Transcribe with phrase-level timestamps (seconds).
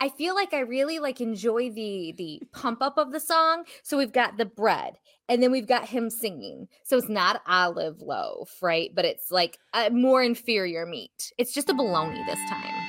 [0.00, 3.64] I feel like I really like enjoy the the pump up of the song.
[3.82, 6.68] So we've got the bread and then we've got him singing.
[6.84, 8.90] So it's not olive loaf, right?
[8.94, 11.32] But it's like a more inferior meat.
[11.38, 12.85] It's just a bologna this time.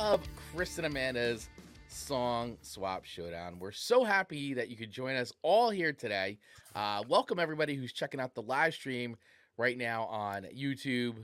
[0.00, 1.50] Of Chris and Amanda's
[1.88, 3.58] Song Swap Showdown.
[3.58, 6.38] We're so happy that you could join us all here today.
[6.74, 9.14] Uh, welcome, everybody who's checking out the live stream
[9.58, 11.16] right now on YouTube,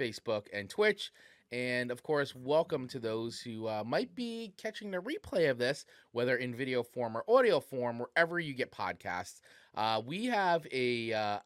[0.00, 1.12] Facebook, and Twitch.
[1.52, 5.84] And of course, welcome to those who uh, might be catching the replay of this,
[6.12, 9.42] whether in video form or audio form, wherever you get podcasts.
[9.74, 11.38] Uh, we have a uh,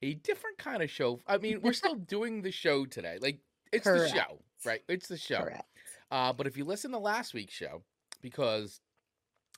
[0.00, 1.20] a different kind of show.
[1.26, 3.18] I mean, we're still doing the show today.
[3.20, 3.40] Like
[3.74, 4.80] it's the show, right?
[4.88, 5.42] It's the show.
[5.42, 5.68] Correct.
[6.14, 7.82] Uh, but if you listen to last week's show,
[8.22, 8.80] because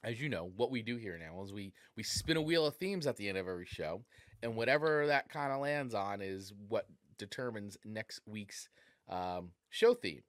[0.03, 2.77] as you know, what we do here now is we we spin a wheel of
[2.77, 4.03] themes at the end of every show,
[4.43, 6.87] and whatever that kind of lands on is what
[7.19, 8.69] determines next week's
[9.11, 10.23] um, show theme.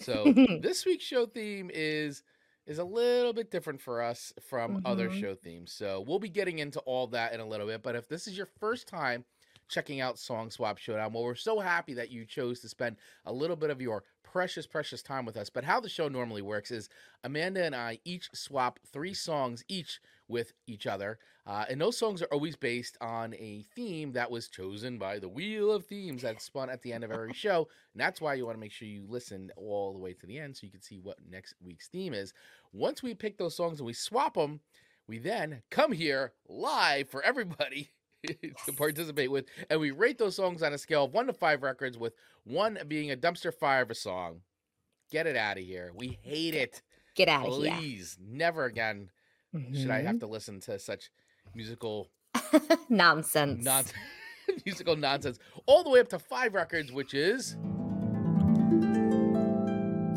[0.00, 0.24] So
[0.60, 2.24] this week's show theme is
[2.66, 5.20] is a little bit different for us from other Mhm.
[5.20, 5.72] show themes.
[5.72, 7.82] So we'll be getting into all that in a little bit.
[7.82, 9.24] But if this is your first time
[9.68, 13.32] checking out Song Swap Showdown, well, we're so happy that you chose to spend a
[13.32, 14.02] little bit of your
[14.32, 15.50] precious, precious time with us.
[15.50, 16.88] But how the show normally works is
[17.24, 21.18] Amanda and I each swap three songs each with each other.
[21.46, 25.28] Uh, and those songs are always based on a theme that was chosen by the
[25.28, 27.66] Wheel of Themes that spun at the end of every show.
[27.92, 30.38] And that's why you want to make sure you listen all the way to the
[30.38, 32.32] end so you can see what next week's theme is.
[32.72, 34.60] Once we pick those songs and we swap them,
[35.08, 37.90] we then come here live for everybody
[38.66, 41.62] to participate with, and we rate those songs on a scale of one to five
[41.62, 44.40] records, with one being a dumpster fire of a song.
[45.10, 45.90] Get it out of here.
[45.94, 46.82] We hate it.
[47.16, 47.74] Get out of here.
[47.74, 49.10] Please, never again
[49.74, 50.18] should I have mm-hmm.
[50.18, 51.10] to listen to such
[51.54, 52.08] musical
[52.88, 53.64] nonsense?
[53.64, 53.98] nonsense.
[54.64, 57.56] musical nonsense all the way up to five records, which is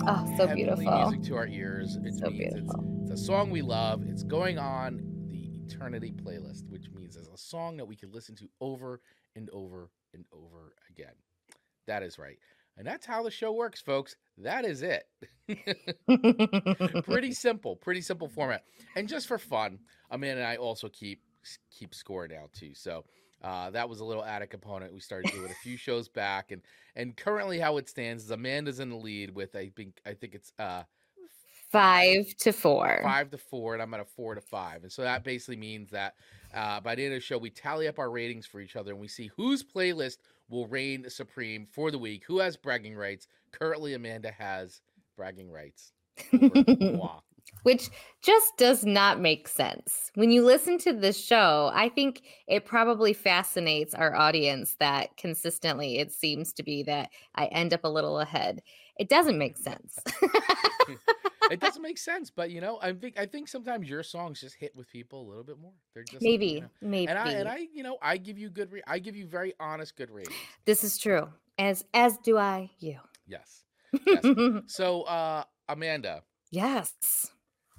[0.06, 0.84] Oh, so beautiful.
[0.84, 1.98] music to our ears.
[2.04, 2.84] It So means it's, beautiful.
[3.04, 4.04] it's a song we love.
[4.06, 5.13] It's going on the
[5.68, 9.02] eternity playlist, which means it's a song that we can listen to over
[9.36, 11.14] and over and over again.
[11.88, 12.38] That is right.
[12.78, 14.16] And that's how the show works, folks.
[14.38, 15.04] That is it.
[17.06, 18.64] pretty simple, pretty simple format.
[18.96, 19.80] And just for fun,
[20.10, 21.22] Amanda and I also keep
[21.70, 22.74] keep score now too.
[22.74, 23.06] So
[23.44, 26.62] uh, that was a little added component we started doing a few shows back, and
[26.96, 30.34] and currently how it stands is Amanda's in the lead with I think I think
[30.34, 30.84] it's uh
[31.74, 33.00] Five to four.
[33.02, 35.90] five to four, and I'm at a four to five, and so that basically means
[35.90, 36.14] that
[36.54, 38.92] uh, by the end of the show we tally up our ratings for each other,
[38.92, 40.18] and we see whose playlist
[40.50, 43.28] will reign supreme for the week, who has bragging rights.
[43.52, 44.82] Currently, Amanda has
[45.18, 45.94] bragging rights.
[47.64, 47.90] Which
[48.22, 50.12] just does not make sense.
[50.14, 55.98] When you listen to this show, I think it probably fascinates our audience that consistently
[55.98, 58.62] it seems to be that I end up a little ahead.
[58.98, 59.98] It doesn't make sense.
[61.52, 64.56] it doesn't make sense, but you know, I think I think sometimes your songs just
[64.56, 65.72] hit with people a little bit more.
[65.94, 67.08] They're just you maybe, know, maybe.
[67.10, 68.72] and I and I, you know, I give you good.
[68.72, 70.36] Re- I give you very honest, good ratings.
[70.66, 71.30] this is true.
[71.58, 73.00] As as do I you.
[73.28, 73.64] Yes.
[74.08, 74.26] Yes.
[74.68, 76.94] So, uh, Amanda, yes.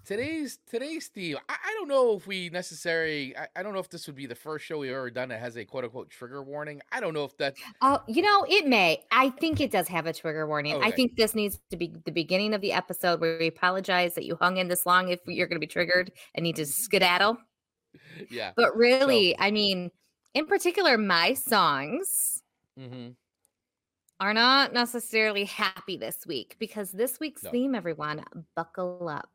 [0.04, 1.36] Today's today's theme.
[1.48, 3.36] I, I don't know if we necessarily.
[3.36, 5.40] I, I don't know if this would be the first show we've ever done that
[5.40, 6.80] has a quote unquote trigger warning.
[6.92, 9.02] I don't know if that's Oh, you know, it may.
[9.10, 10.82] I think it does have a trigger warning.
[10.82, 14.24] I think this needs to be the beginning of the episode where we apologize that
[14.24, 17.38] you hung in this long if you're going to be triggered and need to skedaddle.
[18.30, 18.52] yeah.
[18.56, 19.90] But really, I mean,
[20.34, 22.42] in particular, my songs
[22.78, 23.10] Mm-hmm.
[24.18, 27.50] are not necessarily happy this week because this week's No.
[27.52, 28.24] theme, everyone,
[28.56, 29.28] buckle up,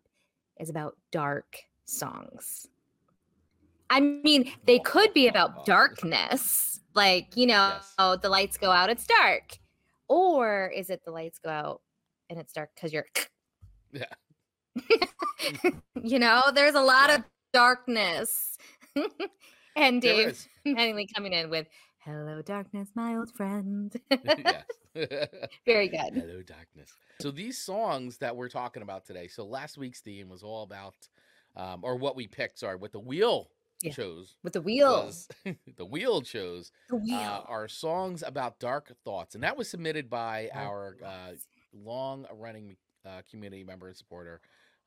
[0.60, 2.68] is about dark songs.
[3.90, 7.94] I mean, they could be about darkness, like, you know, Yes.
[7.98, 9.58] oh, the lights go out, it's dark.
[10.08, 11.82] Or is it the lights go out
[12.30, 13.06] and it's dark because you're,
[13.92, 14.06] Yeah.
[16.04, 17.16] you know, there's a lot Yeah.
[17.16, 17.24] of
[17.54, 18.58] darkness.
[19.76, 20.46] and Dave.
[20.68, 21.68] Mattingly coming in with,
[22.00, 23.94] Hello, darkness, my old friend.
[24.38, 24.64] yes.
[25.66, 26.14] Very good.
[26.14, 26.96] Hello, darkness.
[27.22, 29.28] So these songs that we're talking about today.
[29.28, 30.96] So last week's theme was all about,
[31.56, 32.60] um, or what we picked.
[32.60, 33.50] Sorry, what the wheel
[33.82, 33.92] Yeah.
[33.92, 34.92] chose With the wheel.
[34.94, 35.28] was
[35.78, 37.20] the wheel chose The wheel.
[37.20, 41.32] uh, are songs about dark thoughts, and that was submitted by Dark our uh,
[41.74, 44.40] long-running uh, community member and supporter,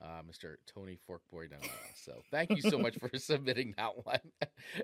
[0.02, 0.56] uh, Mr.
[0.66, 1.48] Tony Forkboy.
[1.94, 4.18] So thank you so much for submitting that one.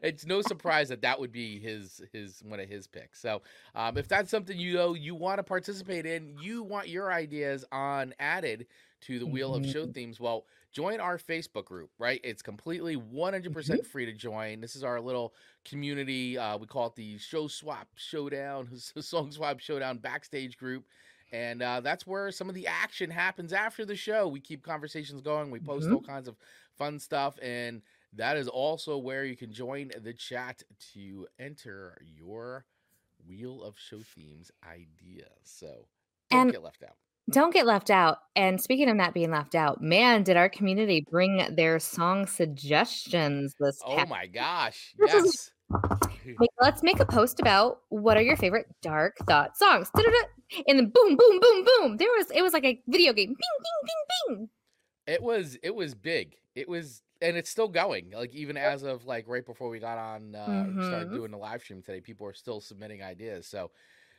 [0.02, 3.20] it's no surprise that that would be his his one of his picks.
[3.20, 3.42] So
[3.74, 7.64] um, if that's something you know you want to participate in, you want your ideas
[7.72, 8.66] on added
[9.02, 9.94] to the Wheel of Show Mhm.
[9.94, 11.90] themes, well, join our Facebook group.
[11.98, 14.60] Right, it's completely 100% free to join.
[14.60, 16.36] This is our little community.
[16.36, 20.84] Uh, we call it the Show Swap Showdown, Song Swap Showdown backstage group.
[21.32, 24.28] And uh, that's where some of the action happens after the show.
[24.28, 25.50] We keep conversations going.
[25.50, 25.94] We post Mhm.
[25.94, 26.36] all kinds of
[26.76, 27.38] fun stuff.
[27.42, 27.82] And
[28.14, 30.62] that is also where you can join the chat
[30.94, 32.64] to enter your
[33.26, 35.28] Wheel of Show Themes ideas.
[35.44, 35.88] So
[36.30, 36.96] don't And- get left out.
[37.30, 38.20] Don't get left out.
[38.34, 43.54] And speaking of not being left out, man, did our community bring their song suggestions
[43.60, 44.94] this Oh past my gosh.
[44.98, 45.50] This Yes.
[46.60, 49.90] Let's make a post about what are your favorite dark thought songs.
[49.94, 50.62] Da-da-da.
[50.66, 51.96] And then boom, boom, boom, boom.
[51.96, 53.28] There was it was like a video game.
[53.28, 53.90] Bing, bing,
[54.28, 54.48] bing, bing.
[55.06, 56.36] It was it was big.
[56.54, 58.10] It was and it's still going.
[58.10, 61.14] Like even as of like right before we got on uh started Mhm.
[61.14, 63.46] doing the live stream today, people are still submitting ideas.
[63.46, 63.70] So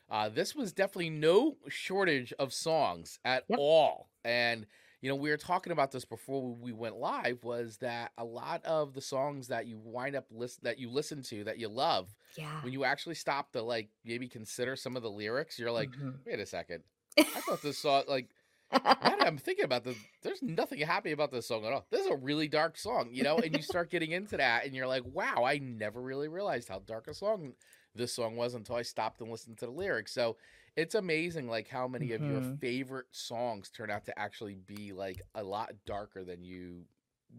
[0.10, 3.60] uh this was definitely no shortage of songs at Yep.
[3.60, 4.10] all.
[4.24, 4.66] And
[5.01, 8.63] you know, we were talking about this before we went live was that a lot
[8.66, 12.13] of the songs that you wind up list that you listen to that you love,
[12.36, 12.62] Yeah.
[12.62, 16.16] when you actually stop to like maybe consider some of the lyrics, you're like, Mhm.
[16.25, 16.84] wait a second.
[17.18, 18.30] I thought this song like
[18.72, 21.86] I'm thinking about this, there's nothing happy about this song at all.
[21.90, 24.75] This is a really dark song, you know, and you start getting into that and
[24.75, 27.54] you're like, wow, I never really realized how dark a song
[27.95, 30.12] this song was until I stopped and listened to the lyrics.
[30.12, 30.38] So
[30.80, 32.60] it's amazing like how many of your Mhm.
[32.60, 36.86] favorite songs turn out to actually be like a lot darker than you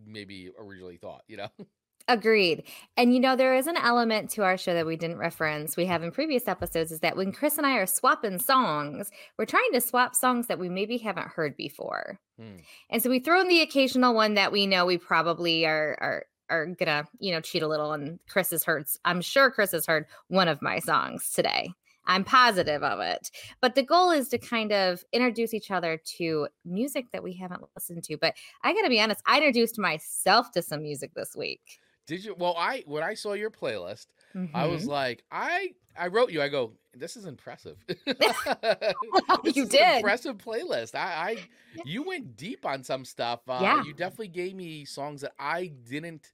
[0.07, 1.49] maybe originally thought, you know?
[2.09, 2.65] Agreed.
[2.97, 5.77] And you know, there is an element to our show that we didn't reference.
[5.77, 9.45] We have in previous episodes is that when Chris and I are swapping songs, we're
[9.45, 12.19] trying to swap songs that we maybe haven't heard before.
[12.39, 12.57] Hmm.
[12.89, 16.27] And so we throw in the occasional one that we know we probably are are
[16.49, 17.93] are gonna, you know, cheat a little.
[17.93, 21.73] And Chris has heard, I'm sure Chris has heard one of my songs today.
[22.11, 23.31] I'm positive of it.
[23.61, 27.62] But the goal is to kind of introduce each other to music that we haven't
[27.77, 28.17] listened to.
[28.19, 31.81] But I gotta be honest, I introduced myself to some music this week.
[32.07, 32.35] Did you?
[32.35, 34.09] Well, I when I saw your playlist,
[34.53, 34.67] I Mhm.
[34.67, 36.43] was like, I I wrote you.
[36.43, 37.85] I go, this is impressive.
[39.43, 40.05] This You did.
[40.05, 40.95] impressive playlist.
[40.95, 41.49] I, I
[41.83, 43.41] you went deep on some stuff.
[43.49, 43.77] Uh, Yeah.
[43.79, 46.33] you definitely gave me songs that I didn't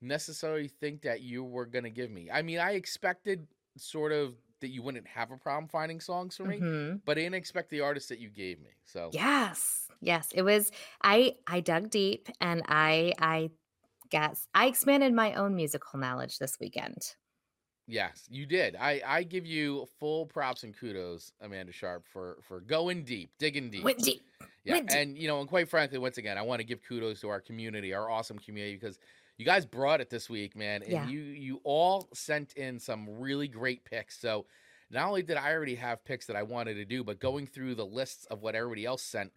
[0.00, 2.30] necessarily think that you were gonna give me.
[2.30, 6.44] I mean, I expected sort of that you wouldn't have a problem finding songs for
[6.44, 7.00] me, Mhm.
[7.04, 8.70] but I didn't expect the artist that you gave me.
[8.84, 9.88] So Yes.
[10.00, 10.32] Yes.
[10.32, 10.70] It was
[11.02, 13.50] I I dug deep and I I
[14.10, 17.16] guess I expanded my own musical knowledge this weekend.
[17.88, 18.74] Yes, you did.
[18.76, 23.70] I I give you full props and kudos, Amanda Sharp, for for going deep, digging
[23.70, 23.84] deep.
[23.84, 24.22] Went deep.
[24.64, 24.98] Yeah, went deep.
[24.98, 27.40] and you know, and quite frankly, once again, I want to give kudos to our
[27.40, 28.98] community, our awesome community, because
[29.38, 31.06] you guys brought it this week, man, and Yeah.
[31.06, 34.18] you you all sent in some really great picks.
[34.18, 34.46] So
[34.90, 37.74] not only did I already have picks that I wanted to do, but going through
[37.74, 39.32] the lists of what everybody else sent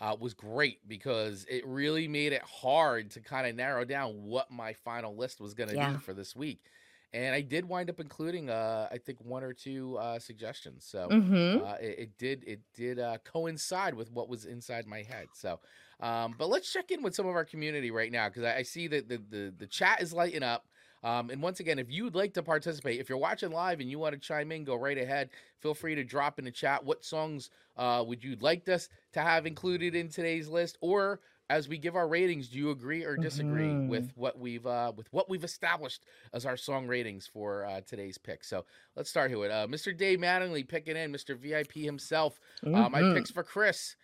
[0.00, 4.50] uh, was great because it really made it hard to kind of narrow down what
[4.50, 5.88] my final list was going to Yeah.
[5.88, 6.68] be for this week.
[7.12, 10.84] And I did wind up including, uh, I think, one or two uh, suggestions.
[10.86, 11.60] So Mhm.
[11.60, 15.30] uh, it, it did it did uh, coincide with what was inside my head.
[15.32, 15.60] So,
[16.00, 18.62] um, but let's check in with some of our community right now because I, I
[18.62, 20.66] see that the, the the chat is lighting up.
[21.02, 23.98] Um, and once again, if you'd like to participate, if you're watching live and you
[23.98, 25.30] want to chime in, go right ahead.
[25.58, 29.20] Feel free to drop in the chat what songs uh, would you like us to
[29.20, 33.16] have included in today's list, or as we give our ratings, do you agree or
[33.16, 33.86] disagree Mhm.
[33.86, 38.18] with what we've uh, with what we've established as our song ratings for uh, today's
[38.18, 38.44] pick?
[38.44, 39.92] So let's start here with uh, Mr.
[39.92, 41.34] Dave Mattingly picking in Mr.
[41.34, 42.38] VIP himself.
[42.72, 43.12] Uh, my Mhm.
[43.14, 43.96] picks for Chris.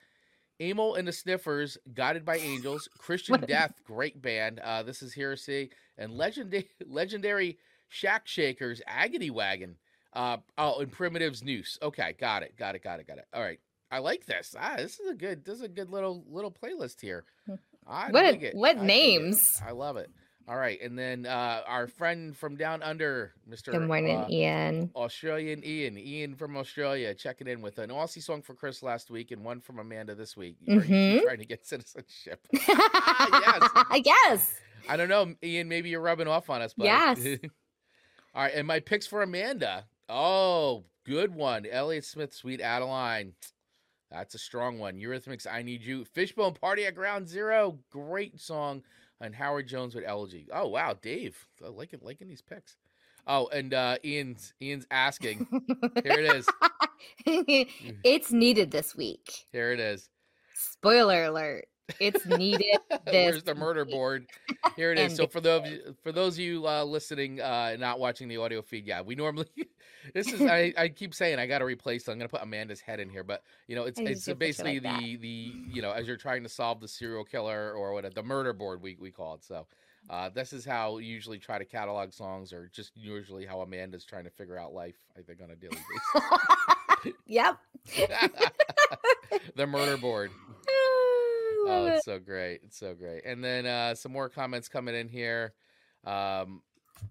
[0.61, 4.59] Amyl and the Sniffers, Guided by Angels, Christian Death, great band.
[4.61, 7.59] Uh, this is Heresy, and legendary legendary
[7.89, 9.77] Shack Shakers, Agony Wagon.
[10.13, 11.79] Uh, oh, and Primitives Noose.
[11.83, 13.27] Okay, got it, got it, got it, got it.
[13.35, 13.61] All right,
[13.91, 14.55] I like this.
[14.59, 17.25] Ah, this is a good, this is a good little little playlist here.
[17.87, 18.55] I What- it.
[18.55, 18.83] what I dig it.
[18.85, 19.61] names?
[19.67, 20.11] I love it.
[20.49, 23.73] All right, and then uh, our friend from down under, Mister.
[23.73, 24.91] Good morning, uh, Ian.
[24.95, 29.33] Australian Ian, Ian from Australia, checking in with an Aussie song for Chris last week
[29.33, 30.57] and one from Amanda this week.
[30.69, 31.23] Mhm.
[31.25, 32.47] trying to get citizenship?
[32.53, 33.71] yes.
[34.05, 34.55] yes.
[34.89, 35.69] I don't know, Ian.
[35.69, 37.19] Maybe you're rubbing off on us, but Yes.
[38.33, 39.87] All right, and my picks for Amanda.
[40.09, 41.67] Oh, good one.
[41.67, 43.33] Elliott Smith, Sweet Adeline.
[44.13, 44.95] That's a strong one.
[45.01, 46.05] Eurythmics, I Need You.
[46.05, 47.81] Fishbone Party at Ground Zero.
[47.91, 48.85] Great song.
[49.21, 50.49] And Howard Jones with Elegy.
[50.53, 51.37] Oh wow, Dave.
[51.65, 52.77] I like liking these picks.
[53.27, 55.47] Oh, and uh Ian's Ian's asking.
[56.03, 56.47] Here it is.
[57.27, 59.47] it's needed this week.
[59.53, 60.09] Here it is.
[60.55, 61.67] Spoiler alert.
[62.01, 62.79] It's needed.
[63.05, 64.27] Where's the murder board?
[64.77, 65.15] Here it is.
[65.15, 65.67] So for those
[66.03, 69.49] for those of you uh, listening, uh, not watching the audio feed, yeah, we normally
[70.15, 72.09] this is I, I keep saying I got to replace.
[72.09, 75.01] I'm gonna put Amanda's head in here, but you know it's it's you basically like
[75.01, 78.23] the the you know as you're trying to solve the serial killer or what the
[78.23, 79.45] murder board we we call it.
[79.45, 79.67] So.
[80.09, 84.05] Uh, this is how we usually try to catalog songs, or just usually how Amanda's
[84.05, 84.95] trying to figure out life.
[85.19, 85.77] I think on a daily
[86.15, 87.13] basis.
[87.27, 87.59] yep.
[89.57, 90.31] the murder board.
[91.69, 91.95] Oh, it.
[91.95, 92.61] it's so great.
[92.65, 93.25] It's so great.
[93.25, 95.53] And then uh, some more comments coming in here.
[96.05, 96.63] Um,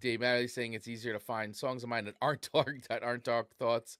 [0.01, 3.23] Dave Mattingly saying it's easier to find songs of mine that aren't dark, that aren't
[3.23, 3.97] dark thoughts.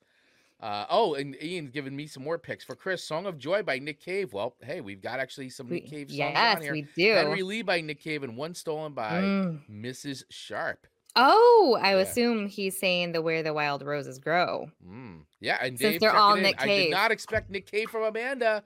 [0.61, 3.03] Uh, oh, and Ian's giving me some more picks for Chris.
[3.03, 4.31] Song of Joy by Nick Cave.
[4.33, 6.71] Well, hey, we've got actually some We- Nick Cave songs yes, on here.
[6.71, 7.13] we do.
[7.13, 9.59] Henry Lee by Nick Cave and one stolen by Mm.
[9.69, 10.23] Mrs.
[10.29, 10.87] Sharp.
[11.17, 12.01] Oh, I Yeah.
[12.01, 14.71] assume he's saying the where the wild roses grow.
[14.85, 15.21] Mm.
[15.41, 16.43] Yeah, and Since Dave they're checking all in.
[16.43, 18.63] Nick I did not expect Nick Cave from Amanda.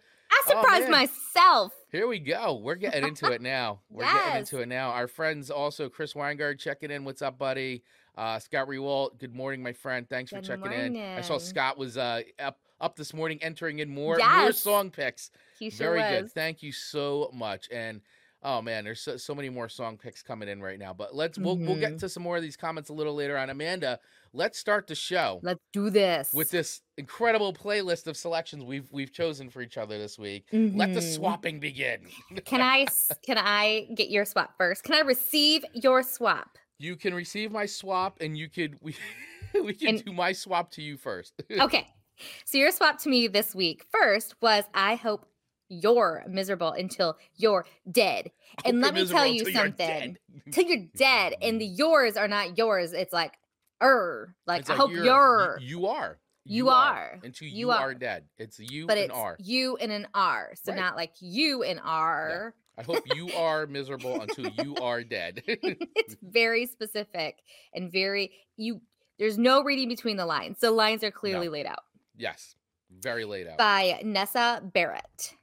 [0.47, 0.91] I Oh, surprised man.
[0.91, 1.73] myself.
[1.91, 2.55] Here we go.
[2.63, 3.79] We're getting into it now.
[3.89, 4.89] We're getting into it now.
[4.91, 7.03] Our friends also, Chris Weingard checking in.
[7.03, 7.83] What's up, buddy?
[8.17, 9.17] Uh, Scott Rewalt.
[9.19, 10.07] Good morning, my friend.
[10.09, 10.97] Thanks for Good checking in.
[10.97, 11.37] I saw.
[11.37, 15.31] Scott was uh, up up this morning, entering in more more song picks.
[15.57, 16.21] He sure Very was.
[16.23, 16.31] good.
[16.33, 17.67] Thank you so much.
[17.71, 18.01] And
[18.43, 20.93] oh man, there's so, so many more song picks coming in right now.
[20.93, 21.99] But let's we'll we'll get Mhm.
[21.99, 23.49] to some more of these comments a little later on.
[23.49, 23.99] Amanda,
[24.33, 26.33] let's start the show Let's do this.
[26.33, 30.45] with this incredible playlist of selections we've we've chosen for each other this week.
[30.51, 31.15] Let the Mhm.
[31.15, 32.07] swapping begin.
[32.45, 32.87] Can I
[33.23, 34.83] can I get your swap first?
[34.83, 36.57] Can I receive your swap?
[36.77, 38.95] You can receive my swap, and you could we
[39.53, 41.33] we can And- do my swap to you first.
[41.59, 41.87] Okay.
[42.45, 45.25] So your swap to me this week first was I hope
[45.69, 48.31] you're miserable until you're dead.
[48.65, 50.17] And let me tell you something.
[50.51, 52.91] Till you're dead and the yours are not yours.
[52.91, 53.33] It's like
[53.81, 54.35] er.
[54.47, 57.19] Like I hope you're- you're, y- you are You are.
[57.23, 57.91] until you, You are.
[57.91, 57.93] are.
[57.93, 58.25] dead.
[58.37, 59.37] It's you but and it's R.
[59.39, 60.51] you and an R.
[60.63, 60.79] So Right.
[60.79, 62.53] not like you and R.
[62.77, 65.43] I hope you are miserable until you are dead.
[65.47, 67.37] it's very specific
[67.73, 68.81] and very you
[69.17, 70.59] there's no reading between the lines.
[70.61, 71.83] The lines are clearly laid out
[72.15, 72.55] yes,
[72.89, 73.57] very laid out.
[73.57, 75.35] by Nessa Barrett.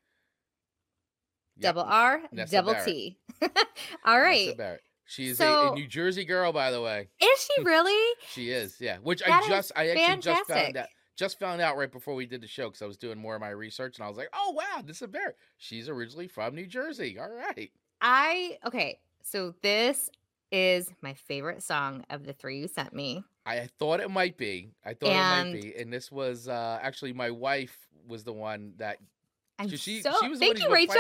[1.59, 2.87] Yep, Double R, Nessa double Barrett.
[2.87, 3.19] T.
[4.05, 4.49] All right.
[4.59, 4.81] Nessa right.
[5.07, 7.09] She is a, So- a New Jersey girl, by the way.
[7.21, 8.15] Is she really?
[8.29, 8.99] She is, yeah.
[9.03, 10.87] Which I just, I actually just found out,
[11.17, 13.41] just found out right before we did the show because I was doing more of
[13.41, 15.37] my research and I was like, oh wow, this is Barrett.
[15.59, 17.19] She's originally from New Jersey.
[17.19, 17.71] All right.
[18.03, 18.99] I okay.
[19.23, 20.11] So this
[20.53, 23.25] is my favorite song of the three you sent me.
[23.47, 24.73] I thought it might be.
[24.85, 25.75] I thought it might be.
[25.77, 28.99] And this was uh actually my wife was the one that
[29.59, 30.97] I'm she- so she was thank you, Rachel.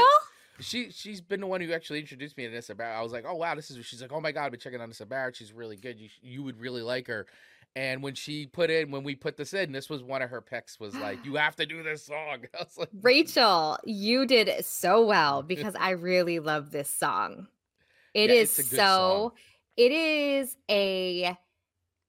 [0.60, 2.96] She she's been the one who actually introduced me to Nessa Barrett.
[2.98, 3.84] I was like, oh wow, this is.
[3.84, 5.36] She's like, oh my god, I've been checking on Nessa Barrett.
[5.36, 5.98] She's really good.
[6.00, 7.26] You you would really like her.
[7.74, 10.40] And when she put in, when we put this in, this was one of her
[10.40, 10.80] picks.
[10.80, 12.38] Was like, you have to do this song.
[12.54, 17.48] I was like, Rachel, you did so well because I really love this song.
[18.14, 19.32] It Yeah, is it's a good so song.
[19.76, 21.36] it is a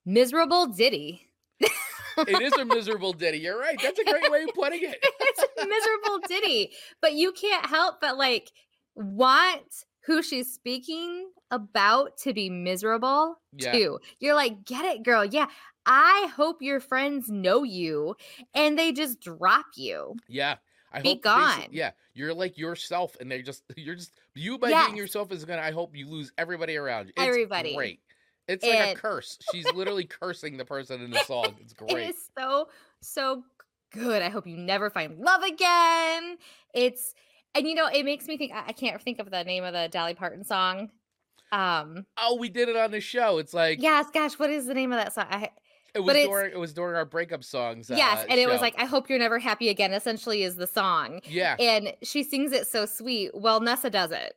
[0.06, 1.24] miserable ditty.
[2.18, 3.40] it is a miserable ditty.
[3.40, 3.78] You're right.
[3.82, 4.98] That's a great way of putting it.
[5.02, 6.72] it's a miserable ditty,
[7.02, 8.52] but you can't help but like
[8.96, 13.72] want who she's speaking about to be miserable Yeah.
[13.72, 14.00] too.
[14.20, 15.24] You're like, get it, girl.
[15.26, 15.48] Yeah.
[15.86, 18.16] I hope your friends know you
[18.54, 20.16] and they just drop you.
[20.28, 20.56] Yeah.
[20.92, 21.66] I Be gone.
[21.70, 24.86] Yeah, you're like yourself, and they're just you're just you by Yes.
[24.88, 25.62] being yourself is gonna.
[25.62, 27.14] I hope you lose everybody around you.
[27.18, 27.76] It's Everybody.
[27.76, 28.00] great.
[28.48, 29.38] It's like a curse.
[29.52, 31.56] She's literally cursing the person in the song.
[31.60, 32.10] It's great.
[32.10, 32.70] is so,
[33.02, 33.44] so
[33.92, 34.22] good.
[34.22, 36.38] I hope you never find love again.
[36.74, 37.14] It's,
[37.56, 39.74] and you know, it makes me think, I I can't think of the name of
[39.74, 40.90] the Dolly Parton song.
[41.52, 43.38] Um, Oh, we did it on the show.
[43.38, 45.26] It's like yes, gosh, what is the name of that song?
[45.30, 45.50] I,
[45.94, 47.90] it was during it was during our breakup songs.
[47.90, 50.68] yes, uh, and it was like, I hope you're never happy again, essentially, is the
[50.68, 51.22] song.
[51.24, 51.56] yeah.
[51.60, 53.32] And she sings it so sweet.
[53.34, 54.36] Well, Nessa does it.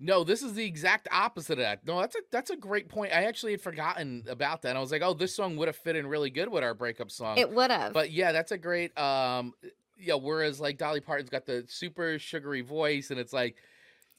[0.00, 1.84] No, this is the exact opposite of that.
[1.86, 3.12] No, that's a that's a great point.
[3.12, 4.76] I actually had forgotten about that.
[4.76, 7.10] I was like, oh, this song would have fit in really good with our breakup
[7.10, 7.36] song.
[7.38, 7.92] It would have.
[7.92, 9.54] But yeah, that's a great um
[9.98, 13.56] yeah, whereas like Dolly Parton's got the super sugary voice and it's like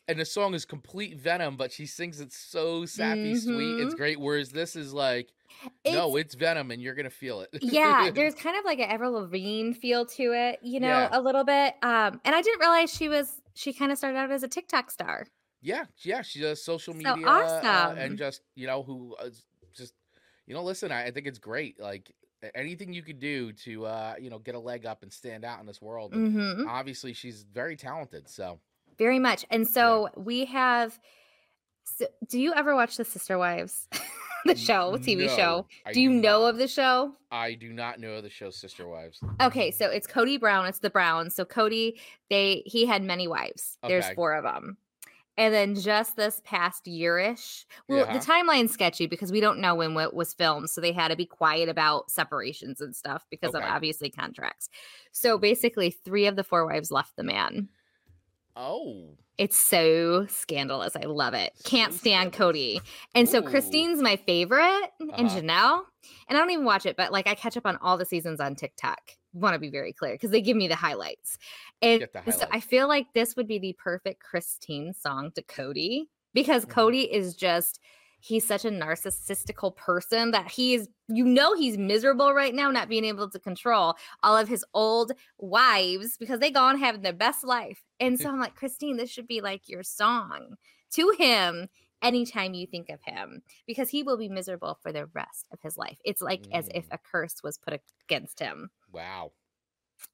[0.10, 3.80] and the song is complete venom, but she sings it so sappy sweet.
[3.80, 3.98] It's Mhm.
[3.98, 4.20] great.
[4.20, 5.30] Whereas this is like
[5.86, 7.50] no, it's venom and you're gonna feel it.
[7.62, 11.10] yeah, there's kind of like an Avril Lavigne feel to it, you know, Yeah.
[11.12, 11.76] a little bit.
[11.82, 14.92] Um, and I didn't realize she was she kind of started out as a TikTok
[14.92, 15.26] star.
[15.62, 19.30] Yeah, yeah, she does social So media uh, and just you know who uh,
[19.74, 19.94] just
[20.48, 21.80] you know listen, I, I think it's great.
[21.80, 22.12] Like
[22.56, 25.60] anything you could do to uh you know get a leg up and stand out
[25.60, 26.14] in this world.
[26.14, 28.30] and hmm Obviously, she's very talented.
[28.30, 28.60] So
[28.98, 29.46] Very much.
[29.50, 31.00] And so we have.
[31.84, 33.88] So, do you ever watch the Sister Wives?
[34.46, 35.68] the show, TV No, show.
[35.86, 36.50] I Do you know not.
[36.50, 37.14] of the show?
[37.32, 39.20] I do not know the show Sister Wives.
[39.42, 40.68] Okay, so it's Cody Brown.
[40.68, 41.36] It's the Browns.
[41.36, 42.00] So Cody,
[42.30, 43.78] they he had many wives.
[43.86, 44.78] There's four of them.
[45.40, 48.12] And then just this past yearish, well, Yeah.
[48.12, 51.16] the timeline's sketchy because we don't know when what was filmed, so they had to
[51.16, 54.68] be quiet about separations and stuff because of obviously contracts.
[55.14, 57.70] So basically, three of the four wives left the man.
[58.58, 60.98] Oh, It's so scandalous.
[60.98, 61.54] I love it.
[61.64, 62.34] Can't So stand.
[62.34, 62.82] Cody.
[63.16, 63.42] And so Ooh.
[63.50, 65.40] Christine's my favorite and Uh-huh.
[65.40, 65.84] Janelle.
[66.28, 68.42] And I don't even watch it, but like I catch up on all the seasons
[68.42, 69.00] on TikTok.
[69.32, 71.38] Want to be very clear because they give me the highlights.
[71.82, 76.10] And the so I feel like this would be the perfect Christine song to Cody
[76.34, 76.70] because Mhm.
[76.72, 77.80] Cody is just
[78.22, 83.06] he's such a narcissistical person that he's you know he's miserable right now not being
[83.06, 87.82] able to control all of his old wives because they gone having their best life
[88.00, 90.56] and so i'm like christine this should be like your song
[90.92, 91.68] to him
[92.02, 95.78] anytime you think of him because he will be miserable for the rest of his
[95.78, 96.94] life it's like as if Mm.
[96.96, 99.32] a curse was put against him wow.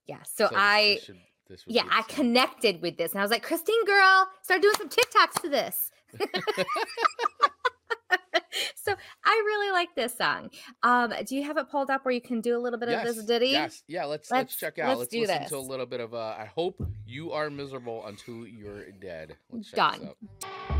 [0.07, 2.09] yeah so, this- i should- this yeah i song.
[2.09, 5.91] connected with this and i was like christine girl start doing some tiktoks to this
[8.75, 10.49] so I really like this song.
[10.83, 13.03] Um, do you have it pulled up where you can do a little bit of
[13.03, 13.47] this ditty?
[13.49, 14.05] Yes, yeah.
[14.05, 14.89] Let's let's, Let's- check out.
[14.89, 15.49] let's Let's, do listen this.
[15.49, 16.13] to a little bit of.
[16.13, 19.35] Uh, I hope you are miserable until you're dead.
[19.51, 19.99] Let's check Done.
[19.99, 20.75] This out.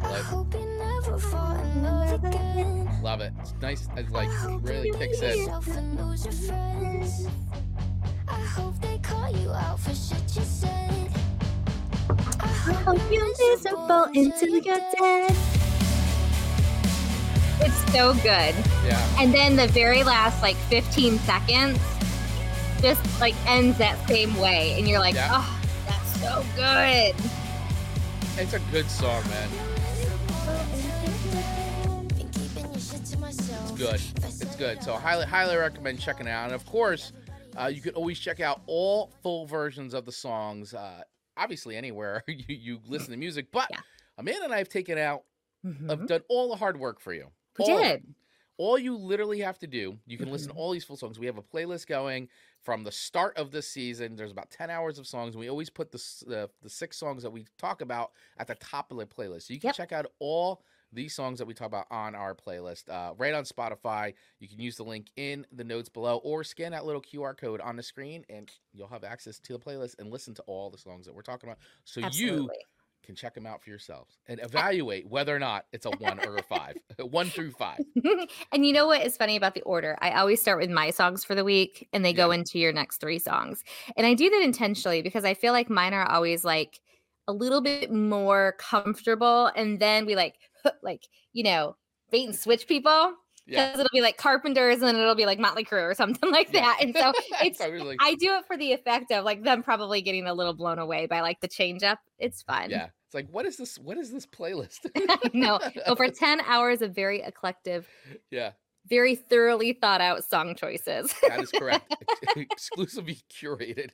[0.00, 2.88] I hope you never fall in love again.
[3.02, 3.32] Love it.
[3.40, 3.88] It's nice.
[3.96, 4.28] It like
[4.62, 5.38] really kicks lose in.
[5.40, 7.26] yourself and lose your friends.
[8.28, 11.10] I hope they call you out for shit you said.
[12.40, 15.57] I hope you're miserable until you're dead.
[17.92, 18.54] So good.
[18.84, 19.16] Yeah.
[19.18, 21.78] And then the very last like 15 seconds
[22.80, 24.74] just like ends that same way.
[24.78, 25.28] And you're like, Yeah.
[25.32, 27.14] oh, that's so good.
[28.40, 29.48] It's a good song, man.
[32.16, 33.70] Been keeping your shit to myself.
[33.70, 34.00] It's good.
[34.24, 34.82] It's good.
[34.82, 36.44] So highly highly recommend checking it out.
[36.46, 37.12] And of course,
[37.58, 40.72] uh, you can always check out all full versions of the songs.
[40.74, 41.02] Uh,
[41.36, 43.46] obviously, anywhere you, you listen to music.
[43.50, 43.80] But Yeah.
[44.18, 45.22] Amanda and I have taken out.
[45.66, 45.90] Mhm.
[45.90, 47.28] I've done all the hard work for you.
[47.58, 48.14] We All did.
[48.58, 51.26] all you literally have to do you can listen to all these full songs we
[51.26, 52.28] have a playlist going
[52.62, 55.90] from the start of this season there's about 10 hours of songs we always put
[55.92, 59.42] the, s- the, six songs that we talk about at the top of the playlist
[59.42, 59.72] so you can Yep.
[59.72, 63.44] check out all these songs that we talk about on our playlist uh, right on
[63.44, 67.36] spotify you can use the link in the notes below or scan that little qr
[67.36, 70.70] code on the screen and you'll have access to the playlist and listen to all
[70.70, 72.58] the songs that we're talking about so you Absolutely.
[73.08, 76.36] Can check them out for yourselves and evaluate whether or not it's a one or
[76.36, 77.80] a five one through five
[78.52, 79.96] and you know what is funny about the order?
[80.02, 82.98] I always start with my songs for the week and they go into your next
[83.00, 83.64] three songs.
[83.96, 86.80] And I do that intentionally because I feel like mine are always like
[87.26, 89.46] a little bit more comfortable.
[89.56, 90.36] And then we like,
[90.82, 91.76] like, you know,
[92.10, 93.14] bait and switch people.
[93.46, 96.52] yeah Because it'll be like Carpenters and it'll be like Motley Crue or something like
[96.52, 96.60] Yeah.
[96.60, 96.78] that.
[96.82, 100.02] And so it's, I like, I do it for the effect of like them probably
[100.02, 102.00] getting a little blown away by like the change up.
[102.18, 102.70] It's fun.
[102.70, 102.88] yeah.
[103.08, 103.78] It's like, what is this?
[103.78, 104.80] What is this playlist?
[105.32, 107.84] no, over 10 hours of very eclectic,
[108.30, 108.50] yeah,
[108.86, 111.14] very thoroughly thought out song choices.
[111.26, 111.90] that is correct.
[112.36, 113.92] Exclusively curated.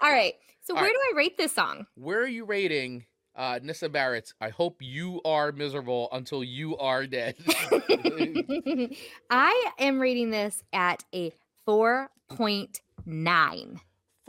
[0.00, 0.34] All right.
[0.60, 0.94] So All where right.
[0.94, 1.86] do I rate this song?
[1.96, 4.32] Where are you rating uh, Nessa Barrett's?
[4.40, 7.34] I hope you are miserable until you are dead.
[9.28, 11.32] I am rating this at a
[11.66, 13.80] 4.9.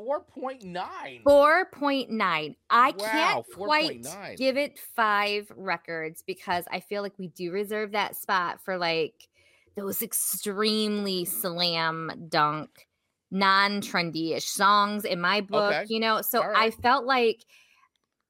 [0.02, 1.28] 4.9.
[1.28, 2.56] 4.9.
[2.70, 4.38] I Wow, can't quite 4.9.
[4.38, 9.28] give it five records because I feel like we do reserve that spot for like
[9.76, 12.88] those extremely slam dunk,
[13.30, 15.88] non trendy ish songs in my book, Okay.
[15.88, 16.22] you know?
[16.22, 17.46] So All I felt like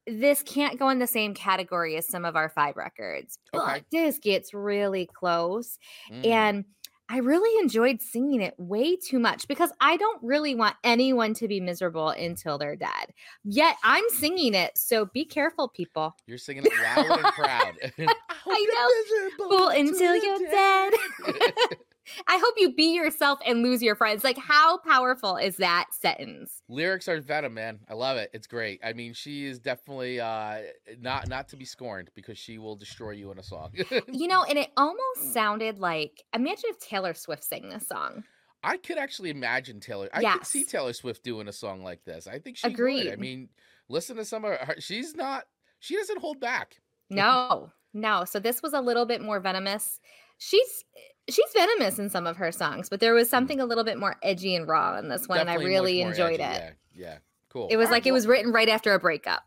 [0.07, 3.85] this can't go in the same category as some of our five records, but Okay.
[3.91, 5.77] this gets really close.
[6.09, 6.65] Mm, And
[7.11, 11.47] I really enjoyed singing it way too much because I don't really want anyone to
[11.49, 13.13] be miserable until they're dead.
[13.43, 14.77] Yet I'm singing it.
[14.77, 16.15] So be careful, people.
[16.25, 17.73] you're singing it loud and proud.
[18.47, 20.93] I hope Fool until you're dead.
[22.27, 24.23] I hope you be yourself and lose your friends.
[24.23, 26.61] Like, how powerful is that sentence?
[26.69, 27.79] Lyrics are venom, man.
[27.89, 28.29] I love it.
[28.33, 28.79] It's great.
[28.83, 30.61] I mean, she is definitely uh,
[30.99, 33.71] not not to be scorned because she will destroy you in a song.
[34.11, 38.23] You know, and it almost sounded like imagine if Taylor Swift sang this song.
[38.63, 40.09] I could actually imagine Taylor.
[40.13, 42.27] I could see Taylor Swift doing a song like this.
[42.27, 43.11] I think she would.
[43.11, 43.49] I mean,
[43.89, 44.75] listen to some of her.
[44.79, 45.45] She's not.
[45.79, 46.77] She doesn't hold back.
[47.09, 48.25] No, no.
[48.25, 49.99] So this was a little bit more venomous.
[50.37, 50.83] She's
[51.29, 54.17] she's venomous in some of her songs, but there was something a little bit more
[54.23, 55.53] edgy and raw in this one, and I.
[55.53, 56.75] Definitely really enjoyed edgy, it.
[56.93, 57.17] Yeah, yeah,
[57.49, 57.67] cool.
[57.69, 59.43] It was like it was written right after a breakup.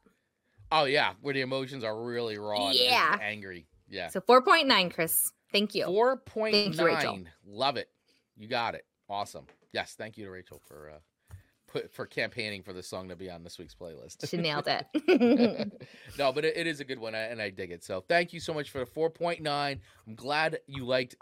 [0.73, 2.71] Oh yeah, where the emotions are really raw.
[2.73, 3.19] Yeah.
[3.21, 3.67] angry.
[3.89, 4.09] Yeah.
[4.09, 5.33] So 4.9, Chris.
[5.53, 5.85] Thank you.
[5.85, 7.21] Four point nine.
[7.21, 7.89] you, Love it.
[8.37, 8.85] You got it.
[9.09, 9.47] Awesome.
[9.73, 9.95] Yes.
[9.97, 11.35] Thank you to Rachel for uh,
[11.69, 14.29] put for campaigning for this song to be on this week's playlist.
[14.29, 15.73] She nailed it.
[16.19, 17.85] no, but it, it is a good one, and I dig it.
[17.85, 19.47] So thank you so much for the 4.9.
[19.47, 21.15] I'm glad you liked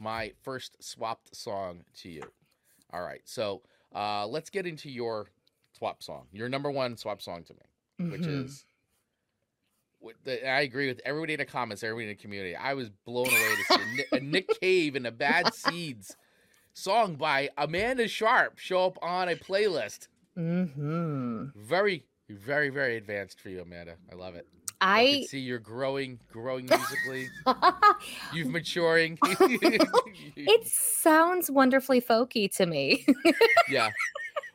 [0.00, 2.22] my first swapped song to you.
[2.92, 3.62] All right, so
[3.94, 5.28] uh, let's get into your
[5.76, 8.44] swap song, your number one swap song to me, which Mhm.
[8.46, 8.64] is.
[10.24, 12.56] the- I agree with everybody in the comments, everybody in the community.
[12.56, 16.16] I was blown away to see a Nick, a Nick Cave and the Bad Seeds
[16.72, 20.08] song by Amanda Sharp show up on a playlist.
[20.38, 21.54] Mhm.
[21.54, 23.96] Very, very, very advanced for you, Amanda.
[24.10, 24.46] I love it.
[24.80, 27.28] I can see you're growing, growing musically.
[28.32, 29.18] You've maturing.
[29.22, 33.04] it sounds wonderfully folky to me.
[33.68, 33.90] yeah.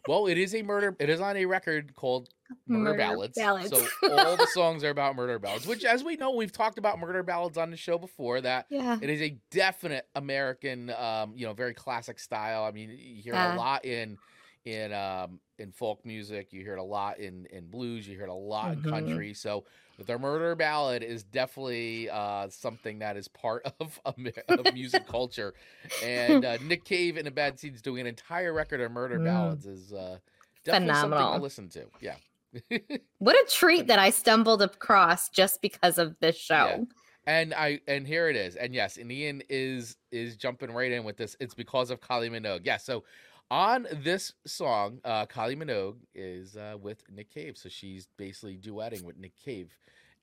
[0.07, 0.95] Well, it is a murder.
[0.99, 2.29] It is on a record called
[2.67, 3.37] Murder, Murder Ballads.
[3.37, 3.69] Ballads.
[3.69, 5.65] So all the songs are about murder ballads.
[5.65, 8.39] Which, as we know, we've talked about murder ballads on the show before.
[8.41, 8.97] That yeah.
[9.01, 12.63] it is a definite American, um, you know, very classic style.
[12.63, 13.55] I mean, you hear Yeah.
[13.55, 14.17] a lot in
[14.65, 16.51] in um in folk music.
[16.51, 18.07] You hear it a lot in in blues.
[18.07, 18.85] You hear it a lot Mhm.
[18.85, 19.33] in country.
[19.33, 19.65] So
[19.97, 25.53] the murder ballad is definitely uh something that is part of of music culture.
[26.03, 29.23] And uh, Nick Cave and the Bad Seeds doing an entire record of murder Mm.
[29.25, 30.17] ballads is uh
[30.65, 31.41] definitely something to Phenomenal.
[31.41, 31.85] listen to.
[32.01, 32.15] Yeah.
[33.19, 36.77] What a treat that I stumbled across just because of this Yeah.
[36.77, 36.87] show.
[37.27, 38.55] And I and here it is.
[38.55, 41.35] And yes, and Ian is is jumping right in with this.
[41.39, 42.61] It's because of Kylie Minogue.
[42.65, 42.77] Yeah.
[42.77, 43.03] So
[43.51, 47.57] on this song, uh Kylie Minogue is uh with Nick Cave.
[47.57, 49.71] So she's basically duetting with Nick Cave.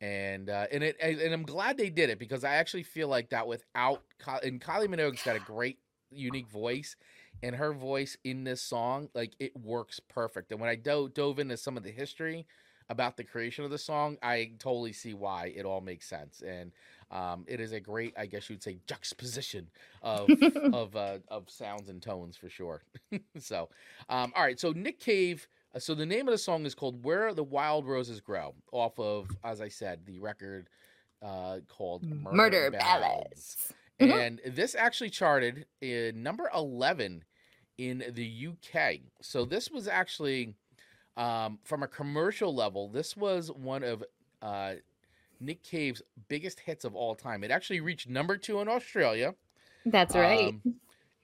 [0.00, 3.30] And uh and it and I'm glad they did it because I actually feel like
[3.30, 4.02] that without
[4.42, 5.78] and Kylie Minogue's got a great
[6.10, 6.96] unique voice
[7.42, 10.52] and her voice in this song like it works perfect.
[10.52, 12.46] And when I do- dove into some of the history
[12.88, 16.42] about the creation of the song, I totally see why it all makes sense.
[16.46, 16.72] And
[17.10, 19.68] um, it is a great, I guess you'd say, juxtaposition
[20.02, 20.28] of
[20.72, 22.82] of uh, of sounds and tones for sure.
[23.38, 23.68] so,
[24.08, 24.58] um, all right.
[24.58, 25.46] So Nick Cave.
[25.74, 28.98] uh, So the name of the song is called "Where the Wild Roses Grow," off
[28.98, 30.68] of, as I said, the record
[31.22, 33.56] uh, called Murder, Murder Ballads.
[33.56, 33.72] ballads.
[34.00, 34.40] Mhm.
[34.46, 37.24] And this actually charted in number eleven
[37.78, 39.00] in the UK.
[39.20, 40.54] So this was actually
[41.16, 42.88] um, from a commercial level.
[42.88, 44.04] This was one of
[44.40, 44.74] uh,
[45.40, 47.44] Nick Cave's biggest hits of all time.
[47.44, 49.34] It actually reached number two in Australia.
[49.84, 50.48] That's right.
[50.48, 50.74] um,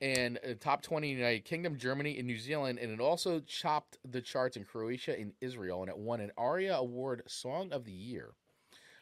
[0.01, 2.79] and uh, top 20 in the United Kingdom, Germany, and New Zealand.
[2.79, 5.83] And it also chopped the charts in Croatia and Israel.
[5.83, 8.31] And it won an ARIA Award Song of the Year.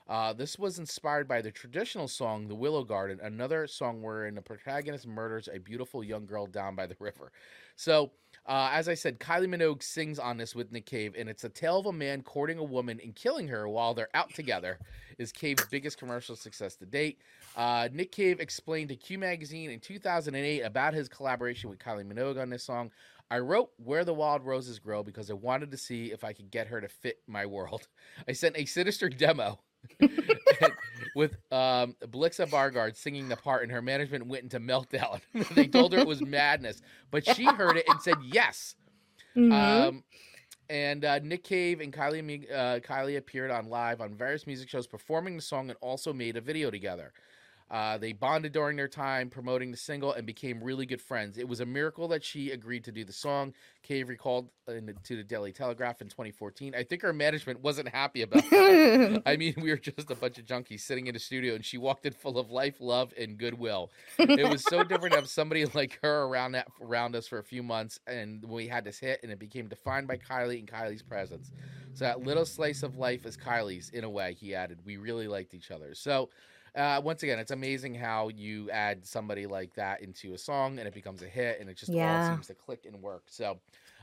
[0.08, 4.42] Uh, this was inspired by the traditional song "The Willow Garden," another song wherein the
[4.42, 7.32] protagonist murders a beautiful young girl down by the river.
[7.74, 8.12] So,
[8.46, 11.48] uh, as I said, Kylie Minogue sings on this with Nick Cave, and it's a
[11.48, 14.78] tale of a man courting a woman and killing her while they're out together.
[15.18, 17.18] Is Cave's biggest commercial success to date.
[17.56, 22.40] Uh, Nick Cave explained to Q Magazine in 2008 about his collaboration with Kylie Minogue
[22.40, 22.90] on this song.
[23.30, 26.50] I wrote Where the Wild Roses Grow because I wanted to see if I could
[26.50, 27.88] get her to fit my world.
[28.28, 29.58] I sent a sinister demo
[31.14, 35.20] with um, Blixa Bargeld singing the part, and her management went into meltdown.
[35.54, 38.74] they told her it was madness, but she heard it and said yes.
[39.36, 39.52] Mhm.
[39.52, 40.04] Um,
[40.68, 44.86] and uh, Nick Cave and Kylie uh, Kylie appeared on live on various music shows,
[44.86, 47.12] performing the song, and also made a video together.
[47.68, 51.36] Uh, they bonded during their time promoting the single and became really good friends.
[51.36, 53.54] It was a miracle that she agreed to do the song.
[53.82, 56.76] Cave recalled in the, to the Daily Telegraph in 2014.
[56.76, 59.22] I think her management wasn't happy about that.
[59.26, 61.76] I mean, we were just a bunch of junkies sitting in a studio, and she
[61.76, 63.90] walked in full of life, love, and goodwill.
[64.18, 67.44] It was so different to have somebody like her around that around us for a
[67.44, 71.02] few months, and we had this hit, and it became defined by Kylie and Kylie's
[71.02, 71.50] presence.
[71.94, 74.36] So that little slice of life is Kylie's in a way.
[74.38, 75.94] He added, we really liked each other.
[75.94, 76.30] So.
[76.76, 80.86] Uh, once again, it's amazing how you add somebody like that into a song and
[80.86, 83.22] it becomes a hit, and it just all seems to click and work.
[83.28, 83.58] So,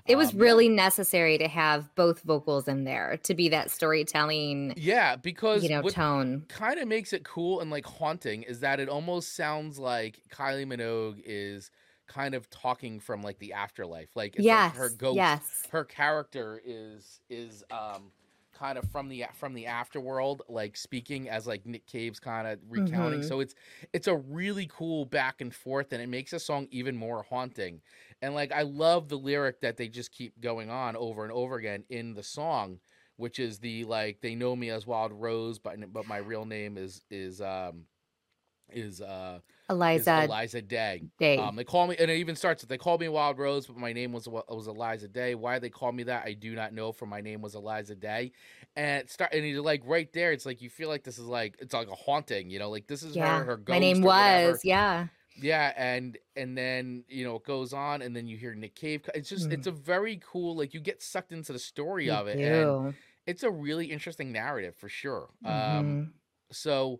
[0.06, 4.74] it was um, really necessary to have both vocals in there to be that storytelling,
[4.76, 6.46] yeah, because you know, what tone.
[6.50, 10.66] kind of makes it cool and like haunting is that it almost sounds like Kylie
[10.68, 11.72] Minogue is
[12.08, 14.10] kind of talking from like the afterlife.
[14.16, 14.72] Like it's yes.
[14.72, 15.64] like her ghost, Yes.
[15.72, 18.12] her character is is um
[18.64, 22.60] kind of from the from the afterworld, like speaking as like Nick Cave's kind of
[22.70, 23.22] recounting.
[23.22, 23.28] Mhm.
[23.28, 23.56] So it's
[23.94, 27.82] it's a really cool back and forth, and it makes a song even more haunting.
[28.22, 31.56] And like I love the lyric that they just keep going on over and over
[31.58, 32.80] again in the song,
[33.18, 36.78] which is the like they know me as Wild Rose, but but my real name
[36.78, 37.86] is is um
[38.72, 41.04] is uh is Eliza Eliza Day.
[41.18, 41.38] Day.
[41.38, 42.64] Um, they call me, and it even starts.
[42.64, 45.36] With they call me Wild Rose, but my name was was Eliza Day.
[45.36, 46.92] Why they call me that, I do not know.
[46.92, 48.32] For my name was Eliza Day,
[48.76, 50.32] and it start and you're like right there.
[50.32, 52.50] It's like you feel like this is like it's like a haunting.
[52.50, 53.40] You know, like this is yeah.
[53.40, 53.44] her.
[53.46, 54.52] Her My name ghost or whatever.
[54.52, 55.08] was, yeah.
[55.36, 59.10] Yeah, and and then you know it goes on, and then you hear Nick Cave.
[59.16, 60.56] It's just it's a very cool.
[60.56, 62.08] Like you get sucked into the story Mm.
[62.08, 62.94] You of it, and
[63.26, 65.30] it's a really interesting narrative for sure.
[65.46, 66.12] Um, Mhm.
[66.52, 67.00] so.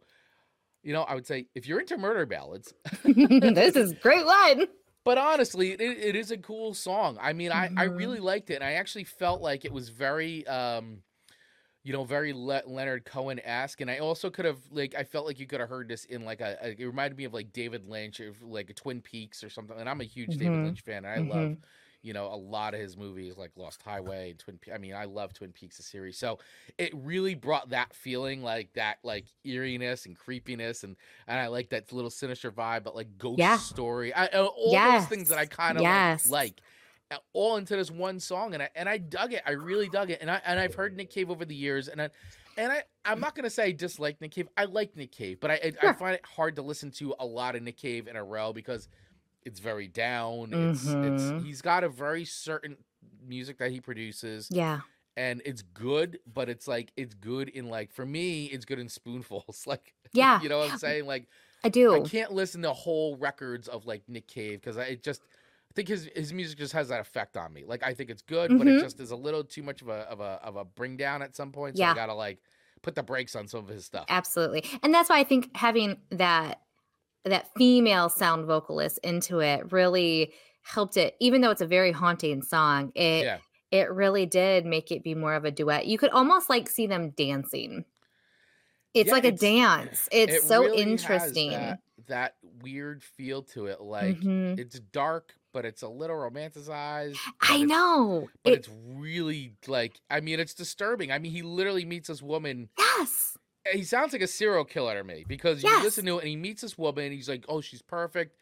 [0.84, 2.74] You know, I would say if you're into murder ballads,
[3.42, 4.68] this is great line.
[5.06, 7.18] But honestly, it, it is a cool song.
[7.20, 7.98] I mean, I, I Mhm.
[7.98, 11.04] really liked it, and I actually felt like it was very, um,
[11.84, 13.82] you know, very Le- Leonard Cohen esque.
[13.82, 16.26] And I also could have like I felt like you could have heard this in
[16.26, 19.44] like a, a- It reminded me of like David Lynch, or like a Twin Peaks
[19.44, 19.78] or something.
[19.80, 20.64] And I'm a huge David Mhm.
[20.64, 21.58] Lynch fan, and I love Mhm.
[22.04, 24.60] You know a lot of his movies like Lost Highway and Twin.
[24.60, 26.38] Pe- I mean, I love Twin Peaks the series, so
[26.78, 30.96] it really brought that feeling, like that, like eeriness and creepiness, and
[31.28, 33.58] and I like that little sinister vibe, but like ghost Yeah.
[33.58, 34.14] story.
[34.14, 36.28] I, uh, all those things that I kind of Yes.
[36.28, 36.62] like,
[37.10, 39.42] like, uh, all into this one song, and I and I dug it.
[39.46, 42.02] I really dug it, and I and I've heard Nick Cave over the years, and
[42.02, 42.10] I.
[42.56, 44.48] And I, I'm not gonna say I dislike Nick Cave.
[44.56, 47.26] I like Nick Cave, but I, I, I find it hard to listen to a
[47.26, 48.90] lot of Nick Cave in a row because
[49.46, 50.54] it's very down.
[50.54, 51.38] It's Mhm.
[51.40, 52.78] it's he's got a very certain
[53.26, 54.82] music that he produces, Yeah.
[55.18, 58.90] and it's good, but it's like it's good in like for me, it's good in
[58.90, 59.64] spoonfuls.
[59.68, 60.42] Like Yeah.
[60.42, 61.06] you know what I'm saying?
[61.06, 61.28] Like
[61.64, 61.94] I do.
[61.96, 65.22] I can't listen to whole records of like Nick Cave because I it just
[65.72, 67.64] I think his his music just has that effect on me.
[67.66, 68.82] Like I think it's good, but it Mhm.
[68.82, 71.36] just is a little too much of a of a of a bring down at
[71.36, 71.78] some point.
[71.78, 71.92] So Yeah.
[71.92, 72.40] I gotta like
[72.82, 74.06] put the brakes on some of his stuff.
[74.10, 74.66] Absolutely.
[74.84, 76.62] And that's why I think having that
[77.26, 80.34] that female sound vocalist into it really
[80.64, 83.38] helped it even though it's a very haunting song it Yeah.
[83.72, 86.88] it really did make it be more of a duet you could almost like see
[86.88, 87.86] them dancing
[88.94, 93.66] it's Yeah, like a dance it's It so really interesting That, that weird feel to
[93.68, 93.82] it.
[93.82, 94.60] Like Mhm.
[94.60, 97.18] it's dark, but it's a little romanticized.
[97.42, 101.12] i it's- know But It- it's really like I mean, it's disturbing.
[101.12, 102.70] I mean, he literally meets this woman.
[102.78, 103.36] yes
[103.72, 105.78] He sounds like a serial killer to me because you Yes.
[105.78, 107.06] listen to it and he meets this woman.
[107.06, 108.38] And he's like, "Oh, she's perfect,"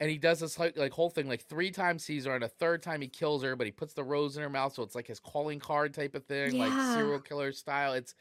[0.00, 2.48] and he does this like, like whole thing like three times sees her, and a
[2.48, 4.94] third time he kills her, but he puts the rose in her mouth, so it's
[4.94, 7.94] like his calling card type of thing, like serial killer style.
[7.94, 8.14] It's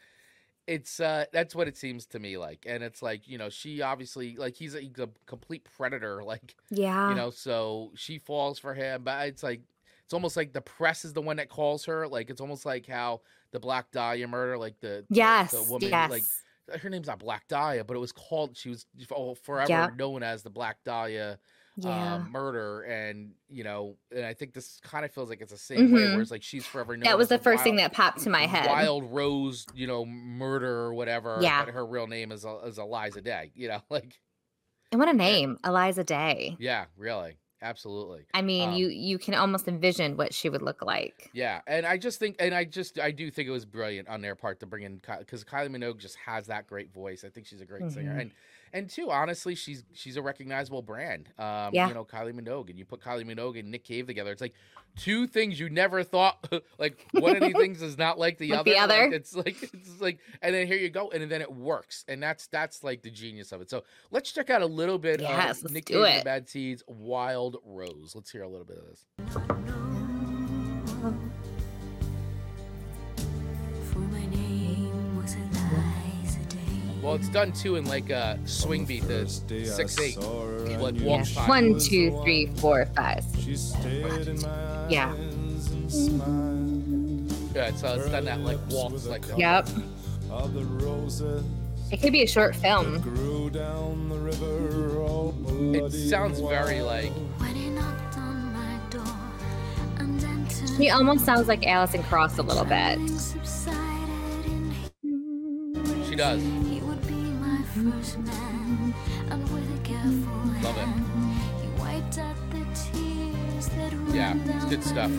[0.67, 3.81] it's uh that's what it seems to me like and it's like you know she
[3.81, 8.59] obviously like he's a, he's a complete predator like yeah you know so she falls
[8.59, 9.63] for him but it's like
[10.03, 12.85] it's almost like the press is the one that calls her like it's almost like
[12.87, 13.21] how
[13.51, 17.19] the black dahlia murder like the the- yes the woman yes like her name's not
[17.19, 19.95] black dahlia but it was called she was f- forever Yep.
[19.97, 21.37] known as the black dahlia
[21.77, 25.51] yeah um, murder and you know and i think this kind of feels like it's
[25.53, 26.11] the same way Mhm.
[26.13, 28.29] where it's like she's forever known that was as the first thing that popped to
[28.29, 31.37] my head Wild Rose, you know, murder or whatever.
[31.41, 31.63] Yeah.
[31.65, 33.51] But her real name is is Eliza Day.
[33.55, 34.19] You know, like
[34.91, 38.25] and what a name eliza day yeah, really, absolutely.
[38.33, 41.85] i mean Um, you you can almost envision what she would look like Yeah, and
[41.85, 44.59] I just think, and I just, I do think it was brilliant on their part
[44.61, 47.23] to bring in because Kylie Minogue just has that great voice.
[47.23, 48.21] I think she's a great singer, Mhm.
[48.21, 48.31] and
[48.73, 51.29] and two, honestly, she's she's a recognizable brand.
[51.37, 51.87] Um, Yeah.
[51.87, 54.53] you know, Kylie Minogue, and you put Kylie Minogue and Nick Cave together, it's like
[54.97, 56.47] two things you never thought.
[56.77, 58.71] like one of these things is not like the Like other.
[58.71, 59.03] the other.
[59.05, 62.21] Like, it's like it's like, and then here you go, and then it works, and
[62.21, 63.69] that's that's like the genius of it.
[63.69, 66.25] So let's check out a little bit Yes, of Nick Cave and the.
[66.25, 68.13] Bad Seeds, Wild Rose.
[68.15, 69.05] Let's hear a little bit of this.
[77.01, 81.03] Well, it's done too in like a swing beat, the six eight, like Yeah.
[81.05, 81.49] waltz time.
[81.49, 83.23] One, two, three, four, five.
[83.43, 85.11] She stayed in my Yeah.
[85.13, 87.31] eyes and.
[87.55, 89.67] Yeah, it's, uh, it's done that like waltz, like uh, Yep.
[90.53, 91.43] The roses
[91.91, 92.99] It could be a short film.
[93.01, 94.67] grew down the river
[95.85, 99.03] it sounds very like When he knocked on my door
[99.97, 102.95] and entered, He almost sounds like Alison Krauss a little bit.
[102.95, 104.45] trembling subsided
[105.03, 106.41] in she does.
[107.91, 108.93] First man,
[109.29, 110.85] and with a careful Love it.
[110.85, 115.11] hand, he wiped out the tears that ran Yeah, it's down good stuff.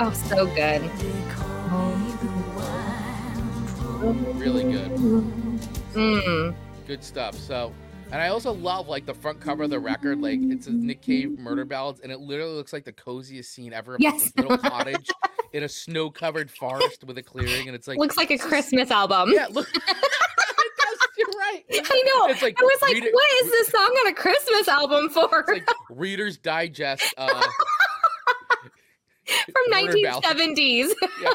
[0.00, 0.82] Oh, so good.
[0.82, 4.90] They call me the wild Really good,
[5.94, 6.54] Mm.
[6.86, 7.34] good stuff.
[7.36, 7.72] So,
[8.12, 10.20] and I also love like the front cover of the record.
[10.20, 13.72] Like it's a Nick Cave murder ballads, and it literally looks like the coziest scene
[13.72, 13.94] ever.
[13.94, 14.24] of Yes.
[14.24, 15.08] this little cottage
[15.52, 19.30] in a snow-covered forest with a clearing, and it's like Looks like a Christmas album.
[19.32, 19.68] yeah, look.
[19.74, 21.08] it does.
[21.16, 21.53] You're right.
[21.72, 22.26] I know.
[22.32, 25.08] It's like I was like, read it- what is this song on a Christmas album
[25.10, 25.44] for?
[25.48, 27.14] Like Reader's Digest.
[27.16, 27.42] Uh,
[29.26, 30.88] From 1970s.
[31.22, 31.32] yeah.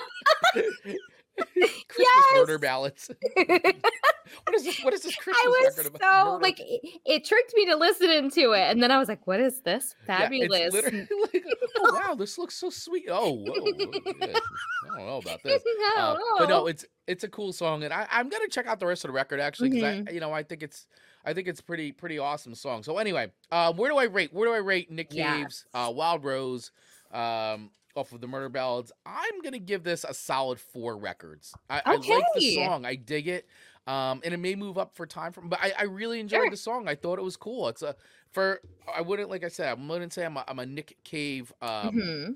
[1.42, 2.26] Christmas Yes!
[2.36, 3.10] murder ballads.
[3.34, 4.84] what is this?
[4.84, 6.02] What is this Christmas I was record about?
[6.02, 6.44] so murder?
[6.44, 9.40] like it, it tricked me to listen to it, and then I was like, "What
[9.40, 9.96] is this?
[10.08, 11.44] Yeah, Fabulous!" it's literally like,
[11.80, 13.06] oh wow, this looks so sweet.
[13.10, 13.54] Oh, whoa,
[14.22, 15.62] I don't know about this.
[15.96, 18.80] no, Uh, but no, it's it's a cool song, and I, I'm gonna check out
[18.80, 20.10] the rest of the record actually because Mm-hmm.
[20.10, 20.88] I you know I think it's
[21.26, 22.84] I think it's pretty pretty awesome song.
[22.84, 24.34] So anyway, uh, where do I rate?
[24.34, 26.72] Where do I rate Nick Cave's uh, Wild Rose?
[27.12, 31.54] Um, off of the Murder Ballads, I'm gonna give this a solid four records.
[31.70, 33.48] I, I like the song, I dig it,
[33.88, 36.50] um, and it may move up for time from, but I, I really enjoyed Sure.
[36.52, 36.88] the song.
[36.88, 37.68] I thought it was cool.
[37.68, 37.96] It's a
[38.32, 38.62] for
[38.94, 41.92] I wouldn't like I said I wouldn't say I'm a, I'm a Nick Cave um,
[41.96, 42.36] Mhm.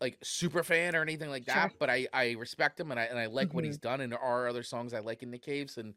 [0.00, 1.76] like super fan or anything like that, Sure.
[1.78, 3.68] but I I respect him and I and I like what Mhm.
[3.68, 5.94] he's done and there are other songs I like in the caves and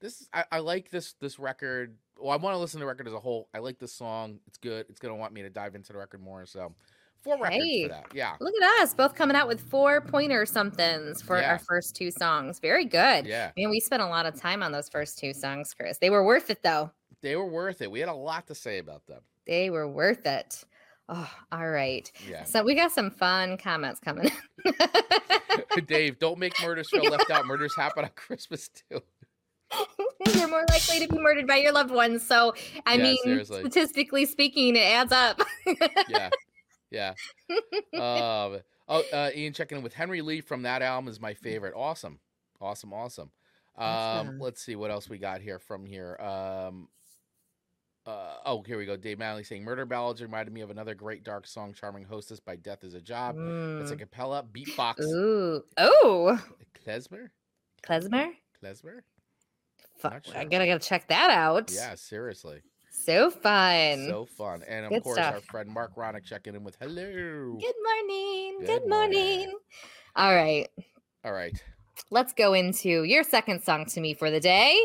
[0.00, 1.96] this I, I like this this record.
[2.20, 3.48] Well, I want to listen to the record as a whole.
[3.54, 4.40] I like this song.
[4.46, 4.86] It's good.
[4.88, 6.46] It's gonna want me to dive into the record more.
[6.46, 6.72] So
[7.20, 7.82] four records Hey.
[7.84, 8.06] for that.
[8.14, 8.36] Yeah.
[8.40, 11.50] Look at us, both coming out with four pointer somethings for Yeah.
[11.52, 12.60] our first two songs.
[12.60, 13.26] Very good.
[13.26, 13.50] Yeah.
[13.56, 15.98] Man, we spent a lot of time on those first two songs, Chris.
[15.98, 16.92] They were worth it, though.
[17.22, 17.90] They were worth it.
[17.90, 19.20] We had a lot to say about them.
[19.46, 20.64] They were worth it.
[21.08, 22.10] Oh, all right.
[22.28, 22.44] Yeah.
[22.44, 24.30] So we got some fun comments coming.
[24.64, 25.84] in.
[25.86, 27.46] Dave, don't make murders feel left out.
[27.46, 29.00] Murders happen on Christmas too.
[30.34, 32.22] You're more likely to be murdered by your loved ones.
[32.26, 32.54] So,
[32.86, 33.60] I Yeah, mean, seriously.
[33.60, 35.40] statistically speaking, it adds up.
[36.08, 36.30] Yeah.
[36.90, 37.14] Yeah.
[37.94, 41.74] Um, oh, uh, Ian checking in with Henry Lee from that album is my favorite.
[41.76, 42.18] Awesome.
[42.60, 42.92] Awesome.
[42.92, 43.30] Awesome.
[43.76, 44.38] Um, Awesome.
[44.40, 46.16] let's see what else we got here from here.
[46.18, 46.88] Um,
[48.08, 48.96] uh, oh, here we go.
[48.96, 52.56] Dave Mattingly saying Murder Ballads reminded me of another great dark song, Charming Hostess by
[52.56, 53.36] Death is a Job.
[53.36, 53.98] It's a Mm.
[53.98, 55.00] cappella beatbox.
[55.02, 55.62] Ooh.
[55.76, 56.40] Oh,
[56.86, 57.28] Klezmer?
[57.82, 58.32] klezmer.
[58.62, 59.00] Klezmer?
[59.98, 60.44] Fuck, Not I sure.
[60.50, 61.70] gotta gotta check that out.
[61.72, 62.62] Yeah, seriously.
[62.90, 64.06] So fun.
[64.08, 64.62] So fun.
[64.68, 67.58] And of Good course, our friend Mark Ronick checking in with hello.
[67.60, 68.56] Good morning.
[68.60, 69.18] Good Good, morning.
[69.48, 69.54] morning.
[70.16, 70.68] All right.
[71.24, 71.52] All right.
[72.10, 74.78] Let's go into your second song to me for the day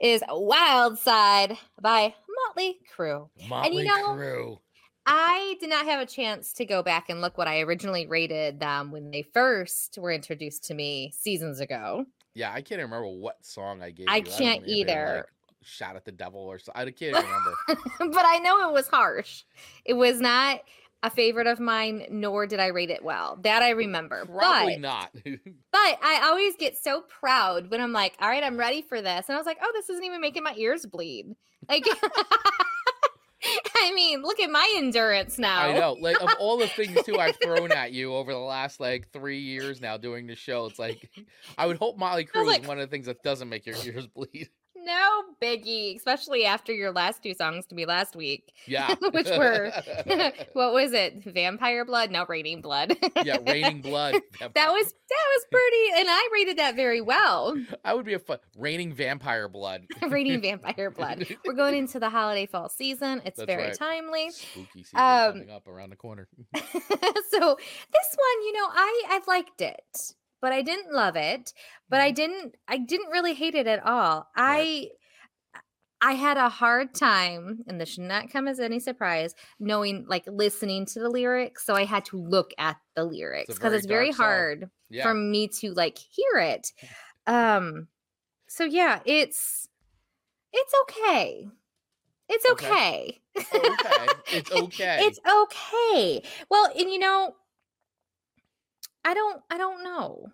[0.00, 2.14] is Wild Side by
[2.54, 3.28] Motley Crue.
[3.48, 4.58] Motley know- Crue.
[5.06, 8.58] I did not have a chance to go back and look what I originally rated
[8.58, 12.06] them when they first were introduced to me seasons ago.
[12.32, 14.06] Yeah, I can't remember what song I gave.
[14.08, 14.22] I you.
[14.22, 15.16] can't it, either.
[15.16, 15.24] like,
[15.62, 16.88] Shout at the devil or something.
[16.88, 17.54] I can't remember.
[18.14, 19.44] but I know it was harsh.
[19.84, 20.60] It was not
[21.04, 23.38] a favorite of mine, nor did I rate it well.
[23.42, 24.24] That I remember.
[24.34, 25.10] Probably but not.
[25.70, 29.28] But I always get so proud when I'm like, all right, I'm ready for this.
[29.28, 31.34] And I was like, oh, this isn't even making my ears bleed.
[31.68, 31.84] Like,
[33.76, 35.60] I mean, look at my endurance now.
[35.60, 35.92] I know.
[36.00, 39.40] Like of all the things too I've thrown at you over the last like three
[39.40, 41.10] years now doing the show, it's like
[41.58, 43.76] I would hope Motley Crue like- is one of the things that doesn't make your
[43.84, 44.48] ears bleed.
[44.84, 48.94] No biggie, especially after your last two songs to me last week, Yeah.
[49.12, 49.72] which were,
[50.52, 51.24] what was it?
[51.24, 52.10] Vampire Blood?
[52.10, 52.96] No, Raining Blood.
[53.24, 54.14] yeah, raining blood.
[54.40, 57.56] that was that was pretty, and I rated that very well.
[57.84, 59.86] I would be a fun raining vampire blood.
[60.08, 61.26] Raining Vampire Blood.
[61.46, 63.20] We're going into the holiday fall season.
[63.24, 63.74] It's That's very right.
[63.78, 64.30] timely.
[64.30, 66.28] Spooky season Um, coming up around the corner.
[66.54, 71.54] so this one, you know, I I liked it, but I didn't love it.
[71.88, 74.28] But I didn't I didn't really hate it at all.
[74.36, 74.88] I
[76.02, 80.24] I had a hard time, and this should not come as any surprise, knowing like
[80.26, 81.64] listening to the lyrics.
[81.64, 85.04] So I had to look at the lyrics because very it's very hard Yeah.
[85.04, 86.72] for me to like hear it.
[87.26, 87.88] Um
[88.46, 89.66] so yeah, it's
[90.52, 91.48] it's okay.
[92.28, 92.66] It's Okay.
[92.68, 93.20] okay.
[93.54, 94.06] okay.
[94.32, 94.98] It's okay.
[95.06, 96.22] It's okay.
[96.50, 97.34] Well, and you know,
[99.04, 100.28] I don't I don't know.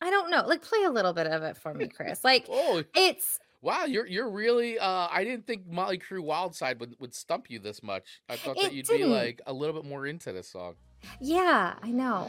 [0.00, 0.44] I don't know.
[0.46, 2.24] Like play a little bit of it for me, Chris.
[2.24, 6.96] Like oh it's wow, you're you're really uh I didn't think Motley Crue Wildside would,
[6.98, 8.20] would stump you this much.
[8.28, 9.12] I thought that you'd be didn't.
[9.12, 10.74] like a little bit more into this song.
[11.20, 12.24] yeah, I know.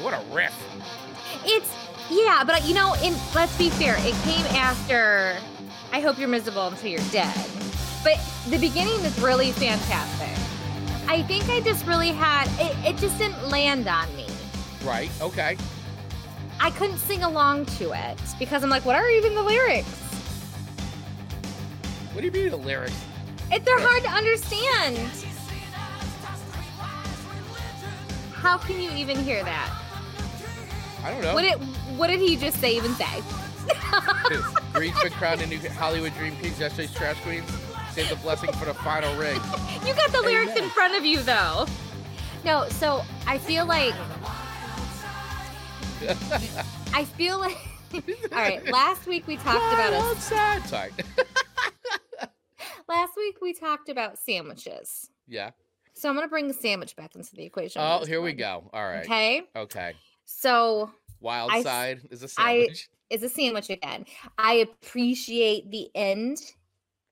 [0.00, 0.54] What a riff.
[1.44, 1.74] It's
[2.10, 5.36] yeah, but you know, in let's be fair, it came after
[5.92, 7.34] I hope you're miserable until you're dead.
[8.02, 8.18] But
[8.48, 10.28] the beginning is really fantastic.
[11.06, 14.26] I think I just really had it, it just didn't land on me.
[14.84, 15.10] Right.
[15.20, 15.56] Okay.
[16.60, 19.88] I couldn't sing along to it because I'm like, what are even the lyrics?
[22.12, 22.94] What do you mean the lyrics?
[23.50, 24.98] It, they're hard to understand.
[28.32, 29.78] How can you even hear that?
[31.04, 31.34] I don't know.
[31.34, 31.58] What did
[31.98, 32.76] what did he just say?
[32.76, 33.22] Even say?
[34.78, 37.50] Reed's been crowned a new Hollywood Dream Kings, yesterday's Trash Queens.
[37.92, 39.40] Save the blessing for the final ring.
[39.86, 41.66] You got the lyrics in front of you though.
[42.44, 43.94] No, so I feel like
[46.94, 47.56] I feel like
[47.94, 48.00] all
[48.32, 48.64] right.
[48.72, 50.66] Last week we talked about I'm a, sad.
[50.66, 50.90] Sorry.
[52.88, 55.10] last week we talked about sandwiches.
[55.28, 55.50] yeah.
[55.94, 57.82] So I'm gonna bring the sandwich back into the equation.
[57.84, 58.70] Oh, here we go.
[58.72, 59.04] All right.
[59.04, 59.42] Okay.
[59.54, 59.92] Okay.
[60.24, 60.90] So
[61.20, 62.88] Wild I side is a I- sandwich.
[63.10, 64.06] Is a sandwich again.
[64.38, 66.38] I appreciate the end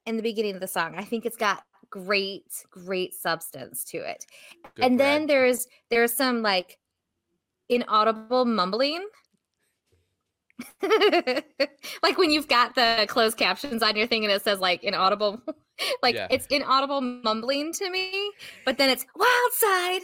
[0.06, 0.94] and the beginning of the song.
[0.96, 4.24] I think it's got great, great substance to it.
[4.76, 6.78] Good and then there's there's some like
[7.70, 9.06] inaudible mumbling.
[12.02, 15.40] like when you've got the closed captions on your thing and it says like inaudible
[16.02, 16.26] like Yeah.
[16.30, 18.30] it's inaudible mumbling to me
[18.66, 20.02] but then it's wild side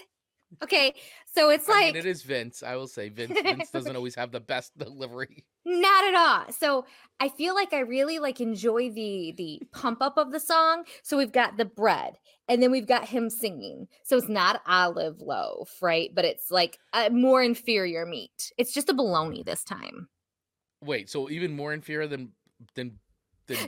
[0.63, 0.95] okay
[1.37, 2.63] so it's I like mean, it is Vince.
[2.63, 3.39] I will say Vince.
[3.41, 5.45] Vince doesn't always have the best delivery.
[5.65, 6.53] not at all.
[6.53, 6.85] So
[7.19, 10.85] i feel like i really like enjoy the the pump up of the song.
[11.03, 12.19] So we've got the bread
[12.49, 13.89] and then we've got him singing.
[14.05, 16.11] So it's not olive loaf right?
[16.15, 18.53] But it's like a more inferior meat.
[18.59, 20.09] It's just a bologna this time.
[20.85, 22.33] Wait, so even more inferior than
[22.75, 22.99] than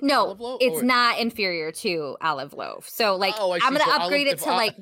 [0.03, 2.89] no it's Or- not inferior to olive loaf.
[2.89, 4.77] So like Oh, I i'm gonna So olive- upgrade it to o- like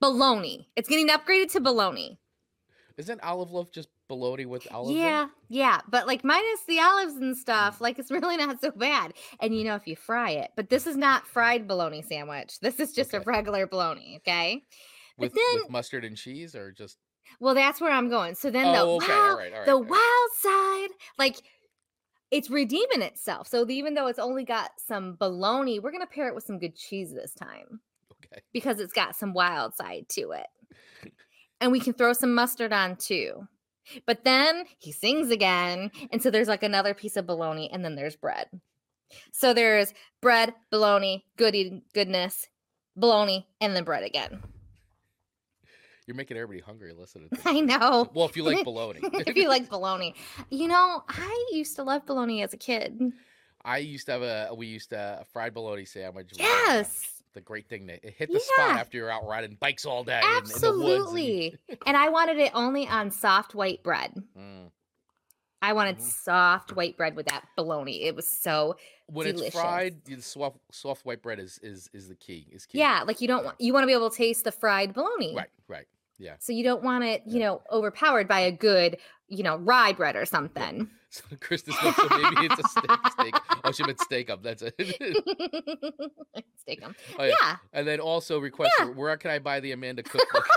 [0.00, 0.68] bologna.
[0.76, 2.18] It's getting upgraded to bologna
[2.98, 4.94] Isn't olive loaf just bologna with olive?
[4.96, 9.14] yeah yeah but like minus the olives and stuff like it's really not so bad
[9.40, 12.78] and you know if you fry it but this is not fried bologna sandwich this
[12.78, 14.62] is just a regular bologna okay
[15.16, 16.98] With then- with mustard and cheese or just
[17.40, 19.66] well that's where i'm going so then the Oh, okay, wild, all right, all right,
[19.66, 19.90] the right.
[19.90, 20.30] wild
[20.90, 21.36] side like
[22.30, 26.34] it's redeeming itself so even though it's only got some bologna we're gonna pair it
[26.34, 27.80] with some good cheese this time
[28.26, 28.42] okay.
[28.52, 30.46] because it's got some wild side to it.
[31.62, 33.46] And we can throw some mustard on too.
[34.04, 35.90] But then he sings again.
[36.10, 38.48] And so there's like another piece of bologna, and then there's bread.
[39.32, 42.48] So there's bread, bologna, goody goodness,
[42.96, 44.42] bologna, and then bread again.
[46.06, 47.28] You're making everybody hungry listening.
[47.30, 48.10] To I know.
[48.12, 49.00] Well, if you like bologna.
[49.02, 50.14] if you like bologna.
[50.50, 53.00] You know, I used to love bologna as a kid.
[53.64, 56.32] I used to have a we used to a fried bologna sandwich.
[56.36, 57.11] Yes.
[57.34, 60.20] The great thing that it hit the spot after you're out riding bikes all day.
[60.20, 61.58] in- in the woods and you- Absolutely.
[61.86, 64.12] and I wanted it only on soft white bread.
[64.38, 64.70] Mm.
[65.64, 66.02] I wanted Mhm.
[66.02, 68.02] soft white bread with that bologna.
[68.02, 68.76] It was so
[69.06, 72.48] When it's fried, the soft soft white bread is is is the key.
[72.50, 72.78] Is key.
[72.78, 75.34] yeah, like you don't want you want to be able to taste the fried bologna.
[75.36, 75.50] Right.
[75.68, 75.86] Right.
[76.22, 76.34] Yeah.
[76.38, 77.46] So you don't want it, you Yeah.
[77.46, 78.96] know, overpowered by a good,
[79.28, 80.88] you know, rye bread or something.
[81.14, 82.90] So Kristen said, so maybe it's a steak.
[83.12, 83.34] steak.
[83.64, 84.42] Oh, she meant steak up.
[84.42, 84.74] That's it.
[86.56, 86.94] Steak 'em.
[87.18, 87.34] Oh, yeah.
[87.38, 88.86] Yeah, And then also request Yeah.
[88.86, 90.48] where can I buy the Amanda cookbook?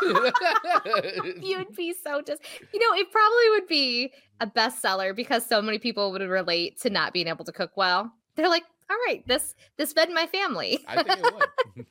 [1.42, 2.42] you would be so just,
[2.74, 6.90] you know, it probably would be a bestseller because so many people would relate to
[6.90, 8.14] not being able to cook well.
[8.36, 10.80] They're like, all right, this this fed my family.
[10.88, 11.34] I think it
[11.76, 11.88] would.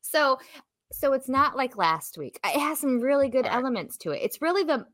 [0.00, 0.38] so
[0.92, 2.38] so it's not like last week.
[2.44, 3.54] It has some really good right.
[3.54, 4.20] elements to it.
[4.22, 4.86] It's really the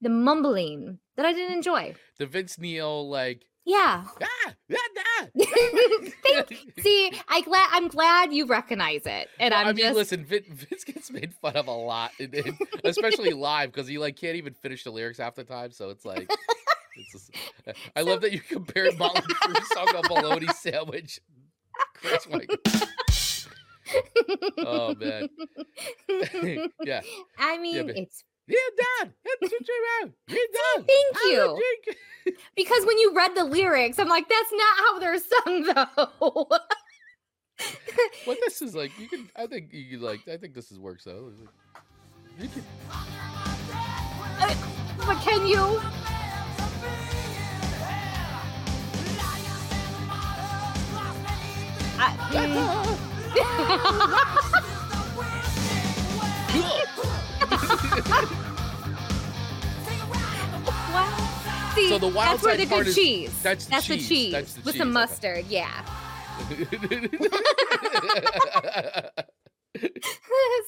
[0.00, 1.94] the mumbling that I didn't enjoy.
[2.18, 4.04] The Vince Neil like Yeah.
[4.06, 4.76] ah, ah,
[5.20, 5.26] ah.
[6.80, 10.24] See, I glad I'm glad you recognize it, and Well, I'm I mean, just listen,
[10.24, 14.16] Vin, Vince gets made fun of a lot, and- and especially live because he like
[14.16, 15.72] can't even finish the lyrics half the time.
[15.72, 16.30] So it's like,
[16.96, 17.30] it's just,
[17.96, 21.20] I love that you compared Motley Crue's song to bologna sandwich.
[21.94, 22.56] Chris Michael.
[24.58, 25.28] Oh man,
[26.84, 27.00] yeah,
[27.38, 28.56] I mean, but- it's yeah,
[29.00, 30.14] Dad, that's what you're about.
[30.28, 30.86] You're done.
[30.86, 31.60] thank you.
[31.84, 31.98] drink."
[32.56, 36.48] because when you read the lyrics, I'm like, that's not how they're sung, though.
[38.24, 39.28] But this is like you can.
[39.34, 40.28] I think you like.
[40.28, 41.32] I think this is works though.
[42.38, 42.62] You can,
[42.92, 44.54] uh,
[44.98, 45.80] but can you?
[52.00, 53.04] I,
[60.92, 61.72] Wow.
[61.74, 63.42] See, So the wild that's where the good is- cheese.
[63.42, 64.94] that's the the cheese, cheese that's the with cheese, some okay.
[64.94, 65.44] mustard.
[65.48, 65.84] Yeah.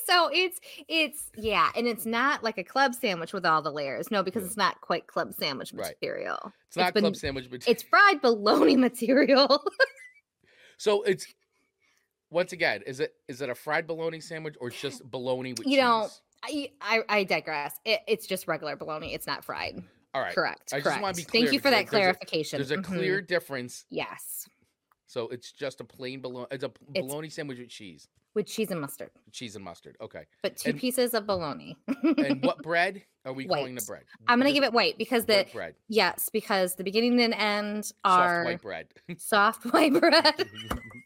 [0.06, 4.10] so it's it's yeah, and it's not like a club sandwich with all the layers.
[4.10, 4.46] No, because Yeah.
[4.48, 5.94] it's not quite club sandwich Right.
[6.00, 6.52] material.
[6.68, 7.72] it's not been- club sandwich, material.
[7.72, 9.64] It's fried bologna material.
[10.78, 11.26] so it's
[12.30, 15.76] once again, is it is it a fried bologna sandwich or just bologna with You
[15.76, 15.78] cheese?
[15.78, 16.08] know,
[16.42, 17.74] I, I I digress.
[17.84, 19.12] It, it's just regular bologna.
[19.14, 19.82] It's not fried.
[20.12, 20.72] All right, Correct.
[20.72, 21.42] I just wanna be clear.
[21.44, 22.58] Thank you for that there's a- clarification.
[22.58, 22.84] there's a Mhm.
[22.84, 23.84] clear difference.
[23.90, 24.48] yes,
[25.06, 26.46] So it's just a plain bologna.
[26.50, 29.96] It's a p- It's- bologna sandwich with cheese, with cheese and mustard, cheese and mustard.
[30.00, 30.24] Okay.
[30.42, 31.76] but two And- pieces of bologna.
[31.86, 34.02] And what bread are we calling the bread?
[34.26, 37.92] I'm gonna give it white because the white bread, yes, because the beginning and end
[38.04, 38.86] are soft white bread.
[39.18, 40.48] soft white bread.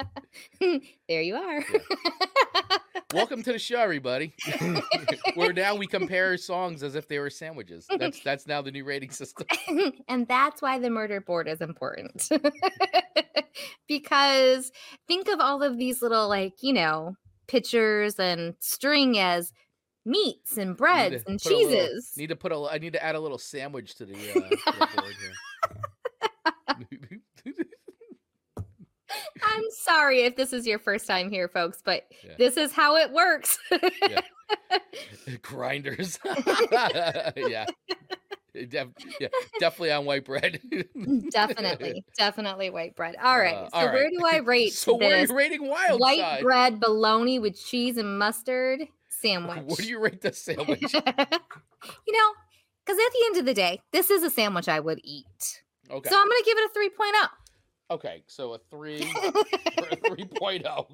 [0.60, 1.64] there you are.
[3.14, 4.34] Welcome to the show, everybody.
[5.34, 7.86] Where now we compare songs as if they were sandwiches.
[7.98, 9.46] That's that's now the new rating system.
[10.08, 12.28] and that's why the murder board is important.
[13.86, 14.72] because
[15.06, 17.14] think of all of these little, like, you know,
[17.46, 19.52] pictures and string as
[20.04, 22.12] meats and breads and a little- cheeses.
[22.16, 22.68] need to put a.
[22.70, 25.32] I need to add a little sandwich to the, uh, to the board here.
[29.58, 32.34] I'm sorry if this is your first time here, folks, but Yeah.
[32.38, 33.58] this is how it works.
[35.42, 36.18] Grinders.
[37.36, 37.66] yeah.
[38.54, 38.88] Def-
[39.20, 39.28] yeah,
[39.60, 40.60] definitely on white bread.
[41.30, 43.14] definitely, definitely white bread.
[43.22, 43.54] All right.
[43.54, 46.42] Uh, so where do I rate so where are you rating Wild white Side?
[46.42, 49.62] bread bologna with cheese and mustard sandwich?
[49.64, 50.92] What do you rate the sandwich?
[50.92, 52.32] you know,
[52.84, 55.62] because at the end of the day, this is a sandwich I would eat.
[55.90, 56.08] Okay.
[56.08, 57.28] So I'm going to give it a oh.
[57.90, 58.22] Okay.
[58.26, 59.00] So a three
[59.78, 60.86] or a 3.0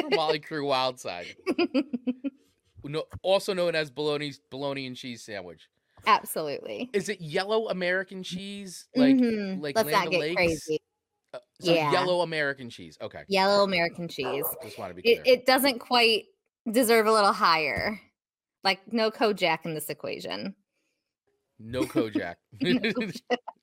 [0.00, 1.26] for Motley Crue Wild Side.
[1.48, 2.30] 3.0.
[2.84, 5.68] No, also known as bologna bologna and cheese sandwich.
[6.06, 6.88] Absolutely.
[6.92, 8.86] Is it yellow American cheese?
[8.94, 9.60] Like Mhm.
[9.60, 10.36] like Let's Land not get O'Lakes?
[10.36, 10.78] crazy.
[11.34, 11.90] Uh, so Yeah.
[11.92, 12.96] yellow American cheese.
[13.00, 13.24] Okay.
[13.28, 14.46] Yellow American cheese.
[14.62, 15.20] Just want to be clear.
[15.24, 16.26] It, it doesn't quite
[16.70, 18.00] deserve a little higher.
[18.64, 20.54] Like no Kojak in this equation.
[21.58, 22.36] no Kojak.
[22.60, 23.08] No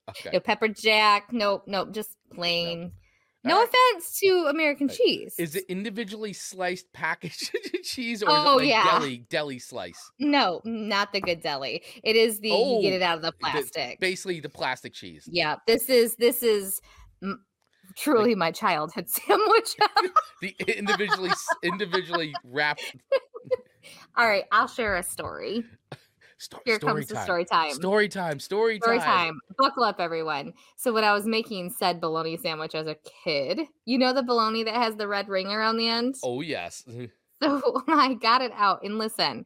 [0.10, 0.30] okay.
[0.34, 1.32] No pepper jack.
[1.32, 1.64] Nope.
[1.68, 1.92] Nope.
[1.94, 2.92] Just plain.
[3.44, 3.70] No Alright.
[3.94, 4.98] offense to American Right.
[4.98, 5.36] cheese.
[5.38, 8.84] Is it individually sliced packaged cheese or is Oh, it like yeah.
[9.00, 10.12] deli deli slice?
[10.18, 11.84] No, not the good deli.
[12.04, 14.00] It is the you get Oh, it out of the The- plastic.
[14.00, 15.30] basically the plastic cheese.
[15.32, 16.82] yeah, this is this is
[17.22, 17.46] m-
[17.96, 19.76] truly my childhood sandwich.
[20.42, 21.30] The individually
[21.64, 22.96] individually wrapped
[24.18, 25.64] All right, I'll share a story.
[26.38, 27.72] Sto- Here story comes the story time.
[27.74, 28.40] Story time.
[28.40, 29.06] Story, Story time.
[29.06, 29.40] time.
[29.58, 30.54] Buckle up, everyone.
[30.78, 34.64] So when I was making said bologna sandwich as a kid, you know the bologna
[34.64, 36.16] that has the red ring around the end.
[36.24, 36.84] Oh yes.
[37.44, 39.46] So I got it out, and listen,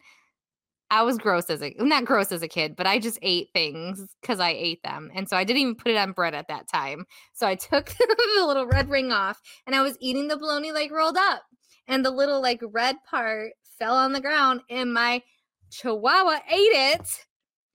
[0.91, 4.15] I was gross as a not gross as a kid, but I just ate things
[4.21, 6.67] because I ate them, and so I didn't even put it on bread at that
[6.67, 7.05] time.
[7.33, 10.91] So I took the little red ring off, and I was eating the bologna like
[10.91, 11.41] rolled up,
[11.87, 15.23] and the little like red part fell on the ground, and my
[15.69, 17.25] chihuahua ate it,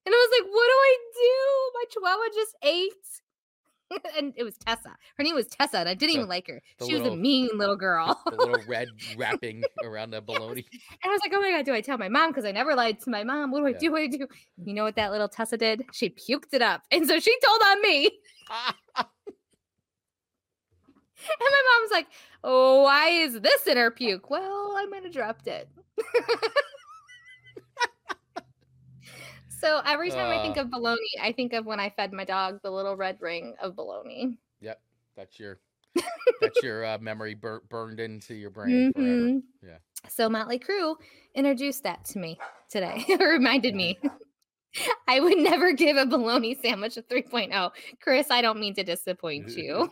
[0.07, 2.93] and I was like, "What do I do?" My chihuahua just ate.
[4.19, 4.97] and it was Tessa.
[5.17, 6.61] Her name was Tessa, and I didn't The- even like her.
[6.87, 8.19] She was a mean little girl.
[8.25, 10.65] the little red wrapping around the bologna.
[10.73, 12.31] And I was like, oh my God, do I tell my mom?
[12.31, 13.51] Because I never lied to my mom.
[13.51, 13.79] What do I Yeah.
[13.79, 13.93] do?
[13.93, 14.27] What do I do?
[14.65, 15.85] You know what that little Tessa did?
[15.93, 16.83] She puked it up.
[16.91, 18.11] And so she told on me.
[21.27, 22.07] And my mom's like,
[22.43, 24.29] oh, why is this in her puke?
[24.29, 25.69] Well, I might have dropped it.
[29.61, 30.63] So every time I think Uh.
[30.63, 33.75] of bologna, I think of when I fed my dog the little red ring of
[33.77, 34.39] bologna.
[34.61, 34.81] yep.
[35.17, 35.61] That's your
[36.41, 38.93] that's your uh, memory bur- burned into your brain.
[38.97, 39.43] Mhm.
[39.63, 39.79] Yeah.
[40.09, 40.97] So Motley Crue
[41.35, 42.39] introduced that to me
[42.69, 43.05] today.
[43.09, 43.99] it reminded me.
[45.09, 47.71] I would never give a bologna sandwich a 3.0.
[48.01, 49.89] Chris, I don't mean to disappoint you.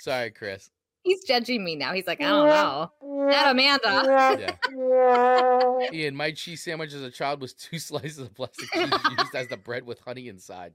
[0.00, 0.70] Sorry, Chris.
[1.02, 1.92] He's judging me now.
[1.92, 2.90] He's like, I don't know.
[3.26, 4.56] Not Amanda.
[4.70, 5.90] Yeah.
[5.92, 9.48] Ian, my cheese sandwich as a child was two slices of plastic cheese used as
[9.48, 10.72] the bread with honey inside.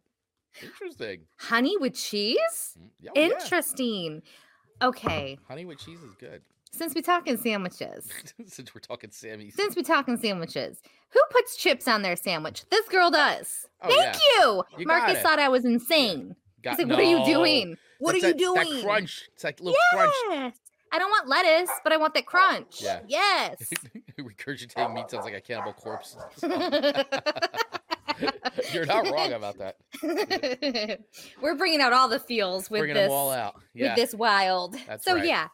[0.61, 1.21] Interesting.
[1.37, 2.77] Honey with cheese?
[2.79, 3.25] Mm, yeah, oh, yeah.
[3.27, 4.21] Interesting.
[4.81, 5.37] Okay.
[5.47, 6.41] Honey with cheese is good.
[6.71, 8.09] Since we're talking sandwiches,
[8.45, 9.55] Since we're talking Sammy's.
[9.55, 12.65] since we're talking sandwiches, who puts chips on their sandwich?
[12.69, 13.67] This girl does.
[13.81, 14.19] Oh, Thank yeah.
[14.41, 14.63] you.
[14.77, 16.35] You Marcus thought I was insane.
[16.71, 17.25] Got- like, what are you No.
[17.25, 17.77] doing?
[17.99, 18.75] What That's are you that- doing?
[18.77, 19.29] That crunch.
[19.33, 20.13] It's like little crunch.
[20.29, 20.53] Yes.
[20.91, 22.81] I don't want lettuce, but I want that crunch.
[22.81, 23.01] Yeah.
[23.07, 23.57] Yes.
[24.19, 26.15] Regurgitating meat sounds like a cannibal corpse.
[28.73, 29.77] You're not wrong about that.
[31.41, 33.55] We're bringing out all the feels with Bringing this all out.
[33.73, 33.89] Yeah.
[33.89, 34.75] with this wild.
[34.87, 35.25] That's so right.
[35.25, 35.47] yeah,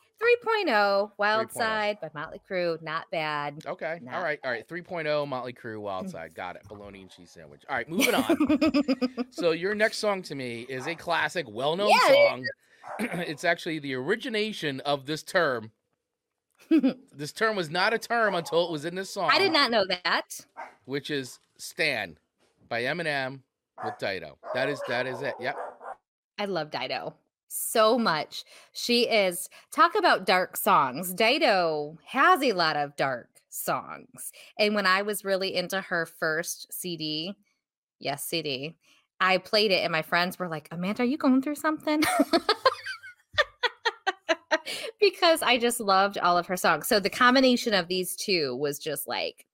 [0.45, 1.53] 3.0 Wild 3.0.
[1.53, 3.63] Side by Motley Crue, not bad.
[3.65, 3.99] Okay.
[4.01, 4.17] Nah.
[4.17, 4.39] All right.
[4.43, 4.67] All right.
[4.67, 6.33] 3.0 Motley Crue Wild Side.
[6.35, 6.63] Got it.
[6.67, 7.63] Bologna and cheese sandwich.
[7.69, 7.89] All right.
[7.89, 9.27] Moving on.
[9.31, 12.45] so your next song to me is a classic, well-known Yeah, it song.
[13.27, 15.71] it's actually the origination of this term.
[17.13, 19.29] this term was not a term until it was in this song.
[19.31, 20.39] I did not know that.
[20.85, 22.17] Which is "Stan"
[22.69, 23.39] by Eminem
[23.83, 24.37] with Dido.
[24.53, 25.33] That is that is it.
[25.39, 25.55] Yep.
[26.39, 27.13] I love Dido
[27.53, 28.43] so much.
[28.71, 31.13] She is talk about dark songs.
[31.13, 34.31] Dido has a lot of dark songs.
[34.57, 37.35] And when I was really into her first CD,
[37.99, 38.75] yes, CD,
[39.19, 42.03] I played it and my friends were like, "Amanda, are you going through something?"
[44.99, 46.87] because I just loved all of her songs.
[46.87, 49.45] So the combination of these two was just like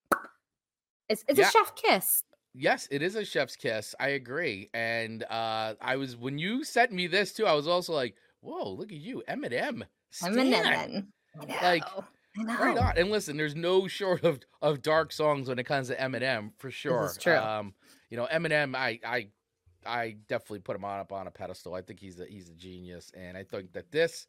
[1.10, 1.48] it's, it's Yeah.
[1.48, 2.24] a chef kiss.
[2.56, 3.94] Yes, it is a chef's kiss.
[4.00, 4.70] I agree.
[4.74, 8.72] And uh I was when you sent me this too, I was also like, "Whoa,
[8.72, 9.84] look at you, Eminem."
[10.22, 10.38] I'm Stan.
[10.38, 11.14] a lemon.
[11.40, 11.90] I Like.
[12.58, 12.94] Right on.
[12.98, 16.72] And listen, there's no short of of dark songs when it comes to Eminem for
[16.72, 17.18] sure.
[17.18, 17.50] true.
[17.50, 17.76] Um,
[18.10, 19.32] you know, Eminem, I I
[19.86, 21.76] I definitely put him on up on a pedestal.
[21.76, 24.28] I think he's a he's a genius, and I think that this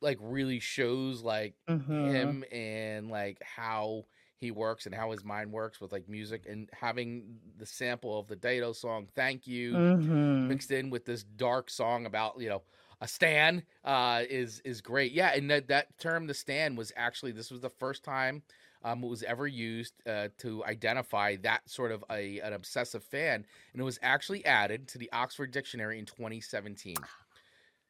[0.00, 2.34] like really shows like Mhm.
[2.34, 4.04] him and like how
[4.40, 8.26] he works and how his mind works with like music and having the sample of
[8.28, 10.30] the Dido song "Thank You" Mhm.
[10.48, 12.62] mixed in with this dark song about you know
[13.00, 15.12] a stan uh, is is great.
[15.12, 18.42] Yeah, and that that term the stan was actually this was the first time
[18.82, 23.46] um, it was ever used uh, to identify that sort of a an obsessive fan,
[23.72, 27.08] and it was actually added to the Oxford Dictionary in 2017.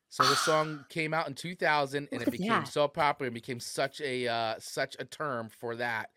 [0.09, 4.01] So the song came out in 2000, and it became so popular and became such
[4.01, 6.11] a uh, such a term for that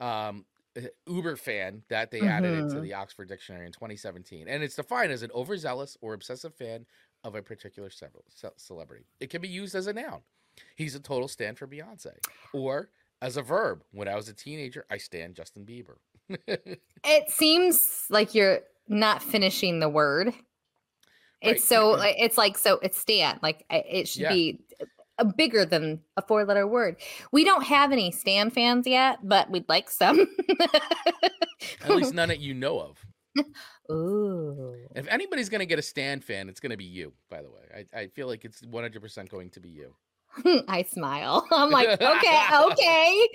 [0.00, 0.44] um,
[0.76, 2.82] uh, Uber fan that they added it to Mhm.
[2.82, 6.86] the Oxford Dictionary in 2017, and it's defined as an overzealous or obsessive fan
[7.24, 8.04] of a particular ce-
[8.56, 9.04] celebrity.
[9.20, 10.22] It can be used as a noun.
[10.76, 12.16] He's a total stand for Beyonce,
[12.52, 12.90] or
[13.20, 13.84] as a verb.
[13.92, 15.96] When I was a teenager, I stand Justin Bieber.
[17.04, 20.26] It seems like you're not finishing the word.
[20.28, 21.56] Right.
[21.56, 23.38] It's so it's like so it's Stan.
[23.42, 24.32] Like it should Yeah.
[24.32, 24.60] be
[25.24, 26.96] bigger than a four letter word.
[27.32, 30.26] We don't have any Stan fans yet, but we'd like some.
[31.82, 33.06] At least none that you know of.
[33.90, 34.74] Ooh.
[34.94, 37.12] If anybody's gonna get a stand fan, it's gonna be you.
[37.28, 39.94] By the way, I, I feel like it's 100 percent going to be you.
[40.68, 41.46] I smile.
[41.52, 43.28] I'm like, okay, okay.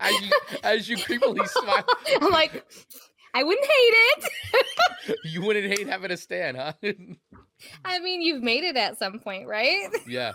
[0.00, 0.30] as you
[0.62, 1.84] as you creepily smile,
[2.20, 2.64] I'm like,
[3.34, 3.94] I wouldn't hate
[5.08, 5.16] it.
[5.24, 6.72] you wouldn't hate having a stand, huh?
[7.84, 9.88] I mean, you've made it at some point, right?
[10.06, 10.32] yeah,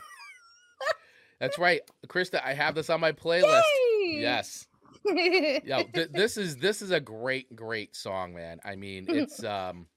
[1.40, 2.42] that's right, Krista.
[2.44, 3.62] I have this on my playlist.
[4.04, 4.20] Yay!
[4.22, 4.68] Yes.
[5.06, 9.88] yeah th- this is this is a great great song man i mean it's um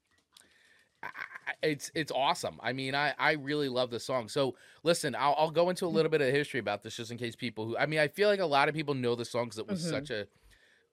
[1.61, 5.51] it's it's awesome i mean i i really love the song so listen I'll, I'll
[5.51, 7.85] go into a little bit of history about this just in case people who i
[7.85, 9.89] mean i feel like a lot of people know the song because it was Mhm.
[9.89, 10.25] such a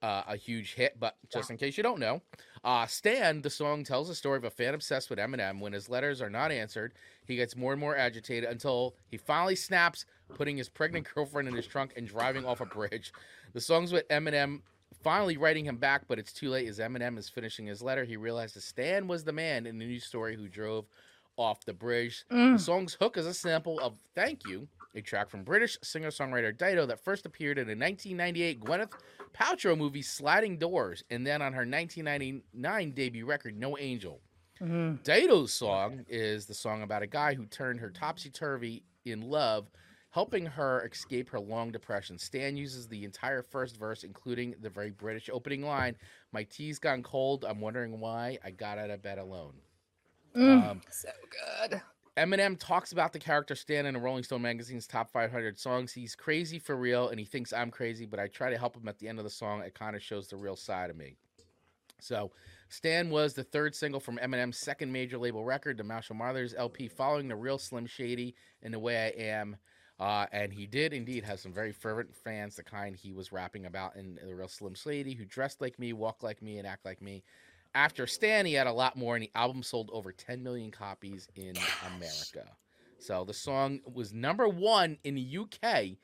[0.03, 2.21] uh, a huge hit but just in case you don't know
[2.65, 5.89] uh stan the song tells the story of a fan obsessed with eminem when his
[5.89, 6.93] letters are not answered
[7.27, 11.55] he gets more and more agitated until he finally snaps putting his pregnant girlfriend in
[11.55, 13.13] his trunk and driving off a bridge
[13.53, 14.63] the song's with Eminem
[15.03, 18.05] finally writing him back, but it's too late as Eminem is finishing his letter.
[18.05, 20.87] He realizes Stan was the man in the news story who drove
[21.37, 22.25] off the bridge.
[22.29, 22.61] The Mm.
[22.61, 26.87] song's hook is a sample of Thank You, a track from British singer songwriter Dido
[26.87, 28.93] that first appeared in a 1998 Gwyneth
[29.33, 34.21] Paltrow movie Sliding Doors, and then on her 1999 debut record No Angel.
[34.61, 35.03] Mhm.
[35.03, 39.71] Dido's song is the song about a guy who turned her topsy turvy in love,
[40.11, 42.19] helping her escape her long depression.
[42.19, 45.97] Stan uses the entire first verse, including the very British opening line
[46.33, 47.45] My tea's gone cold.
[47.45, 49.55] I'm wondering why I got out of bed alone.
[50.35, 50.71] Mm.
[50.71, 51.11] Um, so
[51.69, 51.83] good.
[52.19, 55.93] Eminem talks about the character Stan in Rolling Stone magazine's top 500 songs.
[55.93, 58.87] He's crazy for real, and he thinks I'm crazy, but I try to help him
[58.87, 59.63] at the end of the song.
[59.63, 61.17] It kind of shows the real side of me.
[62.01, 62.33] So,
[62.69, 66.87] Stan was the third single from Eminem's second major label record, the Marshall Mathers LP,
[66.89, 69.57] following the real Slim Shady in the way I am.
[69.99, 73.67] Uh, and he did indeed have some very fervent fans, the kind he was rapping
[73.67, 76.85] about in the real Slim Shady, who dressed like me, walk like me, and act
[76.85, 77.23] like me.
[77.75, 81.29] After Stan, he had a lot more, and the album sold over 10 million copies
[81.35, 82.57] in America.
[82.99, 85.99] So the song was number one in the UK,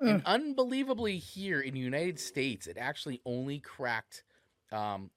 [0.00, 4.24] and unbelievably here in the United States, it actually only cracked.
[4.70, 5.10] Um,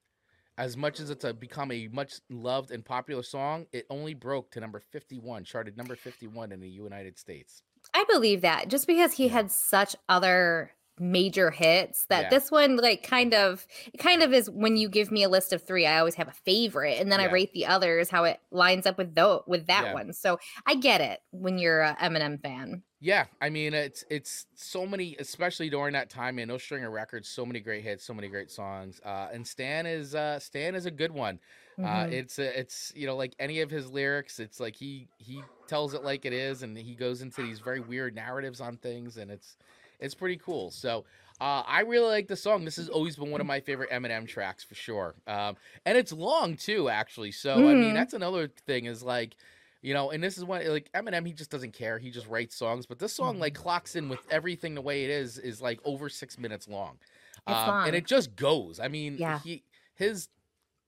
[0.56, 4.50] as much as it's a, become a much loved and popular song, it only broke
[4.52, 7.62] to number 51, charted number 51 in the United States.
[7.94, 9.32] I believe that just because he Yeah.
[9.34, 12.30] had such other major hits that Yeah.
[12.30, 15.52] this one like kind of it kind of is when you give me a list
[15.52, 17.20] of three i always have a favorite and then Yeah.
[17.20, 19.92] i rate the others how it lines up with though with that Yeah.
[19.92, 24.46] one so i get it when you're a eminem fan Yeah, I mean it's it's
[24.54, 26.48] so many, especially during that time, man.
[26.48, 29.00] No Stringer Records, so many great hits, so many great songs.
[29.04, 31.38] Uh, and Stan is uh, Stan is a good one.
[31.80, 32.08] Uh, Mhm.
[32.10, 35.94] it's uh, it's you know like any of his lyrics, it's like he he tells
[35.94, 39.30] it like it is, and he goes into these very weird narratives on things, and
[39.30, 39.56] it's
[40.00, 40.70] it's pretty cool.
[40.70, 41.04] So.
[41.40, 42.64] Uh, I really like the song.
[42.64, 45.14] This has always been one of my favorite Eminem tracks for sure.
[45.28, 45.54] Um,
[45.86, 47.30] and it's long too, actually.
[47.30, 47.94] So I mean, Mhm.
[47.94, 49.36] that's another thing is like,
[49.80, 52.00] you know, and this is when like Eminem, he just doesn't care.
[52.00, 52.86] He just writes songs.
[52.86, 56.08] But this song like clocks in with everything the way it is is like over
[56.08, 56.98] six minutes long,
[57.46, 57.86] It's Um, long.
[57.86, 58.80] and it just goes.
[58.80, 59.38] I mean, Yeah.
[59.38, 59.62] he
[59.94, 60.28] his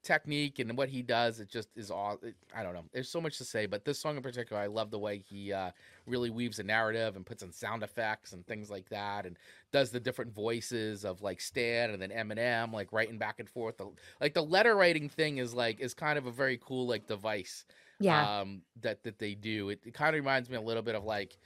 [0.02, 2.18] technique and what he does, it just is all.
[2.22, 2.84] It, I don't know.
[2.92, 5.52] There's so much to say, but this song in particular, I love the way he
[5.52, 5.70] uh,
[6.06, 9.36] really weaves a narrative and puts in sound effects and things like that, and
[9.72, 13.76] does the different voices of like Stan and then Eminem, like writing back and forth.
[13.78, 13.88] The,
[14.20, 17.64] like the letter writing thing is like is kind of a very cool like device
[18.00, 20.94] yeah um that that they do it, it kind of reminds me a little bit
[20.94, 21.38] of like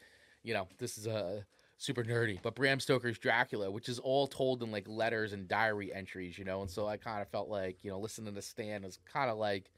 [0.45, 1.45] you know this is a
[1.85, 5.93] super nerdy but bram stoker's dracula which is all told in like letters and diary
[5.93, 8.85] entries you know and so i kind of felt like you know listening to stan
[8.85, 9.70] is kind of like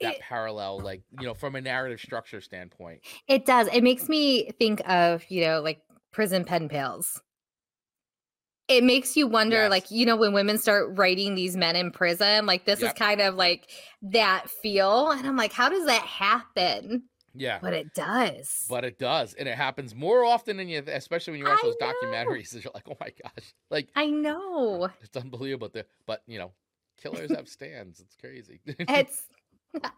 [0.00, 4.08] that It- parallel like you know from a narrative structure standpoint it does it makes
[4.08, 5.82] me think of you know like
[6.12, 7.20] prison pen pals
[8.68, 9.70] it makes you wonder Yes.
[9.70, 12.90] like you know when women start writing these men in prison like this Yep.
[12.92, 13.68] is kind of like
[14.02, 17.02] that feel and i'm like how does that happen
[17.34, 17.60] Yeah.
[17.60, 21.40] but it does But it does, and it happens more often than you, especially when
[21.40, 21.86] you watch I those know.
[21.94, 22.52] documentaries.
[22.64, 25.70] You're like, oh my gosh, like i know it's unbelievable.
[26.06, 26.52] But you know,
[26.96, 28.00] killers have stands.
[28.00, 28.60] It's crazy.
[28.88, 29.28] it's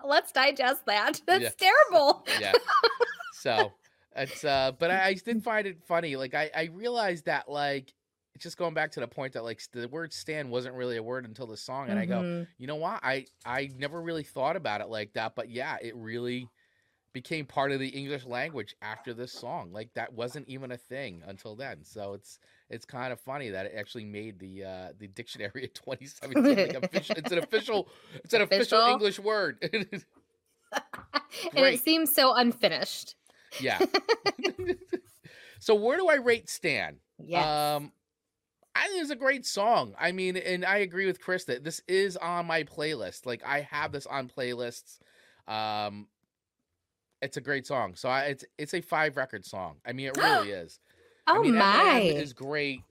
[0.05, 1.51] let's digest that that's Yeah.
[1.55, 2.57] terrible yeah.
[3.31, 3.75] So
[4.17, 6.17] it's uh, but I, I did find it funny.
[6.17, 7.95] Like I I realized that like
[8.39, 11.25] just going back to the point that like the word stand wasn't really a word
[11.27, 12.47] until the song, and I go, Mhm.
[12.59, 13.01] you know what?
[13.03, 16.53] I I never really thought about it like that, but yeah, it really
[17.13, 19.73] became part of the English language after this song.
[19.73, 21.85] Like that wasn't even a thing until then.
[21.85, 22.39] So it's
[22.71, 26.75] it's kind of funny that it actually made the uh the dictionary of 2017 like
[26.85, 27.89] official it's an official
[28.25, 28.93] it's an official, Official?
[28.93, 29.59] English word.
[29.73, 30.05] and
[31.67, 33.15] it seems so unfinished
[33.61, 33.79] yeah.
[35.61, 36.97] so where do I rate Stan?
[37.19, 37.93] yes Um
[38.75, 39.95] I think it's a great song.
[40.01, 43.27] I mean, and I agree with Chris that this is on my playlist.
[43.27, 44.99] Like I have this on playlists.
[45.47, 46.07] Um
[47.23, 47.95] it's a great song.
[47.95, 49.77] So I, it's it's a five record song.
[49.87, 50.81] I mean, it really is.
[51.29, 52.83] oh I mean, my Eminem is great.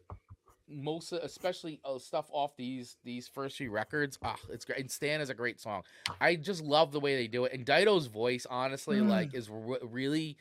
[0.74, 4.18] Most, especially uh, stuff off these these first few records.
[4.24, 4.80] Ah, it's great.
[4.80, 5.84] And Stan is a great song.
[6.22, 7.52] I just love the way they do it.
[7.54, 9.10] And Dido's voice, honestly, Mm.
[9.10, 10.38] like is re- really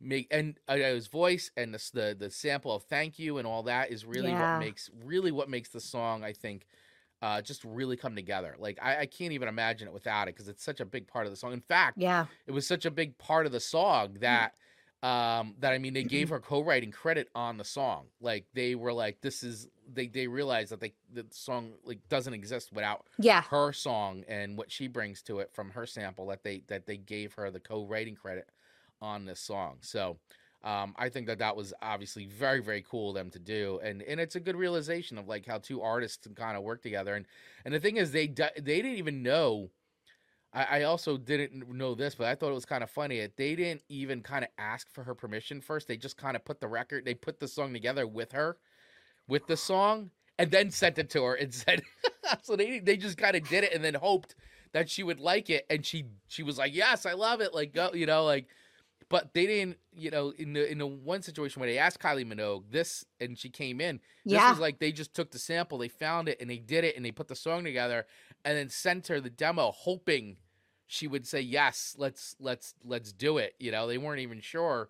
[0.00, 3.64] make and uh, his voice and the, the the sample of "Thank You" and all
[3.64, 4.54] that is really Yeah.
[4.54, 6.24] what makes really what makes the song.
[6.24, 6.66] I think.
[7.22, 8.54] Uh, just really come together.
[8.58, 11.26] Like I, I can't even imagine it without it because it's such a big part
[11.26, 11.52] of the song.
[11.52, 14.54] In fact, yeah it was such a big part of the song that
[15.02, 18.06] um that I mean they gave her co-writing credit on the song.
[18.20, 22.34] Like they were like this is they they realized that they the song like doesn't
[22.34, 26.42] exist without yeah her song and what she brings to it from her sample that
[26.42, 28.48] they that they gave her the co-writing credit
[29.00, 29.76] on this song.
[29.82, 30.18] So
[30.66, 34.02] um, I think that that was obviously very very cool of them to do, and
[34.02, 37.14] and it's a good realization of like how two artists kind of work together.
[37.14, 37.24] And
[37.64, 39.70] and the thing is, they they didn't even know.
[40.52, 43.20] I, I also didn't know this, but I thought it was kind of funny.
[43.20, 45.88] that They didn't even kind of ask for her permission first.
[45.88, 48.56] They just kind of put the record, they put the song together with her,
[49.28, 51.82] with the song, and then sent it to her and said.
[52.42, 54.34] so they they just kind of did it and then hoped
[54.72, 57.72] that she would like it, and she she was like, yes, I love it, like
[57.74, 58.46] go, you know, like.
[59.08, 62.26] But they didn't, you know, in the in the one situation where they asked Kylie
[62.26, 64.00] Minogue this, and she came in.
[64.28, 66.82] This yeah was like they just took the sample, they found it, and they did
[66.84, 68.06] it, and they put the song together,
[68.44, 70.38] and then sent her the demo, hoping
[70.86, 73.54] she would say yes, let's let's let's do it.
[73.60, 74.88] You know, they weren't even sure,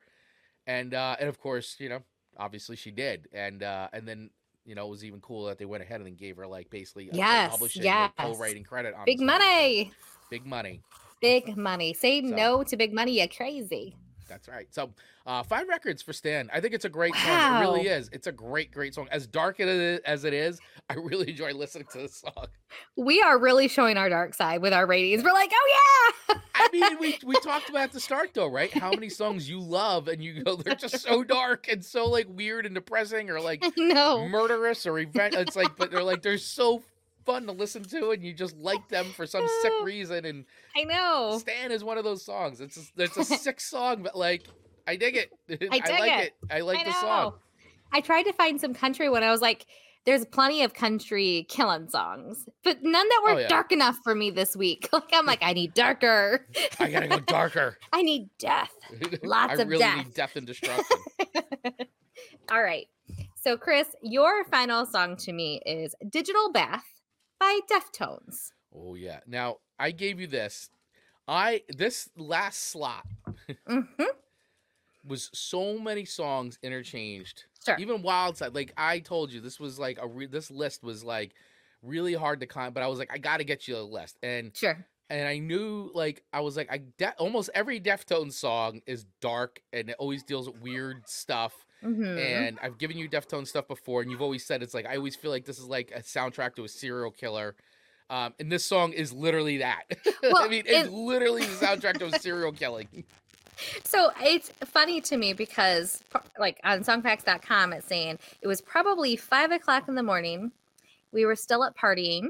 [0.66, 2.02] and uh, and of course, you know,
[2.36, 4.30] obviously she did, and uh, and then
[4.64, 6.70] you know it was even cool that they went ahead and then gave her like
[6.70, 8.10] basically a- a Yes, publishing yes.
[8.18, 9.92] co-writing credit on big money
[10.30, 10.82] big money.
[11.20, 13.96] Big money say So- no to big money You're crazy
[14.28, 14.66] That's right.
[14.74, 14.90] So,
[15.24, 16.50] uh, five records for Stan.
[16.52, 17.56] I think it's a great song.
[17.56, 18.08] It really is.
[18.12, 19.06] It's a great, great song.
[19.12, 20.58] As dark as it is,
[20.90, 22.46] I really enjoy listening to this song.
[22.96, 25.68] we are really showing our dark side with our ratings we're like oh
[26.28, 28.72] yeah I mean, we we talked about at the start though, right?
[28.72, 32.26] How many songs you love and you go, they're just so dark and so like
[32.28, 35.34] weird and depressing, or like no murderous or event.
[35.34, 36.82] It's like, but they're like they're so
[37.26, 40.24] fun to listen to, and you just like them for some sick reason.
[40.24, 40.44] And
[40.76, 42.60] i know Stan is one of those songs.
[42.60, 44.44] It's a, it's a sick song, but like
[44.86, 45.30] I dig it.
[45.70, 46.26] I, dig like it.
[46.26, 46.32] it.
[46.50, 47.34] I like I the song.
[47.92, 49.66] I tried to find some country when I was like,
[50.04, 53.48] there's plenty of country killing songs, but none that were Oh, yeah.
[53.48, 54.88] dark enough for me this week.
[54.92, 56.46] Like I'm like, I need darker.
[56.78, 57.76] I gotta go darker.
[57.92, 58.70] I need death.
[59.24, 59.96] Lots I of really death.
[59.96, 60.84] need death and destruction.
[62.50, 62.86] All right.
[63.34, 66.84] So Chris, your final song to me is Digital Bath
[67.38, 68.50] by Deftones.
[68.74, 69.20] oh yeah.
[69.26, 70.70] Now I gave you this.
[71.28, 73.04] I this last slot
[73.66, 73.80] hmm
[75.04, 77.44] was so many songs interchanged.
[77.64, 77.76] Sure.
[77.78, 81.04] Even Wild Side, like I told you, this was like a re- this list was
[81.04, 81.34] like
[81.82, 84.18] really hard to con, but I was like, I got to get you a list,
[84.22, 84.84] and Sure.
[85.10, 89.60] and I knew like I was like I de- almost every Deftones song is dark
[89.72, 91.65] and it always deals with weird stuff.
[91.82, 94.96] Hmm And I've given you Deftones stuff before, and you've always said it's like I
[94.96, 97.54] always feel like this is like a soundtrack to a serial killer.
[98.08, 99.82] Um, and this song is literally that.
[100.36, 103.04] I mean, it's it- literally the soundtrack to a serial killing.
[103.84, 106.02] So it's funny to me because,
[106.38, 110.52] like on songfacts.com, it's saying it was probably five o'clock in the morning.
[111.12, 112.28] We were still up partying.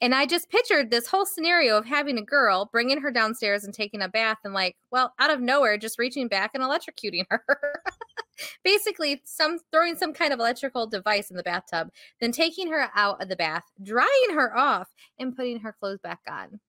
[0.00, 3.72] And I just pictured this whole scenario of having a girl bringing her downstairs and
[3.74, 7.82] taking a bath, and like, well, out of nowhere, just reaching back and electrocuting her.
[8.64, 11.90] Basically, some throwing some kind of electrical device in the bathtub,
[12.20, 16.20] then taking her out of the bath, drying her off, and putting her clothes back
[16.28, 16.60] on.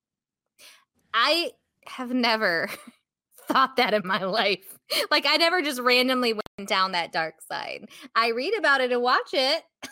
[1.14, 1.52] I
[1.88, 2.70] have never
[3.47, 4.78] thought that in my life.
[5.10, 7.88] Like I never just randomly went down that dark side.
[8.14, 9.64] I read about it and watch it.
[9.82, 9.89] but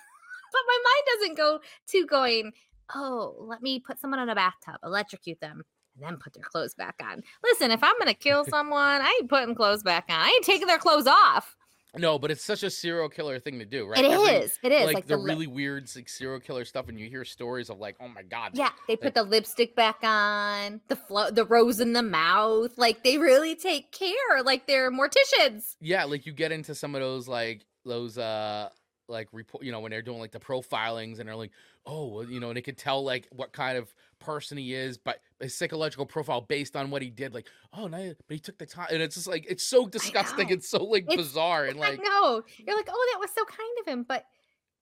[0.68, 1.60] my mind doesn't go
[1.92, 2.52] to going,
[2.94, 5.64] oh, let me put someone in a bathtub, electrocute them,
[6.02, 7.24] then put their clothes back on.
[7.44, 10.20] Listen, if I'm gonna kill someone, I ain't putting clothes back on.
[10.20, 11.56] I ain't taking their clothes off.
[11.98, 14.06] No, but it's such a serial killer thing to do, right?
[14.06, 14.60] It is.
[14.64, 17.00] Every- It is Like, like, the, the, lip- really weird like, serial killer stuff, and
[17.00, 20.82] you hear stories of like, oh my god, Yeah, they put the lipstick back on,
[20.88, 22.78] the flo- the rose in the mouth.
[22.78, 24.44] Like they really take care.
[24.44, 25.78] Like they're morticians.
[25.82, 28.70] yeah, like you get into some of those like those uh
[29.08, 31.50] like report, you know, when they're doing like the profilings, and they're like,
[31.88, 34.98] oh, well, you know, and they could tell like what kind of person he is,
[34.98, 37.34] but his psychological profile based on what he did.
[37.34, 40.50] Like, oh no, but he took the time, and it's just like it's so disgusting.
[40.50, 43.70] It's so like It's- bizarre, and like, no, You're like, oh, that was so kind
[43.82, 44.26] of him, but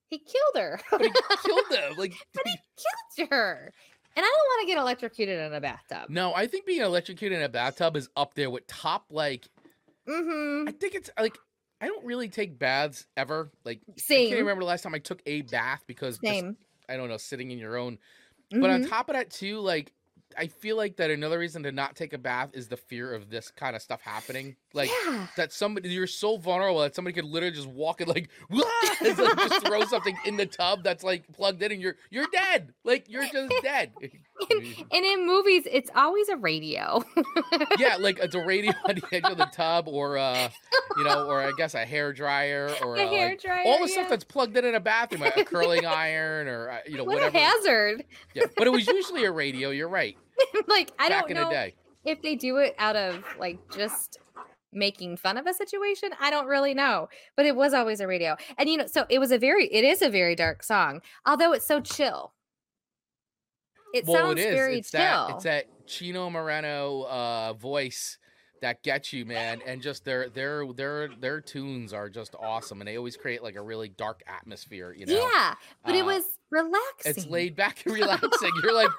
[0.10, 0.80] he killed her.
[0.92, 1.10] but he
[1.46, 1.94] killed them.
[1.98, 2.56] Like, But he
[3.18, 3.72] killed her.
[4.16, 6.10] And I don't want to get electrocuted in a bathtub.
[6.10, 9.48] no, I think being electrocuted in a bathtub is up there with top like
[10.08, 10.70] Mm-hmm.
[10.70, 11.38] I think it's like
[11.82, 13.52] I don't really take baths ever.
[13.66, 14.30] Like I Same.
[14.30, 16.46] can't remember the last time I took a bath because just,
[16.90, 17.98] I don't know, sitting in your own.
[18.52, 18.90] But on Mhm.
[18.90, 19.94] top of that too, like
[20.38, 23.30] I feel like that another reason to not take a bath is the fear of
[23.30, 24.56] this kind of stuff happening.
[24.74, 25.28] Like yeah.
[25.36, 28.30] that somebody you're so vulnerable that somebody could literally just walk in like!
[29.18, 32.74] Like just throw something in the tub that's like plugged in and you're you're dead.
[32.84, 33.94] Like you're just dead.
[34.02, 37.04] And in movies, it's always a radio.
[37.78, 40.50] yeah, like it's a radio on the edge of the tub or uh
[40.98, 43.64] you know, or I guess a hair dryer or a uh, hair like, dryer.
[43.66, 46.98] all the stuff that's plugged in in a bathroom, a curling iron or uh, you
[46.98, 47.38] know what whatever.
[47.38, 48.04] a hazard.
[48.34, 49.70] Yeah, but it was usually a radio.
[49.70, 50.18] You're right.
[50.68, 51.52] like I back don't know
[52.06, 54.18] if they do it out of like just
[54.74, 56.10] making fun of a situation.
[56.20, 58.36] I don't really know, but it was always a radio.
[58.58, 61.54] And you know, so it was a very it is a very dark song, although
[61.54, 62.34] it's so chill.
[63.94, 64.54] It well, sounds it is.
[64.54, 65.00] very it's chill.
[65.00, 65.30] that.
[65.36, 68.18] It's that Chino Moreno uh, voice
[68.62, 69.62] that gets you, man.
[69.66, 73.56] And just their their their their tunes are just awesome, and they always create like
[73.56, 74.94] a really dark atmosphere.
[74.94, 75.14] You know.
[75.14, 77.14] Yeah, but it Uh, was relaxing.
[77.16, 78.52] It's laid back and relaxing.
[78.64, 78.90] You're like,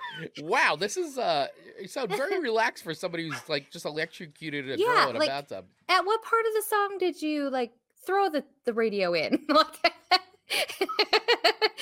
[0.43, 1.49] wow, this is uh,
[1.81, 5.19] you sound very relaxed for somebody who's like just electrocuted a Yeah, girl in a
[5.21, 5.65] like- bathtub.
[5.89, 7.73] At what part of the song did you like
[8.07, 9.47] throw the the radio in?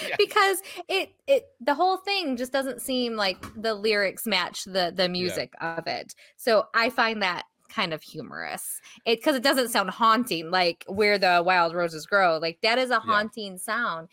[0.03, 0.17] Yeah.
[0.19, 5.09] because it it the whole thing just doesn't seem like the lyrics match the the
[5.09, 6.15] music of it.
[6.37, 8.81] So I find that kind of humorous.
[9.05, 12.39] It because it doesn't sound haunting like where the wild roses grow.
[12.39, 14.09] Like that is a haunting sound.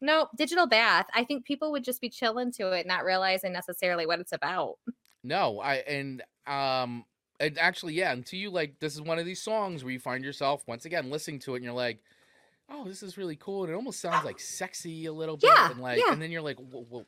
[0.00, 1.06] No, digital bath.
[1.14, 4.76] I think people would just be chilling to it, not realizing necessarily what it's about.
[5.24, 7.04] No, I and um
[7.40, 10.24] and actually yeah, until you like this is one of these songs where you find
[10.24, 12.00] yourself once again listening to it and you're like,
[12.68, 13.64] oh, this is really cool.
[13.64, 15.50] And it almost sounds like sexy a little bit.
[15.54, 16.12] Yeah, and like yeah.
[16.12, 16.58] and then you're like,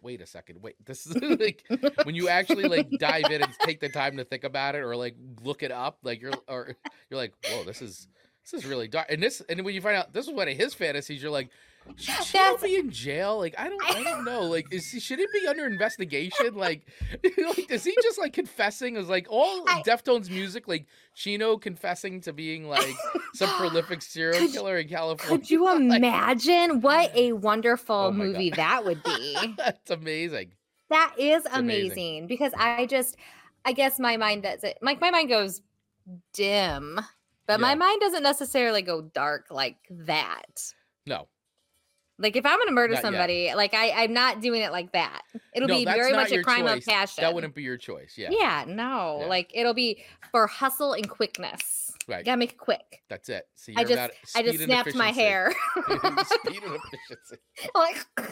[0.02, 1.64] wait a second, wait, this is like
[2.04, 4.96] when you actually like dive in and take the time to think about it or
[4.96, 6.76] like look it up, like you're or
[7.10, 8.08] you're like, whoa, this is
[8.50, 9.06] this is really dark.
[9.10, 11.50] And this and when you find out this is one of his fantasies, you're like,
[11.96, 13.38] should she be in jail?
[13.38, 14.42] Like I don't I don't know.
[14.42, 16.54] Like is he should it be under investigation?
[16.54, 16.86] Like,
[17.22, 18.96] like is he just like confessing?
[18.96, 22.94] Is like all I- Deftones music like Chino confessing to being like
[23.34, 25.38] some prolific serial Could- killer in California?
[25.38, 28.32] Could you Like, imagine what a wonderful Oh my God.
[28.32, 29.54] movie that would be?
[29.58, 30.52] That's amazing.
[30.90, 31.90] That is amazing.
[31.90, 32.26] amazing.
[32.28, 33.16] because I just,
[33.64, 34.78] I guess my mind does it.
[34.80, 35.60] Like my mind goes
[36.32, 36.98] dim,
[37.46, 40.72] but my mind doesn't necessarily go dark like that.
[41.06, 41.28] No.
[42.20, 43.02] Like if I'm gonna murder Not yet.
[43.02, 45.22] somebody, like I, I'm not doing it like that.
[45.54, 46.78] It'll No, be very much a crime choice.
[46.78, 47.22] of passion.
[47.22, 48.14] That wouldn't be your choice.
[48.16, 48.30] Yeah.
[48.32, 49.18] Yeah, no.
[49.20, 49.26] Yeah.
[49.26, 50.02] Like it'll be
[50.32, 51.92] for hustle and quickness.
[52.08, 52.18] Right.
[52.20, 53.02] You gotta make it quick.
[53.08, 53.46] That's it.
[53.54, 55.52] See, I just, I just snapped my hair.
[55.76, 57.36] speed and efficiency.
[57.74, 58.06] like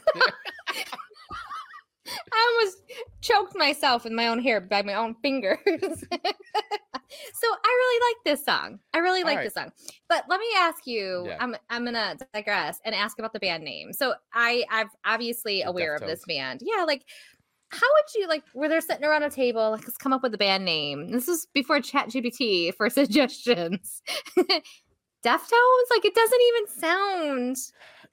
[2.32, 2.82] I almost
[3.20, 5.59] choked myself with my own hair by my own fingers.
[5.66, 8.78] so I really like this song.
[8.94, 9.46] I really like Alright.
[9.46, 9.70] this song.
[10.09, 11.38] But let me ask you, Yeah.
[11.40, 13.92] I'm I'm gonna digress and ask about the band name.
[13.92, 16.62] So I I'm obviously The aware of this band.
[16.62, 17.02] Yeah, like
[17.70, 20.34] how would you like where they're sitting around a table, like let's come up with
[20.34, 21.11] a band name.
[21.11, 24.02] This is before Chat GPT for suggestions.
[25.24, 25.86] Deftones?
[25.90, 27.57] Like it doesn't even sound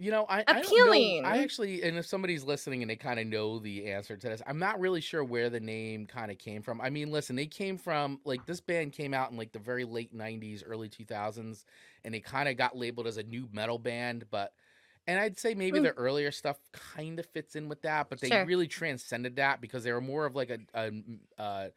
[0.03, 1.15] You know, I, I don't know.
[1.23, 4.41] I actually, and if somebody's listening and they kind of know the answer to this,
[4.45, 6.81] I'm not really sure where the name kind of came from.
[6.81, 9.85] I mean, listen, they came from like this band came out in like the very
[9.85, 11.65] late '90s, early 2000s,
[12.03, 14.25] and they kind of got labeled as a new metal band.
[14.29, 14.51] But,
[15.07, 15.83] and I'd say maybe Mm.
[15.83, 18.43] their earlier stuff kind of fits in with that, but they Sure.
[18.43, 20.59] really transcended that because they were more of like a.
[20.73, 21.69] a mm, uh,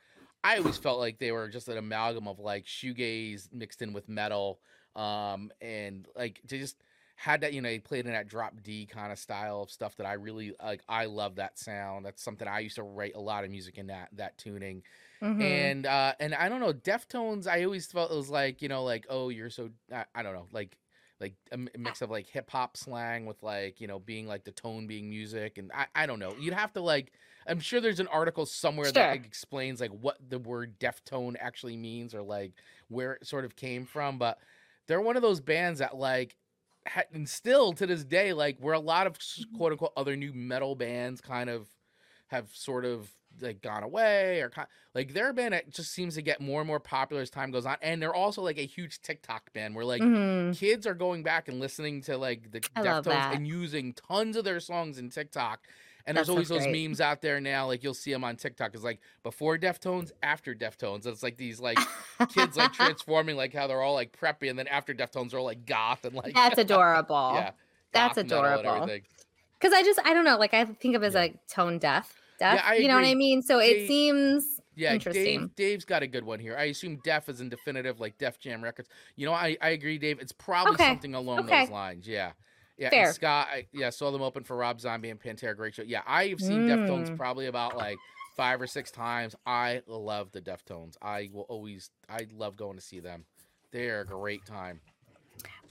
[0.43, 4.09] I always felt like they were just an amalgam of like shoegaze mixed in with
[4.09, 4.59] metal,
[4.97, 6.83] um, and like just
[7.17, 9.97] had that you know he played in that drop D kind of style of stuff
[9.97, 10.83] that I really like.
[10.89, 12.05] I love that sound.
[12.05, 14.83] That's something I used to write a lot of music in that that tuning.
[15.23, 15.43] Mhm.
[15.43, 17.47] And uh and I don't know, Deftones.
[17.47, 20.35] I always felt it was like you know like oh you're so I, I don't
[20.35, 20.77] know like
[21.19, 24.51] like a mix of like hip hop slang with like you know being like the
[24.51, 27.13] tone being music and I, I don't know you'd have to like
[27.47, 31.77] i'm sure there's an article somewhere that like, explains like what the word deftone actually
[31.77, 32.53] means or like
[32.89, 34.39] where it sort of came from but
[34.87, 36.37] they're one of those bands that like
[37.13, 39.57] and still to this day like where a lot of Mm-hmm.
[39.57, 41.69] quote unquote other new metal bands kind of
[42.29, 43.11] have sort of
[43.41, 46.81] like gone away or kind like their band just seems to get more and more
[46.81, 50.07] popular as time goes on and they're also like a huge tiktok band where like
[50.07, 50.53] Mhm.
[50.53, 54.61] kids are going back and listening to like the Deftones and using tons of their
[54.61, 55.67] songs in TikTok.
[56.07, 56.89] And there's always those great.
[56.89, 58.75] memes out there now, like you'll see them on TikTok.
[58.75, 61.05] It's like before Deftones, after Deftones.
[61.07, 61.79] It's like these like
[62.29, 65.47] kids like transforming, like how they're all like preppy, and then after Deftones, they're all
[65.47, 67.33] like goth and like That's adorable.
[67.35, 67.51] yeah,
[67.93, 68.99] That's goth metal and adorable.
[69.59, 71.21] Because I just I don't know, like I think of it as Yeah.
[71.21, 72.15] like tone deaf.
[72.39, 72.63] Deaf.
[72.65, 73.43] I you know what I mean?
[73.43, 75.41] So They- it seems Yeah, Interesting.
[75.41, 75.57] Dave.
[75.57, 76.55] Dave's got a good one here.
[76.57, 78.91] I assume Def is in definitive, like Def Jam Records.
[79.17, 80.21] You know, I, I agree, Dave.
[80.21, 81.63] It's probably Okay, something along okay.
[81.65, 82.07] those lines.
[82.07, 82.33] Yeah,
[82.79, 82.91] yeah.
[82.91, 83.13] Fair.
[83.13, 85.57] Scott, I, yeah, saw them open for Rob Zombie and Pantera.
[85.57, 85.83] Great show.
[85.83, 87.17] Yeah, I've seen Deftones Mm.
[87.17, 87.97] probably about like
[88.37, 89.35] five or six times.
[89.47, 90.95] I love the Deftones.
[91.01, 93.25] I will always, I love going to see them.
[93.73, 94.81] They're a great time.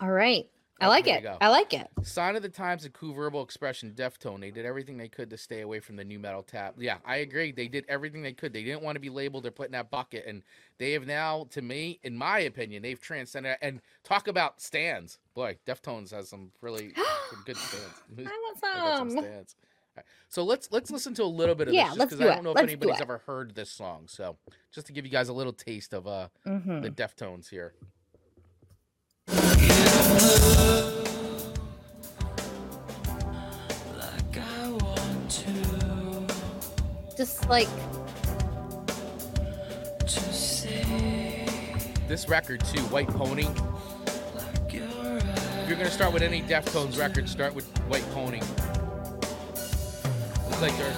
[0.01, 0.47] all right.
[0.81, 1.25] I like it.
[1.39, 1.87] I like it.
[2.03, 4.41] Sign of the Times and Coup Verbal Expression, Deftone.
[4.41, 6.75] They did everything they could to stay away from the nu metal tap.
[6.77, 7.51] Yeah, I agree.
[7.53, 8.51] They did everything they could.
[8.51, 10.25] They didn't want to be labeled or put in that bucket.
[10.27, 10.43] And
[10.77, 13.55] they have now, to me, in my opinion, they've transcended.
[13.61, 15.17] And talk about stands.
[15.33, 16.91] Boy, Deftones has some really
[17.29, 18.01] some good stands.
[18.17, 19.23] I want some some.
[19.23, 19.55] stands.
[19.95, 22.35] Right, So let's let's listen to a little bit of Yeah, this because do I
[22.35, 24.07] don't know if Let's anybody's ever heard this song.
[24.07, 24.35] So
[24.73, 26.81] just to give you guys a little taste of uh Mhm.
[26.81, 27.73] the Deftones here.
[37.15, 37.69] Just like
[42.07, 43.47] This record too, White Pony.
[44.69, 44.83] you're
[45.65, 48.41] If you're gonna start with any Deftones record, start with White Pony.
[49.57, 50.91] It's like their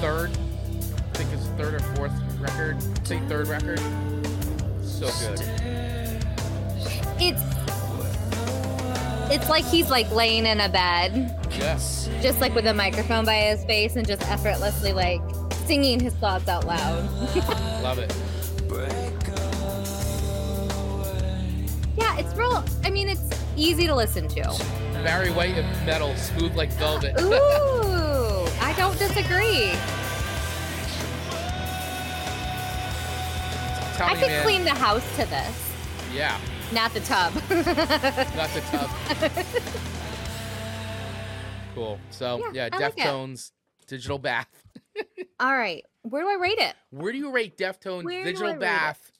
[0.00, 2.76] third, I think it's third or fourth record.
[3.06, 3.80] Say third record.
[4.82, 5.40] So good.
[7.18, 7.53] it's
[9.30, 11.74] it's like he's like laying in a bed, Yeah.
[12.20, 15.20] just like with a microphone by his face and just effortlessly like
[15.66, 17.04] singing his thoughts out loud.
[17.82, 18.14] Love it.
[21.96, 22.64] yeah, it's real.
[22.84, 23.22] I mean, it's
[23.56, 24.42] easy to listen to.
[25.02, 27.14] Barry White and metal, smooth like velvet.
[27.20, 27.30] Ooh,
[28.60, 29.72] I don't disagree.
[33.96, 34.42] Tell I me, could man.
[34.42, 35.72] clean the house to this,
[36.12, 36.36] Yeah,
[36.74, 37.32] not the tub.
[38.36, 38.90] not the tub.
[41.74, 41.98] cool.
[42.10, 43.00] So yeah, Yeah, I like it.
[43.00, 43.52] Deftones,
[43.86, 44.48] Digital Bath.
[45.40, 46.74] All right, where do I rate it?
[46.90, 48.60] Where do you rate Deftones, Where do I Digital rate it?
[48.60, 49.10] Bath?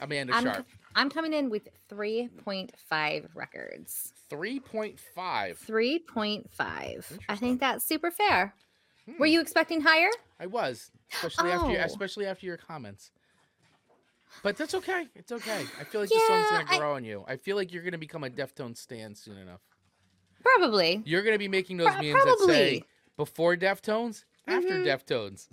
[0.00, 0.66] Amanda I'm, Sharp.
[0.94, 4.12] I'm coming in with 3.5 records.
[4.30, 4.98] 3.5.
[5.16, 7.18] 3.5.
[7.28, 8.54] I think that's super fair.
[9.06, 9.18] Hmm.
[9.18, 10.10] Were you expecting higher?
[10.38, 11.84] I was, especially after your, Oh.
[11.84, 13.10] especially after your comments.
[14.42, 15.08] But that's okay.
[15.14, 15.64] It's okay.
[15.80, 17.24] I feel like the song's Yeah, gonna I- grow on you.
[17.26, 19.60] I feel like you're gonna become a Deftones stan soon enough.
[20.42, 21.02] Probably.
[21.04, 22.84] You're gonna be making those Pro- memes that say probably.
[23.16, 24.84] before Deftones, after Mhm.
[24.84, 25.48] Deftones.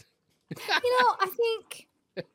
[0.55, 0.57] You
[1.01, 1.87] know, I think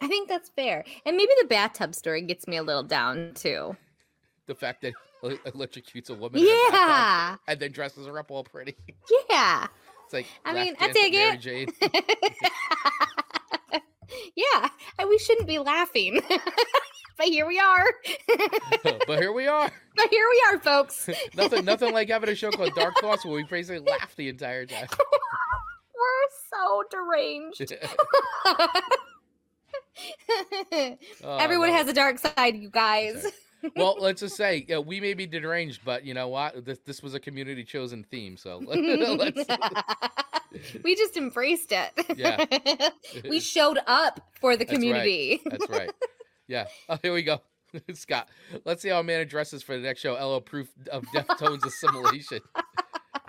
[0.00, 0.84] I think that's fair.
[1.06, 3.76] And maybe the bathtub story gets me a little down too.
[4.46, 7.36] The fact that electrocutes a woman in a bathtub Yeah.
[7.48, 8.76] and then dresses her up all pretty.
[9.30, 9.68] Yeah.
[10.04, 11.40] It's like I mean, I with Mary it.
[11.40, 11.68] Jane.
[14.34, 14.68] yeah.
[14.98, 16.20] And we shouldn't be laughing.
[17.16, 17.86] but here we are.
[19.06, 19.70] but here we are.
[19.96, 21.08] but here we are, folks.
[21.36, 24.66] Nothing nothing like having a show called Dark Thoughts where we basically laugh the entire
[24.66, 24.88] time.
[24.90, 27.72] We're so deranged.
[31.22, 31.76] Oh, Everyone no.
[31.76, 33.26] has a dark side, you guys.
[33.76, 36.64] Well, let's just say we may be deranged, but you know what?
[36.64, 39.44] This this was a community chosen theme, so let's.
[40.84, 41.90] we just embraced it.
[42.16, 42.44] Yeah.
[43.28, 44.74] we showed up for the That's right.
[44.74, 45.40] community.
[45.44, 45.90] That's right.
[46.46, 46.66] Yeah.
[46.88, 47.40] Oh, here we go.
[47.94, 48.28] Scott,
[48.64, 50.12] let's see how a man dresses for the next show.
[50.14, 52.40] LO proof of Deftones assimilation.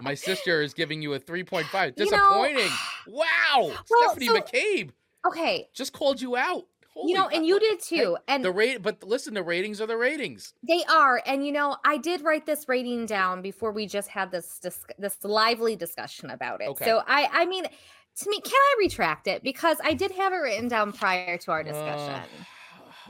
[0.02, 1.64] My sister is giving you a 3.5.
[1.98, 2.72] You know- Disappointing.
[3.08, 3.26] wow.
[3.72, 4.92] Well, Stephanie so- McCabe
[5.26, 5.68] Okay.
[5.74, 6.66] just called you out.
[6.96, 7.36] Holy you know, cow.
[7.36, 8.18] and you did too.
[8.28, 10.54] and the rate, but listen, the ratings are the ratings.
[10.66, 11.22] they are.
[11.26, 14.86] And you know, I did write this rating down before we just had this dis-
[14.98, 16.70] this lively discussion about it.
[16.70, 16.86] Okay.
[16.86, 20.38] So I I mean, to me, can I retract it because I did have it
[20.38, 22.14] written down prior to our discussion.
[22.14, 22.24] Uh,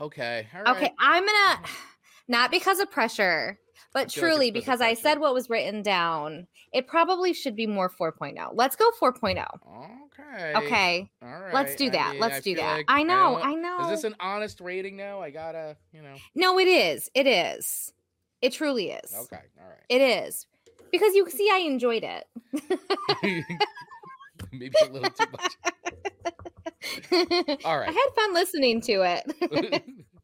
[0.04, 0.48] okay.
[0.52, 0.76] Right.
[0.76, 1.60] Okay, I'm gonna
[2.28, 3.58] Not because of pressure,
[3.92, 6.46] but like truly it's because I said what was written down.
[6.72, 8.50] It probably should be more 4.0.
[8.54, 9.44] Let's go 4.0.
[10.06, 10.54] Okay.
[10.56, 11.10] Okay.
[11.22, 11.54] All right.
[11.54, 12.10] Let's do I that.
[12.12, 12.76] mean, Let's I do that.
[12.78, 13.38] like- I know.
[13.38, 13.80] don't- I know.
[13.82, 15.20] Is this an honest rating now?
[15.20, 16.14] I gotta, you know.
[16.34, 17.10] no, it is.
[17.14, 17.92] It is.
[18.42, 19.14] It truly is.
[19.14, 19.40] Okay.
[19.60, 19.82] All right.
[19.88, 20.46] It is.
[20.92, 22.24] Because you see, I enjoyed it.
[24.52, 25.52] Maybe a little too much.
[27.64, 27.88] All right.
[27.88, 29.84] I had fun listening to it.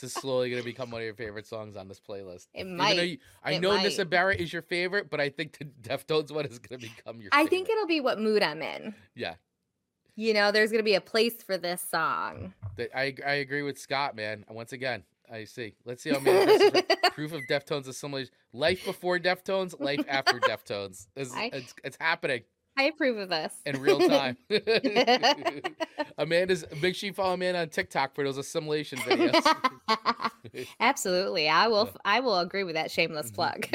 [0.00, 2.46] this is slowly going to become one of your favorite songs on this playlist.
[2.54, 2.96] it Even might.
[3.02, 3.82] you, I It know might.
[3.84, 7.20] Nessa Barrett is your favorite, but I think the Deftones one is going to become
[7.20, 7.30] your.
[7.32, 8.94] I think it'll be what mood I'm in.
[9.14, 9.34] Yeah,
[10.14, 12.54] You know, there's going to be a place for this song.
[12.94, 14.44] I I agree with Scott, man.
[14.50, 15.74] Once again, I see.
[15.84, 16.82] Let's see how many
[17.12, 18.32] proof of Deftones assimilation.
[18.52, 21.06] Life before Deftones, life after Deftones.
[21.16, 22.42] It's, I- it's, it's happening
[22.76, 23.54] I approve of this.
[23.64, 24.36] in real time.
[26.18, 30.66] Amanda's make sure you follow Amanda on TikTok for those assimilation videos.
[30.80, 31.48] Absolutely.
[31.48, 33.66] I will I will agree with that shameless plug.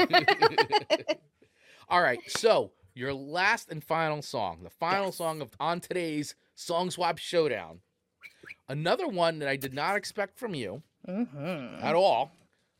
[1.89, 5.15] All right, so your last and final song, the final Yes.
[5.17, 7.81] song of on today's Song Swap Showdown.
[8.69, 11.83] Another one that I did not expect from you Mhm.
[11.83, 12.31] at all.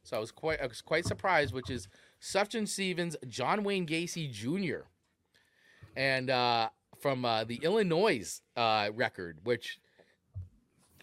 [0.04, 1.88] So I was quite I was quite surprised, which is
[2.22, 4.86] Sufjan Stevens, John Wayne Gacy Jr.
[5.96, 6.70] And uh
[7.00, 9.80] from uh, the Illinois uh record, which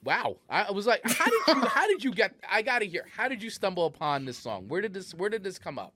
[0.04, 0.36] wow.
[0.48, 3.42] I was like, how did you how did you get I gotta hear, how did
[3.42, 4.68] you stumble upon this song?
[4.68, 5.94] Where did this where did this come up?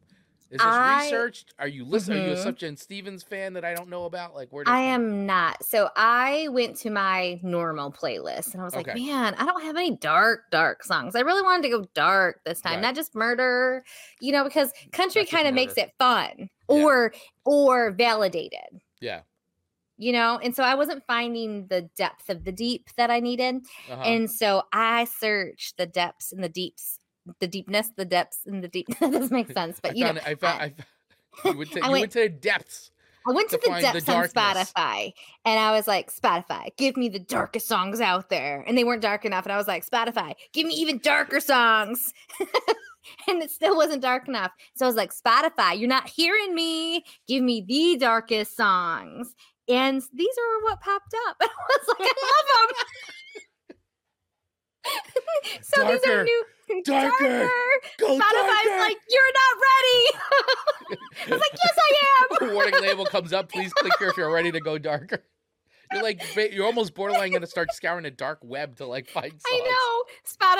[0.52, 1.54] Is this I- researched?
[1.58, 2.12] Are you listen?
[2.12, 2.78] Are you a Mhm.
[2.78, 4.34] Stevens fan that I don't know about?
[4.34, 4.64] Like where?
[4.66, 5.64] I am not.
[5.64, 9.76] So I went to my normal playlist and I was like, man, I don't have
[9.76, 11.16] any dark, dark songs.
[11.16, 12.82] I really wanted to go dark this time, Right.
[12.82, 13.82] not just murder,
[14.20, 16.46] you know, because country kind of makes it fun Yeah.
[16.68, 17.14] or
[17.46, 18.80] or validated.
[19.00, 19.22] Yeah.
[19.96, 23.64] You know, and so I wasn't finding the depth of the deep that I needed.
[23.90, 24.02] Uh-huh.
[24.02, 26.98] And so I searched the depths and the deeps,
[27.40, 28.86] the deepness, the depths and the deep.
[29.00, 30.84] that doesn't make sense, but I you know, found, it- I found, I, found-
[31.44, 32.90] you went I you went- went to the depths.
[33.24, 34.28] I went to, to the find the depths on.
[34.28, 35.12] Spotify
[35.44, 38.64] and I was like, Spotify, give me the darkest songs out there.
[38.66, 39.44] And they weren't dark enough.
[39.44, 42.12] And I was like, Spotify, give me even darker songs.
[43.28, 44.50] and it still wasn't dark enough.
[44.74, 47.04] So I was like, Spotify, you're not hearing me.
[47.28, 49.36] Give me the darkest songs.
[49.68, 51.36] And these are what popped up.
[51.40, 52.86] And I was like, I love them.
[55.62, 56.44] so these are new.
[56.84, 57.48] darker,
[57.98, 58.78] Go Spotify's darker.
[58.80, 60.98] like, you're not ready.
[61.26, 62.54] I was like, yes, I am.
[62.54, 63.50] warning label comes up.
[63.50, 65.24] Please click here if you're ready to go darker.
[65.92, 66.22] You're like
[66.52, 69.42] you're almost borderline gonna start scouring a dark web to like find songs.
[69.46, 70.04] I know.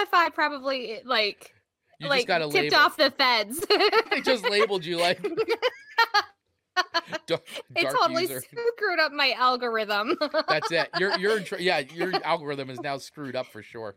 [0.04, 1.54] Spotify probably like
[1.98, 2.76] You like just got tipped label.
[2.76, 3.64] off the feds.
[4.10, 5.22] They just labeled you like
[7.26, 7.42] dark,
[7.76, 8.40] it dark totally user.
[8.42, 10.16] screwed up my algorithm.
[10.48, 10.90] That's it.
[10.98, 11.78] You're you're in tr- yeah.
[11.78, 13.94] Your algorithm is now screwed up for sure.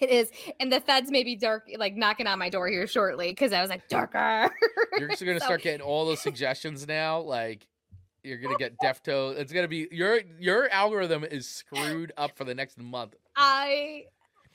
[0.00, 3.28] It is, and the feds may be dark, like knocking on my door here shortly
[3.28, 4.50] because I was like darker.
[4.98, 7.20] You're just gonna So- start getting all those suggestions now.
[7.20, 7.66] Like
[8.22, 9.36] you're gonna get Defto.
[9.36, 13.14] It's gonna be your your algorithm is screwed up for the next month.
[13.36, 14.04] I,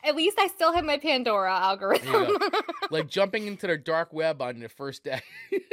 [0.04, 2.38] at least I still have my Pandora algorithm.
[2.90, 5.20] Like jumping into the dark web on the first day.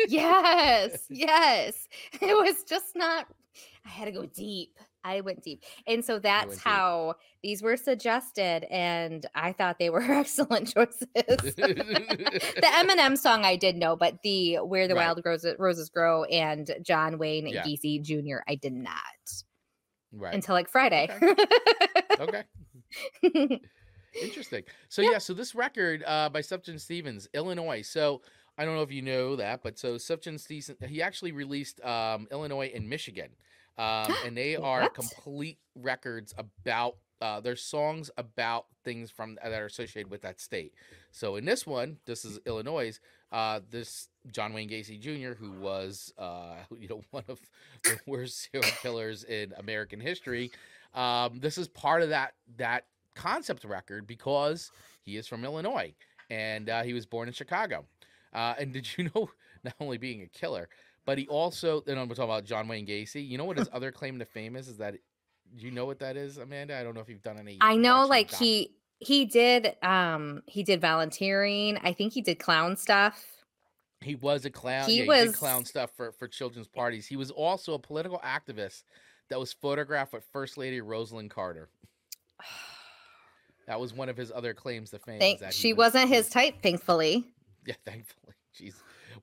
[0.09, 1.89] yes, yes.
[2.21, 3.29] It was just not.
[3.87, 4.77] I had to go deep.
[5.05, 6.65] I went deep, and so that's went deep.
[6.65, 11.07] how these were suggested, and I thought they were excellent choices.
[11.15, 15.07] the Eminem song I did know, but the Where the Right.
[15.07, 17.63] Wild Roses, Roses Grow and John Wayne Yeah.
[17.65, 18.39] Gacy Jr.
[18.49, 18.95] I did not
[20.13, 20.35] right.
[20.35, 21.09] until like Friday.
[22.19, 22.45] Okay.
[24.23, 24.63] Interesting.
[24.89, 27.83] So yeah, so this record uh, by Sufjan Stevens, Illinois.
[27.83, 28.23] So
[28.57, 32.29] I don't know if you know that, but so Sufjan Stevens, he actually released um,
[32.31, 33.31] Illinois and Michigan,
[33.79, 34.95] um, and they are What?
[34.95, 36.97] complete records about.
[37.21, 40.75] Uh, their songs about things from that are associated with that state.
[41.11, 42.99] So in this one, this is Illinois.
[43.33, 47.41] Uh, this John Wayne Gacy Jr., who was uh, you know one of
[47.85, 50.51] the worst serial killers in American history,
[50.95, 54.71] um, this is part of that that concept record because
[55.03, 55.95] he is from Illinois
[56.31, 57.87] and uh, he was born in Chicago.
[58.35, 59.31] Uh, and did you know,
[59.63, 60.69] not only being a killer,
[61.07, 63.27] but he also, then I'm talking about John Wayne Gacy.
[63.27, 64.69] You know what his other claim to fame is?
[64.69, 64.95] Is that,
[65.57, 66.77] do you know what that is, Amanda?
[66.79, 67.59] I don't know if you've done any.
[67.61, 71.79] I know, like doc- he he did um he did volunteering.
[71.83, 73.25] I think he did clown stuff.
[74.01, 74.87] He was a clown.
[74.89, 77.07] he yeah, he was- did clown stuff for, for children's parties.
[77.07, 78.85] He was also a political activist
[79.31, 81.69] that was photographed with First Lady Rosalynn Carter.
[83.67, 85.19] That was one of his other claims to fame.
[85.19, 87.25] Thank, she was- wasn't his type, thankfully.
[87.67, 88.35] Yeah, thankfully.
[88.59, 88.75] Jeez.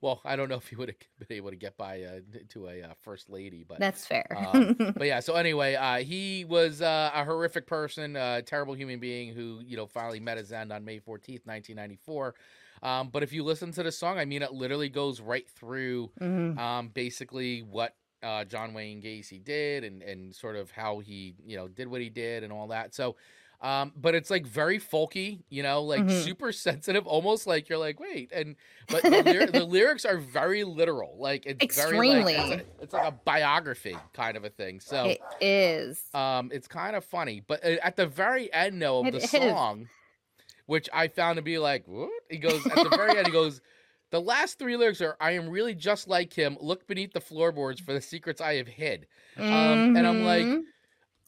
[0.02, 0.96] Well, I don't know if he would have
[1.28, 2.20] been able to get by uh,
[2.50, 4.26] to a uh, first lady, but That's fair.
[4.36, 5.20] um, but yeah.
[5.20, 9.76] So anyway, uh, he was uh, a horrific person, a terrible human being who you
[9.76, 12.34] know finally met his end on May fourteenth, nineteen ninety four.
[12.82, 16.10] Um, but if you listen to the song, I mean, it literally goes right through
[16.20, 16.58] Mhm.
[16.58, 21.56] um, basically what uh, John Wayne Gacy did and and sort of how he you
[21.56, 22.94] know did what he did and all that.
[22.94, 23.16] So,
[23.62, 26.24] um, but it's like very folky, you know, like Mhm.
[26.24, 28.56] super sensitive, almost like you're like wait, and
[28.88, 32.34] but the, lyr- the lyrics are very literal, like it's very like, it's, Extremely.
[32.34, 34.80] a- it's like a biography kind of a thing.
[34.80, 35.04] So.
[35.06, 36.02] It is.
[36.12, 39.18] Um, it's kind of funny, but uh, at the very end though of It the
[39.18, 39.30] is.
[39.30, 39.88] song,
[40.66, 42.10] which I found to be like, what?
[42.28, 43.26] He goes at the very end.
[43.26, 43.60] He goes,
[44.10, 46.58] the last three lyrics are, "I am really just like him.
[46.60, 49.06] Look beneath the floorboards for the secrets I have hid."
[49.38, 50.62] Um, and I'm like, Mhm.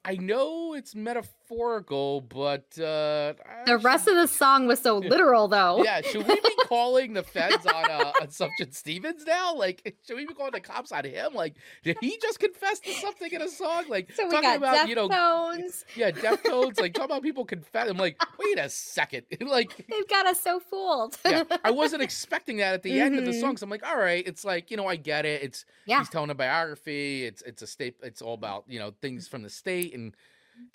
[0.07, 3.35] I know it's metaphorical, but uh,
[3.67, 5.83] the rest of the song was so literal, though.
[5.83, 9.55] yeah, should we be calling the feds on uh, on Sufjan Stevens now?
[9.55, 11.35] Like, should we be calling the cops on him?
[11.35, 13.85] Like, did he just confess to something in a song?
[13.89, 15.85] Like, So talking about you know Deftones.
[15.97, 17.89] yeah, Deftones, like talk about people confess.
[17.89, 21.17] I'm like, wait a second, like, They've got us so fooled.
[21.25, 23.57] yeah, I wasn't expecting that at the end of the song.
[23.57, 25.43] So I'm like, all right, it's like you know, I get it.
[25.43, 26.01] It's Yeah.
[26.01, 27.25] he's telling a biography.
[27.25, 27.97] It's it's a state.
[28.03, 30.15] It's all about you know things from the state and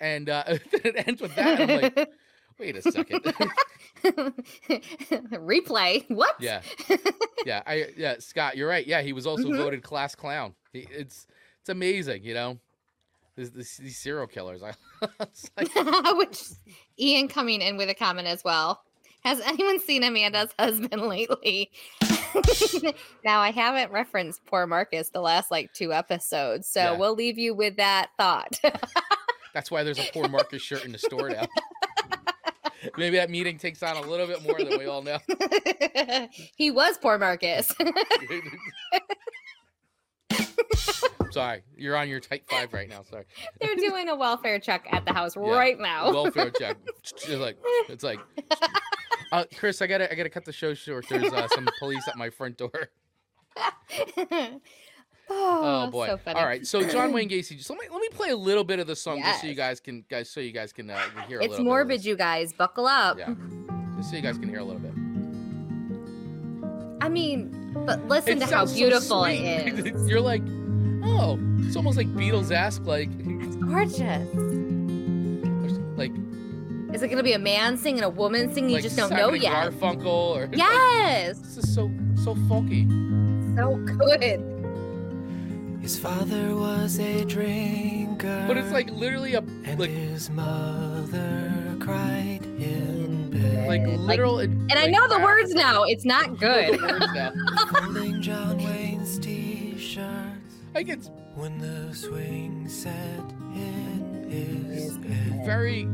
[0.00, 1.60] and uh, it ends with that.
[1.60, 2.10] I'm like,
[2.58, 3.22] wait a second.
[5.32, 6.04] Replay.
[6.10, 6.36] What?
[6.40, 6.62] yeah,
[7.46, 8.86] yeah, I yeah, Scott, you're right.
[8.86, 9.56] Yeah, he was also Mhm.
[9.56, 10.54] voted class clown.
[10.72, 11.26] He, it's
[11.60, 12.58] it's amazing, you know.
[13.36, 14.60] This, this, these serial killers.
[14.62, 14.72] I,
[15.56, 15.74] like,
[16.18, 16.42] Which
[16.98, 18.82] Ian coming in with a comment as well.
[19.24, 21.70] Has anyone seen Amanda's husband lately?
[23.24, 26.96] now I haven't referenced poor Marcus the last like two episodes, so Yeah.
[26.98, 28.58] we'll leave you with that thought.
[29.52, 31.46] That's why there's a poor Marcus shirt in the store now.
[32.96, 35.18] Maybe that meeting takes on a little bit more than we all know.
[36.56, 37.74] he was poor Marcus.
[41.30, 43.02] Sorry, you're on your type five right now.
[43.08, 43.24] Sorry,
[43.60, 45.42] They're doing a welfare check at the house Yeah.
[45.56, 46.10] right now.
[46.12, 46.76] welfare check.
[47.04, 47.56] It's like
[47.88, 48.18] it's like,
[49.32, 51.06] uh, Chris, I gotta I gotta cut the show short.
[51.08, 52.70] There's uh, some police at my front door.
[53.56, 54.60] oh,
[55.32, 56.06] Oh boy!
[56.08, 56.38] So funny.
[56.40, 57.56] All right, so John Wayne Gacy.
[57.56, 59.54] Just let me let me play a little bit of the song just so you
[59.54, 60.98] guys can guys so you guys can uh,
[61.28, 61.40] hear.
[61.40, 62.52] A It's little morbid, you guys.
[62.52, 63.18] Buckle up.
[63.18, 63.34] Yeah,
[63.96, 64.92] just so you guys can hear a little bit.
[67.02, 69.36] I mean, but listen It to how sounds so beautiful it
[69.86, 70.08] is.
[70.08, 70.42] You're like,
[71.04, 74.28] oh, it's almost like Beatles esque, like It's gorgeous.
[77.02, 78.72] Like Is it going to be a man singing, and a woman singing?
[78.74, 79.72] like you just don't know yet.
[79.72, 81.38] Garfunkel or like, Yes.
[81.38, 81.90] this is so
[82.24, 82.86] so funky.
[83.56, 84.46] So good.
[85.82, 88.44] His father was a drinker.
[88.46, 93.66] But it's like literally a and like his mother cried in bed.
[93.66, 94.38] like Like- literal.
[94.40, 95.84] And I know the words now.
[95.84, 96.78] It's not good.
[96.78, 97.32] The words now.
[97.80, 102.92] Folding John Wayne's t-shirts Like it's when the swing set
[103.54, 105.44] in his head.
[105.44, 105.84] very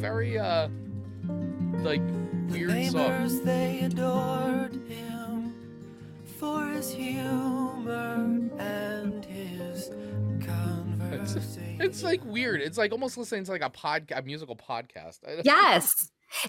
[0.00, 0.68] very uh
[1.82, 2.00] like
[2.48, 3.44] The weird song.
[3.44, 5.54] they adored him
[6.38, 9.90] for his humor and his
[10.46, 11.76] conversation.
[11.80, 12.60] It's like weird.
[12.60, 15.18] It's like almost listening to like a pod, a musical podcast.
[15.44, 15.88] Yes.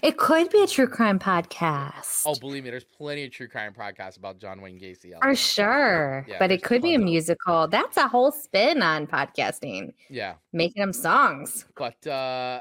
[0.02, 2.22] It could be a true crime podcast.
[2.26, 5.12] Oh, believe me, there's plenty of true crime podcasts about John Wayne Gacy.
[5.22, 6.24] For sure.
[6.28, 7.06] Yeah, but it could be a them.
[7.06, 7.66] musical.
[7.66, 11.64] That's a whole spin on podcasting, Yeah, making them songs.
[11.76, 12.60] but uh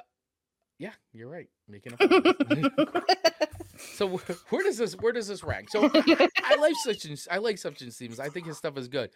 [0.77, 1.47] yeah, you're right.
[1.67, 2.71] Making a
[3.77, 4.07] so
[4.49, 5.69] where does this where does this rank?
[5.69, 8.19] So I like Sufjan I like Sufjan Stevens.
[8.19, 9.09] I think his stuff is good.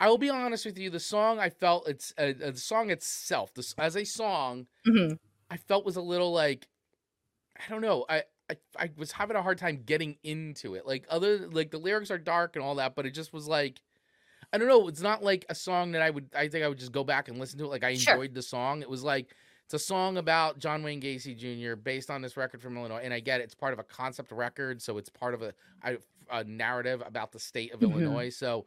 [0.00, 0.88] I will be honest with you.
[0.90, 3.52] The song I felt it's uh, uh, the song itself.
[3.54, 5.18] This as a song, Mhm.
[5.50, 6.66] I felt was a little like
[7.66, 8.04] I don't know.
[8.08, 10.86] I, I I was having a hard time getting into it.
[10.86, 13.80] Like other like the lyrics are dark and all that, but it just was like
[14.52, 14.88] I don't know.
[14.88, 16.30] It's not like a song that I would.
[16.34, 17.68] I think I would just go back and listen to it.
[17.68, 18.14] Like I Sure.
[18.14, 18.82] enjoyed the song.
[18.82, 19.34] It was like
[19.64, 21.76] it's a song about John Wayne Gacy Jr.
[21.76, 23.44] based on this record from Illinois, and I get it.
[23.44, 25.54] It's part of a concept record, so it's part of a
[25.84, 25.98] a,
[26.30, 27.92] a narrative about the state of Mhm.
[27.92, 28.30] Illinois.
[28.30, 28.66] So,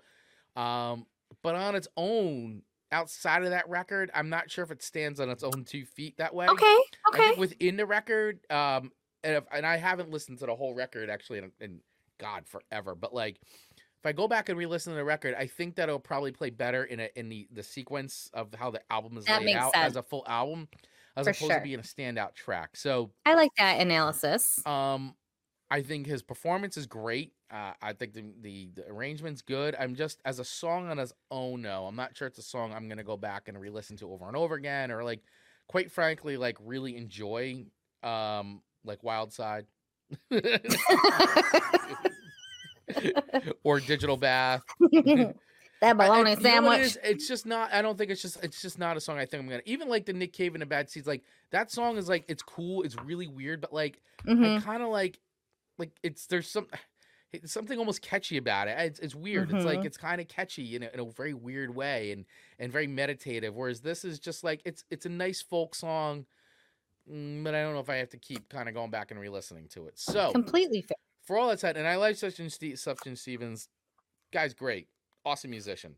[0.55, 1.05] um,
[1.41, 2.61] but on its own,
[2.91, 6.17] outside of that record, I'm not sure if it stands on its own two feet
[6.17, 6.47] that way.
[6.47, 6.77] okay.
[7.13, 7.33] Okay.
[7.37, 8.91] within the record, um,
[9.23, 11.81] and, if, and I haven't listened to the whole record actually in, in
[12.19, 15.75] God forever, but like if I go back and re-listen to the record, I think
[15.75, 19.17] that it'll probably play better in a in the the sequence of how the album
[19.17, 20.67] is That laid out as a full album,
[21.15, 21.59] as For opposed sure.
[21.59, 22.75] to being a standout track.
[22.75, 24.59] So, I like that analysis.
[24.65, 25.15] um,
[25.71, 27.33] I think his performance is great.
[27.49, 29.75] Uh, I think the, the the arrangement's good.
[29.79, 31.61] I'm just as a song on its own.
[31.61, 34.27] No, I'm not sure it's a song I'm gonna go back and re-listen to over
[34.27, 35.21] and over again, or like,
[35.67, 37.65] quite frankly, like really enjoy.
[38.03, 39.65] Um, like Wild Side.
[43.63, 44.61] or digital bath.
[44.79, 45.35] that
[45.81, 46.81] I- I- bologna you know it sandwich.
[46.81, 46.97] is?
[47.03, 47.73] It's just not.
[47.73, 48.43] I don't think it's just.
[48.43, 49.17] It's just not a song.
[49.17, 51.07] I think I'm gonna even like the Nick Cave and the Bad Seeds.
[51.07, 52.83] Like that song is like it's cool.
[52.83, 54.63] It's really weird, but like I Mhm.
[54.63, 55.19] kind of like
[55.77, 56.67] like it's there's some
[57.45, 58.75] something almost catchy about it.
[58.79, 59.51] It's, it's weird.
[59.51, 62.25] It's like it's kind of catchy in a, in a very weird way and
[62.59, 63.55] and very meditative.
[63.55, 66.25] Whereas this is just like it's it's a nice folk song,
[67.11, 69.19] mm, but I don't know if I have to keep kind of going back and
[69.19, 69.97] re-listening to it.
[69.97, 70.95] So Completely fair.
[71.23, 73.69] for all that said, and I like Sufjan Ste- Sufjan Stevens,
[74.31, 74.87] guy's great,
[75.25, 75.95] awesome musician.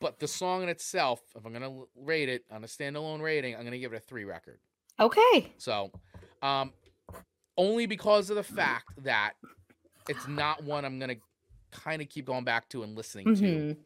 [0.00, 3.64] But the song in itself, if I'm gonna rate it on a standalone rating, I'm
[3.64, 4.58] gonna give it a three record.
[5.00, 5.52] Okay.
[5.58, 5.90] So,
[6.42, 6.72] um,
[7.56, 9.32] only because of the fact that
[10.08, 11.16] it's not one I'm gonna
[11.70, 13.40] kind of keep going back to and listening to.
[13.42, 13.76] Mhm.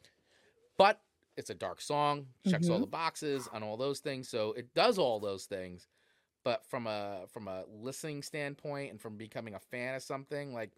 [0.78, 1.00] But
[1.36, 2.82] it's a dark song, checks all Mhm.
[2.82, 5.88] the boxes on all those things, so it does all those things.
[6.44, 10.72] But from a from a listening standpoint and from becoming a fan of something, like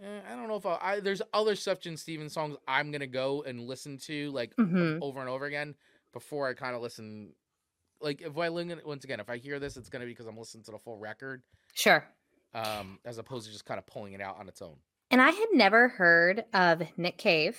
[0.00, 3.42] eh, I don't know if I, I there's other Sufjan Stevens songs I'm gonna go
[3.42, 4.98] and listen to like Mhm.
[5.02, 5.76] over and over again
[6.12, 7.34] before I kind of listen.
[8.00, 10.38] Like if I listen once again, if I hear this, it's gonna be because I'm
[10.38, 11.42] listening to the full record,
[11.74, 12.06] Sure.
[12.54, 14.76] Um, as opposed to just kind of pulling it out on its own.
[15.10, 17.56] And I had never heard of Nick Cave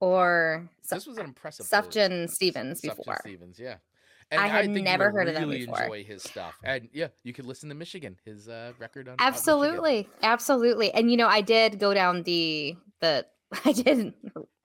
[0.00, 1.66] or Su- This was an impressive.
[1.66, 3.18] Sufjan Stevens Sufjan before.
[3.20, 3.76] Stevens, yeah.
[4.32, 5.82] I had think never heard of them really before.
[5.82, 9.16] Enjoy his stuff, and yeah, you could listen to Michigan, his uh, record on.
[9.18, 9.34] out in Michigan.
[9.34, 10.08] Absolutely.
[10.22, 10.94] Absolutely.
[10.94, 13.26] And you know, I did go down the the
[13.64, 14.14] I did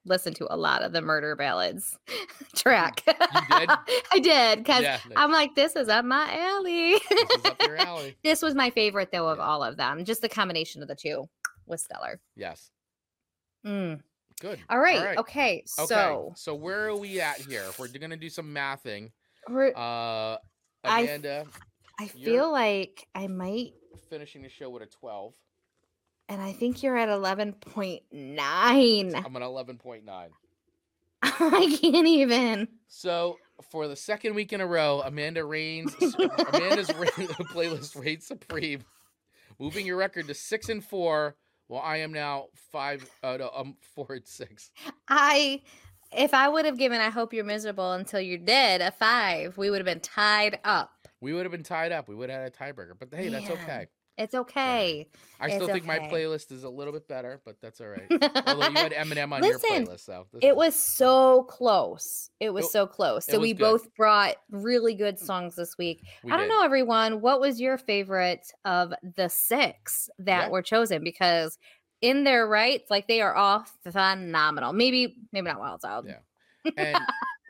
[0.08, 1.96] listen to a lot of the murder ballads
[2.56, 3.02] track.
[3.04, 3.16] did?
[3.20, 6.92] I did because Yeah, no, I'm like, this is up my alley.
[7.10, 8.16] this is up your alley.
[8.24, 9.44] this was my favorite though of Yeah.
[9.44, 10.04] all of them.
[10.04, 11.28] Just the combination of the two
[11.66, 12.20] was stellar.
[12.36, 12.70] Yes,
[13.66, 14.00] Mm.
[14.40, 14.58] good.
[14.70, 15.16] All right.
[15.18, 15.20] Okay.
[15.20, 15.62] Okay.
[15.66, 17.64] So so where are we at here?
[17.78, 19.10] We're gonna do some mathing,
[19.48, 20.36] we're, uh,
[20.84, 21.46] I- Amanda
[22.00, 23.72] I you're- feel like I might,
[24.08, 25.34] finishing the show with a twelve.
[26.28, 28.02] And I think you're at 11.9.
[28.12, 30.30] I'm at eleven point nine.
[31.22, 32.68] I can't even.
[32.86, 33.38] So
[33.70, 35.94] for the second week in a row, Amanda reigns.
[36.52, 38.84] Amanda's playlist reigns supreme,
[39.58, 41.36] moving your record to six and four.
[41.66, 43.08] While I am now five.
[43.22, 44.70] Uh, no, I'm four and six.
[45.08, 45.60] I,
[46.12, 49.68] if I would have given I Hope You're Miserable Until You're Dead a five, we
[49.68, 50.92] would have been tied up.
[51.20, 52.08] We would have been tied up.
[52.08, 52.92] We would have had a tiebreaker.
[52.98, 53.88] But hey, that's okay.
[54.18, 55.08] It's okay.
[55.40, 58.06] I still It's think my playlist is a little bit better, but that's all right.
[58.46, 62.28] Although you had Eminem on Listen, your playlist, so It was so close.
[62.40, 63.24] It was It- so close.
[63.24, 63.60] So we good.
[63.62, 66.02] both brought really good songs this week.
[66.24, 66.50] we I don't did.
[66.54, 67.20] know, everyone.
[67.20, 70.48] What was your favorite of the six that Yeah.
[70.48, 71.04] were chosen?
[71.04, 71.56] Because
[72.00, 74.72] in their rights, like they are all phenomenal.
[74.72, 76.06] Maybe, maybe not Wild Child.
[76.08, 76.18] Yeah.
[76.76, 76.98] And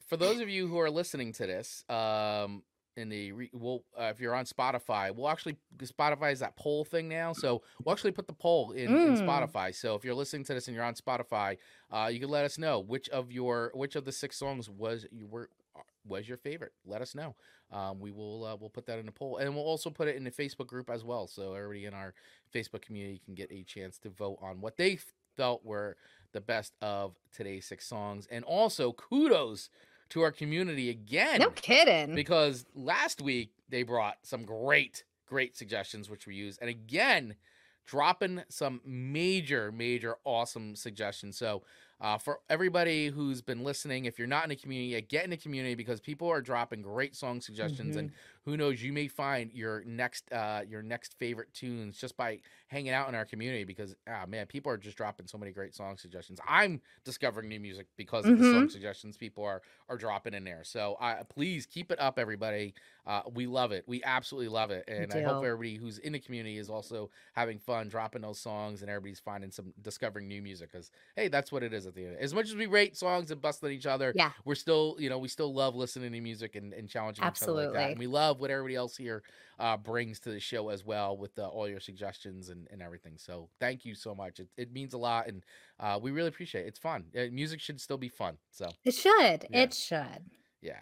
[0.06, 2.62] for those of you who are listening to this, um,
[2.98, 6.84] in the re- we'll uh, if you're on Spotify, we'll actually Spotify is that poll
[6.84, 9.26] thing now, so we'll actually put the poll in, in Mm.
[9.26, 9.74] Spotify.
[9.74, 11.56] So if you're listening to this and you're on Spotify,
[11.90, 15.06] uh, you can let us know which of your which of the six songs was
[15.10, 16.72] you were uh, was your favorite.
[16.84, 17.34] Let us know.
[17.70, 20.16] Um, we will uh, we'll put that in the poll, and we'll also put it
[20.16, 22.14] in the Facebook group as well, so everybody in our
[22.54, 24.98] Facebook community can get a chance to vote on what they
[25.36, 25.96] felt were
[26.32, 29.70] the best of today's six songs, and also kudos
[30.10, 32.14] to our community again No kidding.
[32.14, 37.34] because last week they brought some great, great suggestions which we use, and again,
[37.86, 41.36] dropping some major, major, awesome suggestions.
[41.36, 41.62] So,
[42.00, 45.30] uh, for everybody who's been listening, if you're not in the community yet, get in
[45.30, 48.12] the community because people are dropping great song suggestions, and
[48.44, 52.38] who knows, you may find your next, uh, your next favorite tunes just by
[52.68, 53.64] hanging out in our community.
[53.64, 56.38] Because ah, man, people are just dropping so many great song suggestions.
[56.46, 60.62] I'm discovering new music because of the song suggestions people are are dropping in there.
[60.62, 62.74] So uh, please keep it up, everybody.
[63.08, 63.84] Uh, we love it.
[63.86, 67.58] We absolutely love it, and I hope everybody who's in the community is also having
[67.58, 70.70] fun dropping those songs, and everybody's finding some discovering new music.
[70.70, 72.16] Because hey, that's what it is at the end.
[72.20, 74.32] As much as we rate songs and busting each other, Yeah.
[74.44, 77.52] we're still you know we still love listening to music and, and challenging each other
[77.52, 77.68] like that.
[77.68, 77.90] Absolutely.
[77.92, 79.22] And we love what everybody else here
[79.58, 83.14] uh, brings to the show as well with uh, all your suggestions and, and everything.
[83.16, 84.38] So thank you so much.
[84.38, 85.42] It, it means a lot, and
[85.80, 86.68] uh, we really appreciate it.
[86.68, 87.04] It's fun.
[87.18, 88.36] Uh, music should still be fun.
[88.50, 89.46] So It should.
[89.50, 89.62] Yeah.
[89.62, 90.24] It should.
[90.60, 90.80] yeah.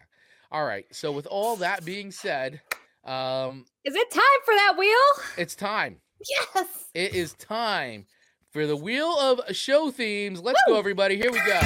[0.50, 0.86] All right.
[0.92, 2.60] So with all that being said,
[3.04, 5.24] um, Is it time for that wheel?
[5.38, 6.00] it's time.
[6.54, 6.66] Yes.
[6.94, 8.06] It is time
[8.50, 10.40] for the wheel of show themes.
[10.40, 11.16] Let's go, everybody.
[11.16, 11.60] Here we go.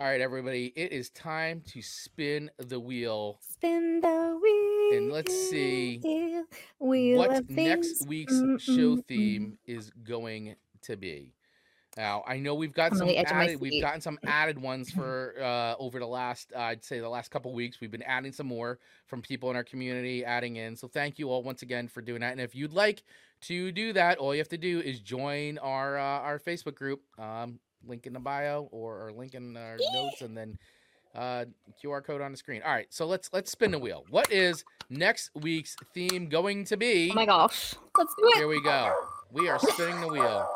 [0.00, 0.72] All right, everybody.
[0.74, 3.38] It is time to spin the wheel.
[3.48, 4.71] Spin the wheel.
[4.92, 6.00] And let's see
[6.78, 11.32] wheel what next week's Mm, show theme is going to be.
[11.96, 14.18] Now I know we've got I'm some the edge of my added, we've gotten some
[14.26, 17.80] added ones for uh, over the last uh, I'd say the last couple weeks.
[17.80, 20.76] We've been adding some more from people in our community adding in.
[20.76, 22.32] So thank you all once again for doing that.
[22.32, 23.02] And if you'd like
[23.42, 27.02] to do that, all you have to do is join our uh, our Facebook group.
[27.18, 30.58] Um, link in the bio or, or link in our notes, and then
[31.14, 31.44] uh,
[31.82, 32.62] QR code on the screen.
[32.64, 34.04] All right, so let's let's spin the wheel.
[34.10, 37.10] What is next week's theme going to be?
[37.10, 37.74] Oh my gosh.
[37.96, 38.36] Let's do it.
[38.36, 38.92] Here we go.
[39.30, 40.48] We are spinning the wheel.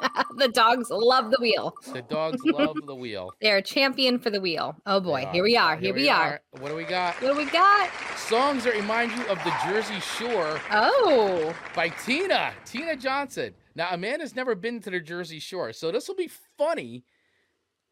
[0.36, 1.74] the dogs love the wheel.
[1.92, 3.30] The dogs love the wheel.
[3.40, 4.76] They're a champion for the wheel.
[4.86, 5.76] Oh boy, here we are.
[5.76, 6.40] Here, we are.
[6.58, 7.14] What do we got?
[7.22, 7.90] What do we got?
[8.16, 12.52] Songs that remind you of the Jersey Shore Oh, by Tina.
[12.64, 13.54] Tina Johnson.
[13.74, 17.04] Now Amanda's never been to the Jersey Shore, so this will be funny.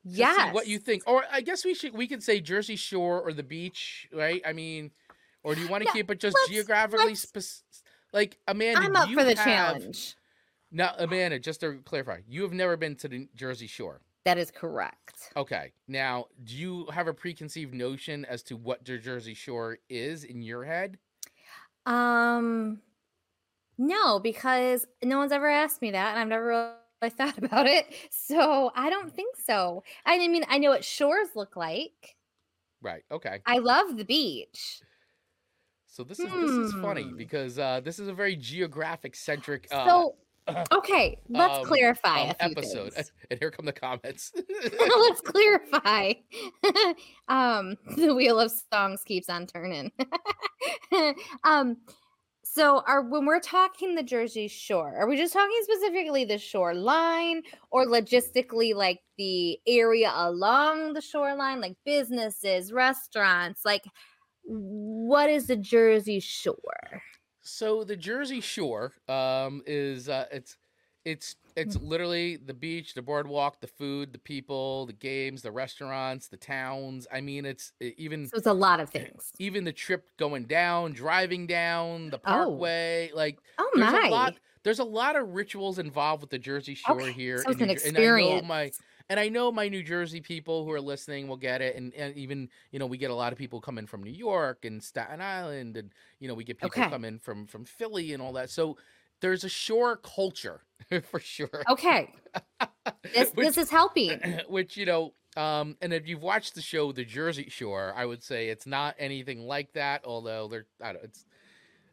[0.05, 0.53] Yes.
[0.55, 1.03] What you think?
[1.07, 4.43] Or I guess we should we could say Jersey Shore or the beach, right?
[4.47, 4.91] I mean,
[5.43, 8.81] or do you want to Yeah, keep it just let's- geographically let's- spec- like Amanda?
[8.81, 10.17] I'm up for the have- challenge.
[10.71, 14.01] Now, Amanda, just to clarify, you have never been to the Jersey Shore.
[14.25, 15.31] That is correct.
[15.37, 15.73] Okay.
[15.89, 20.41] Now, do you have a preconceived notion as to what the Jersey Shore is in
[20.43, 20.99] your head?
[21.85, 22.81] Um,
[23.77, 27.87] no, because no one's ever asked me that, and I've never really thought about it.
[28.11, 29.83] So I don't think so.
[30.07, 32.17] I mean, I know what shores look like.
[32.81, 33.03] Right.
[33.11, 33.41] Okay.
[33.47, 34.81] I love the beach.
[35.87, 37.17] So this is this is funny Hmm.
[37.17, 40.15] because uh, this is a very geographic centric uh, So,
[40.73, 42.93] okay, let's um, clarify um, a few episode.
[42.95, 43.13] things.
[43.31, 44.33] And here come the comments.
[44.81, 46.15] let's clarify.
[47.29, 49.93] um, the wheel of songs keeps on turning.
[51.45, 51.77] um,
[52.55, 57.43] so are when we're talking the Jersey Shore, are we just talking specifically the shoreline
[57.71, 63.65] or logistically like the area along the shoreline, like businesses, restaurants?
[63.65, 63.85] Like,
[64.45, 67.03] what is the Jersey Shore?
[67.43, 70.57] so the Jersey Shore um, is uh, it's
[71.05, 71.83] it's it's Mm.
[71.83, 77.07] literally the beach, the boardwalk, the food, the people, the games, the restaurants, the towns.
[77.13, 79.33] I mean, it's even So it's a lot of things.
[79.39, 82.69] even the trip going down, driving down the Oh.
[82.69, 83.93] parkway, like Oh there's my!
[83.93, 87.45] a lot there's a lot of rituals involved with the Jersey Shore Okay, here.
[87.45, 88.73] so it's an New Jer- and I know my
[89.09, 92.15] and I know my New Jersey people who are listening will get it, and, and
[92.17, 95.21] even you know we get a lot of people coming from New York and Staten
[95.21, 96.93] Island, and you know we get people Okay.
[96.93, 98.51] coming from from Philly and all that.
[98.51, 98.77] So
[99.23, 100.61] there's a shore culture
[101.11, 101.63] for sure.
[101.71, 102.13] Okay,
[103.15, 104.21] this Which- this is helping.
[104.49, 108.23] which you know um and if you've watched the show the jersey shore i would
[108.23, 111.25] say it's not anything like that although they're I don't, it's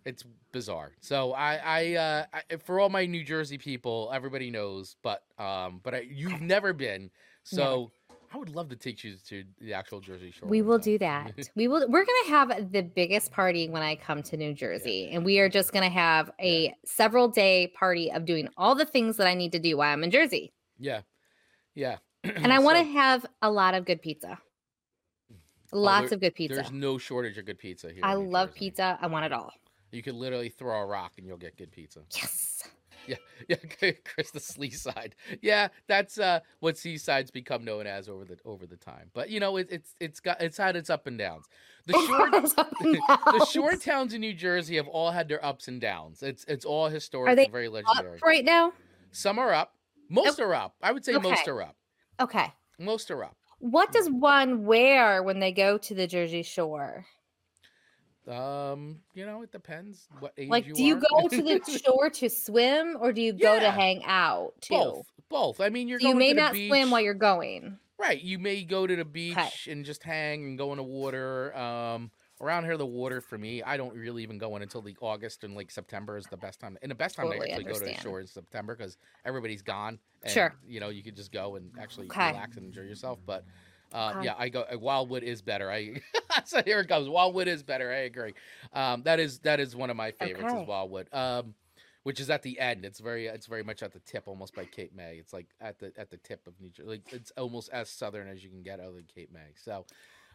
[0.04, 0.92] it's bizarre.
[1.00, 5.80] So i i uh I, for all my new jersey people everybody knows but um
[5.84, 7.12] but I, you've never been.
[7.44, 7.92] So
[8.34, 11.34] i would love to take you to the actual jersey shore We will do that.
[11.56, 11.88] We will.
[11.90, 15.50] We're gonna have the biggest party when I come to New Jersey, and we are
[15.50, 19.52] just gonna have a several day party of doing all the things that I need
[19.54, 20.52] to do while I'm in Jersey.
[20.78, 21.02] yeah
[21.76, 24.38] yeah And I want to have a lot of good pizza.
[25.72, 26.56] Oh, Lots there- of good pizza.
[26.56, 28.60] there's no shortage of good pizza here I love Jersey.
[28.60, 28.98] pizza.
[29.02, 29.52] I want it all.
[29.92, 32.64] you could literally throw a rock and you'll get good pizza Yes.
[33.10, 35.15] Yeah, yeah, Chris the Seaside.
[35.41, 39.10] Yeah, that's uh, what Seaside's become known as over the over the time.
[39.14, 41.45] But you know, it, it's it's got it's had its up and downs.
[41.88, 42.30] The shore
[43.40, 46.22] the shore towns in New Jersey have all had their ups and downs.
[46.22, 48.19] It's it's all historic they and very Up legendary.
[48.23, 48.73] right now.
[49.11, 49.73] Some are up,
[50.10, 50.76] most are up.
[50.81, 51.76] I would say most are up.
[52.19, 52.53] Okay.
[52.77, 53.36] Most are up.
[53.60, 57.06] What does one wear when they go to the Jersey Shore?
[58.30, 61.00] Um, you know, it depends what age Like, you do you are.
[61.00, 64.76] go to the shore to swim, or do you go to hang out too?
[64.76, 65.08] both?
[65.30, 65.62] Both.
[65.62, 66.70] I mean, you're So you may not beach.
[66.70, 67.78] swim while you're going.
[68.00, 68.22] Right.
[68.22, 71.56] You may go to the beach and just hang and go in the water.
[71.56, 74.96] Um, around here, the water for me, I don't really even go in until the
[75.02, 76.78] August and like September is the best time.
[76.82, 79.62] And the best time Totally to actually go to the shore is September because everybody's
[79.62, 80.00] gone.
[80.24, 80.56] And, Sure.
[80.66, 82.28] You know, you could just go and actually Okay.
[82.30, 83.20] relax and enjoy yourself.
[83.26, 83.44] But
[83.94, 84.26] uh, Okay.
[84.26, 84.66] yeah, I go.
[84.74, 85.72] Wildwood is better.
[85.72, 86.02] I
[86.45, 87.07] so here it comes.
[87.10, 87.91] Wildwood is better.
[87.91, 88.34] I agree.
[88.74, 90.52] Um, that is that is one of my favorites.
[90.52, 90.61] Okay.
[90.61, 91.07] Is Wildwood.
[91.14, 91.56] Um,
[92.03, 92.86] which is at the end.
[92.86, 95.18] It's very it's very much at the tip, almost by Cape May.
[95.18, 96.90] It's like at the at the tip of New Jersey.
[96.90, 99.53] Like it's almost as southern as you can get other than Cape May.
[99.56, 99.86] So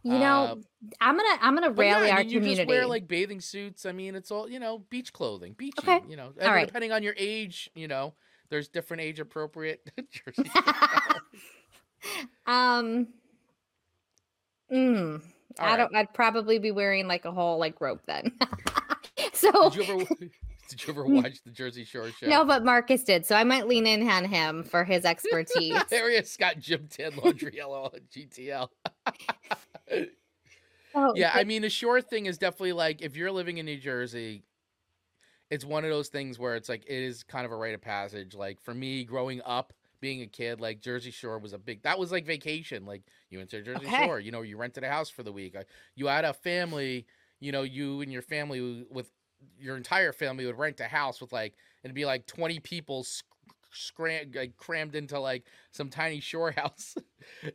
[0.02, 0.55] You know, uh,
[1.01, 2.56] I'm gonna I'm gonna but yeah, rally I our you community.
[2.56, 3.86] just wear like bathing suits.
[3.86, 5.78] I mean, it's all you know, beach clothing, beachy.
[5.78, 6.01] Okay.
[6.09, 6.66] You know, and right.
[6.66, 8.14] depending on your age, you know,
[8.51, 10.52] there's different age appropriate jerseys.
[12.47, 13.09] um.
[14.73, 15.23] Mm,
[15.59, 15.77] I right.
[15.77, 15.95] don't.
[15.95, 18.32] I'd probably be wearing like a whole like rope then.
[19.32, 20.05] so Did you ever
[20.69, 22.27] did you ever watch the Jersey Shore show?
[22.27, 25.77] no, but Marcus did, so I might lean in on him for his expertise.
[25.91, 28.69] there he is, Scott Jim Tin Laundriello on GTL.
[30.97, 33.78] Oh, yeah, I mean, the shore thing is definitely like if you're living in New
[33.78, 34.45] Jersey,
[35.51, 37.81] it's one of those things where it's like it is kind of a rite of
[37.82, 38.35] passage.
[38.35, 41.83] Like for me, growing up being a kid, like Jersey Shore was a big.
[41.83, 42.85] That was like vacation.
[42.87, 44.05] Like you went to Jersey Okay.
[44.07, 44.21] Shore.
[44.21, 45.57] You know, you rented a house for the week.
[45.95, 47.07] You had a family.
[47.41, 49.11] You know, you and your family with
[49.59, 53.05] your entire family would rent a house with like it'd be like twenty people.
[53.05, 53.25] Sc-
[53.77, 56.95] Scram, like crammed into like some tiny shore house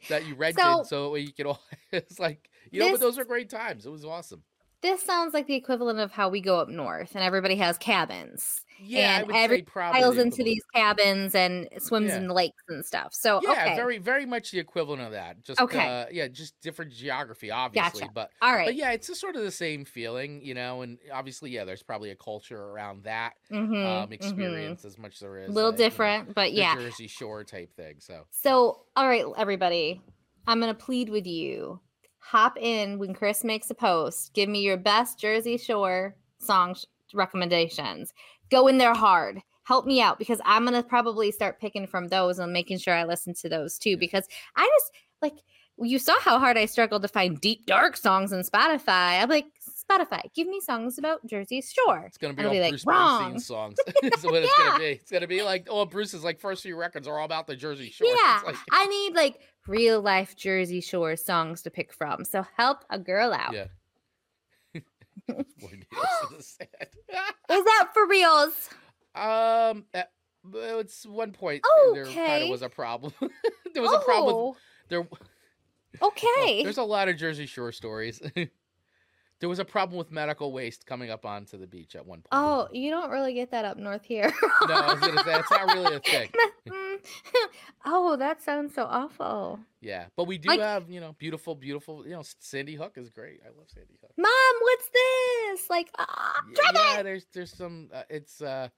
[0.09, 1.61] that you rented, So- so, you could all.
[1.93, 3.85] It's like you know, but those were great times.
[3.85, 4.43] It was awesome.
[4.81, 8.61] This sounds like the equivalent of how we go up north and everybody has cabins.
[8.81, 12.17] Yeah, And every Piles into these cabins and swims Yeah.
[12.17, 13.13] in the lakes and stuff.
[13.13, 13.75] So Yeah, okay.
[13.75, 15.43] very, very much the equivalent of that.
[15.43, 15.85] Just Okay.
[15.85, 18.13] uh, yeah, just different geography, obviously, Gotcha.
[18.13, 18.67] but All right.
[18.67, 20.81] but yeah, it's just sort of the same feeling, you know.
[20.81, 24.13] And obviously, yeah, there's probably a culture around that Mhm, um, mhm.
[24.13, 26.75] experience as much as there is A little like, you know, different, but yeah.
[26.75, 27.99] Jersey Shore type thing.
[27.99, 30.01] So So, all right, everybody,
[30.47, 31.81] I'm going to plead with you.
[32.19, 34.33] Hop in when Chris makes a post.
[34.33, 38.13] Give me your best Jersey Shore song sh- recommendations.
[38.51, 39.41] Go in there hard.
[39.63, 42.93] Help me out because I'm going to probably start picking from those and making sure
[42.95, 44.25] I listen to those too because
[44.55, 44.91] I just
[45.21, 45.33] like
[45.81, 49.21] you saw how hard I struggled to find deep dark songs in Spotify.
[49.21, 49.45] I'm like,
[49.89, 52.03] Spotify, give me songs about Jersey Shore.
[52.05, 53.77] it's gonna be all be like, Bruce "Wrong." Springsteen songs.
[54.23, 54.65] What it's Yeah.
[54.65, 54.85] gonna be.
[54.85, 57.91] It's gonna be like oh, Bruce's like first few records are all about the Jersey
[57.91, 58.07] Shore.
[58.13, 59.39] Yeah, like, I need like
[59.69, 62.25] real life Jersey Shore songs to pick from.
[62.25, 63.53] So help a girl out.
[63.53, 63.65] yeah.
[65.27, 66.67] Boy, needless to say.
[67.51, 68.69] Is that for reals?
[69.13, 69.85] Um,
[70.43, 71.61] well, it's one point
[71.93, 72.43] there kind Okay.
[72.43, 73.13] of was a problem.
[73.73, 74.35] there was a problem.
[74.35, 74.57] Oh,
[74.89, 75.07] there,
[76.01, 76.63] Okay.
[76.63, 78.21] there's a lot of Jersey Shore stories.
[78.35, 82.27] there was a problem with medical waste coming up onto the beach at one point.
[82.31, 84.31] oh, you don't really get that up north here.
[84.67, 86.29] no, I was gonna say it's not really a thing.
[87.91, 89.59] Oh, that sounds so awful.
[89.81, 92.05] Yeah, but we do Like- have you know beautiful, beautiful.
[92.05, 93.39] You know, Sandy Hook is great.
[93.43, 94.11] I love Sandy Hook.
[94.17, 95.69] Mom, what's this?
[95.69, 97.03] Like, ah, drop yeah, it.
[97.03, 97.89] there's there's some.
[97.93, 98.69] Uh, it's uh,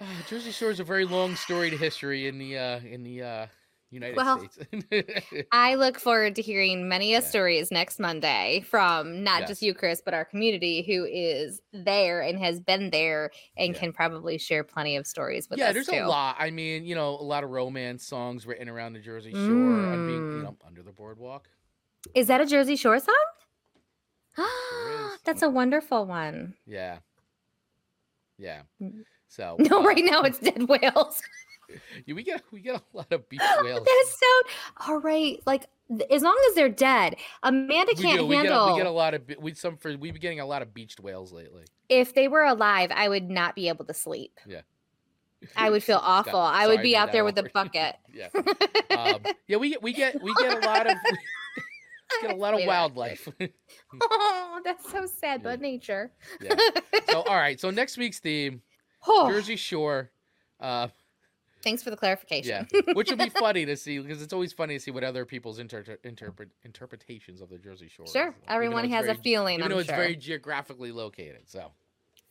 [0.00, 3.46] uh, Jersey Shore is a very long storied history in the uh in the uh
[3.90, 5.46] United Well, States.
[5.52, 7.24] I look forward to hearing many a Yeah.
[7.26, 12.38] stories next Monday from not just you, Chris, but our community who is there and
[12.38, 13.80] has been there and Yeah.
[13.80, 15.96] can probably share plenty of stories with yeah, us there's too.
[15.96, 16.36] a lot.
[16.38, 20.06] I mean, you know, a lot of romance songs written around the Jersey Shore and
[20.06, 20.36] being, Mm.
[20.36, 21.48] you know, under the boardwalk.
[22.14, 23.14] Is that a Jersey Shore song?
[25.24, 26.54] That's a wonderful one.
[26.64, 26.98] Yeah.
[28.38, 28.62] Yeah.
[28.80, 29.02] Mm.
[29.28, 31.20] So No, uh, right now it's Dead Whales.
[32.06, 33.86] yeah, we get we get a lot of beach whales.
[33.86, 35.40] That's so all right.
[35.46, 35.66] Like
[36.10, 38.26] as long as they're dead, Amanda we can't do.
[38.26, 38.72] We get, handle.
[38.72, 41.00] we get a lot of we some for we've been getting a lot of beached
[41.00, 41.64] whales lately.
[41.88, 44.38] if they were alive, I would not be able to sleep.
[44.46, 44.60] Yeah.
[45.56, 46.38] I would feel awful.
[46.38, 47.96] I sorry would be out there with a bucket.
[48.12, 48.28] yeah.
[48.90, 50.96] Um, yeah, we get we get we get a lot of
[52.22, 53.26] we get a lot of wildlife.
[54.02, 55.50] oh, that's so sad, Yeah.
[55.50, 56.10] but nature.
[56.40, 56.54] yeah.
[57.10, 57.58] So all right.
[57.58, 58.62] So next week's theme,
[59.06, 60.10] Oh, Jersey Shore.
[60.58, 60.88] Uh,
[61.62, 62.66] thanks for the clarification.
[62.72, 65.24] Yeah, which would be funny to see because it's always funny to see what other
[65.24, 68.06] people's inter- interpret interpretations of the Jersey Shore.
[68.06, 69.54] Sure, everyone has very- a feeling.
[69.60, 69.96] Even I'm though it's sure.
[69.96, 71.42] very geographically located.
[71.48, 71.70] So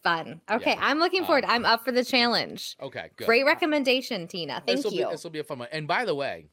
[0.03, 0.41] fun.
[0.49, 0.79] Okay, Yeah.
[0.81, 1.43] I'm looking forward.
[1.45, 2.75] Um, I'm up for the challenge.
[2.81, 3.25] okay, good.
[3.25, 4.63] Great recommendation, Tina.
[4.65, 5.05] Thank This'll you.
[5.05, 5.67] Be, this will be a fun one.
[5.71, 6.47] And by the way,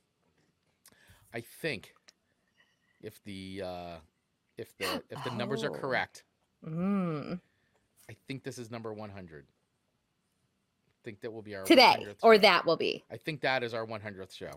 [1.35, 1.93] I think
[3.03, 3.95] if the uh,
[4.57, 5.75] if the if the numbers are Oh.
[5.79, 6.25] correct,
[6.67, 7.39] Mm.
[8.11, 9.47] I think this is number one hundred.
[9.47, 9.56] I
[11.07, 12.41] think that will be our Today, 100th or show.
[12.41, 14.51] that will be I think that is our one hundredth show.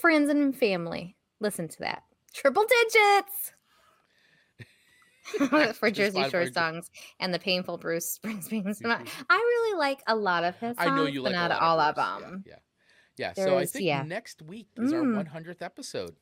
[0.00, 1.16] friends and family.
[1.40, 2.02] Listen to that.
[2.34, 3.52] Triple digits.
[5.78, 8.76] for Jersey Shore songs and the painful Bruce Springsteen.
[9.30, 11.54] I really like a lot of his songs, I know you but like not a
[11.54, 12.44] lot all of of them.
[12.46, 12.54] Yeah,
[13.16, 13.32] yeah.
[13.36, 13.44] yeah.
[13.44, 14.02] So I think yeah.
[14.02, 15.16] next week is our Mm.
[15.16, 16.16] one hundredth episode.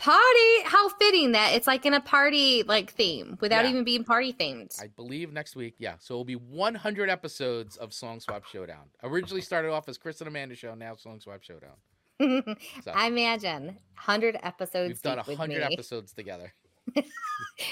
[0.00, 0.62] Party!
[0.64, 3.70] How fitting that it's like in a party like theme without Yeah.
[3.70, 4.80] even being party themed.
[4.80, 5.74] I believe next week.
[5.78, 5.94] Yeah.
[5.98, 8.88] So it'll be 100 episodes of Song Swap Showdown.
[9.02, 11.76] Originally started off as Chris and Amanda show, now Song Swap Showdown.
[12.84, 16.52] So I imagine hundred episodes we've done 100 episodes together.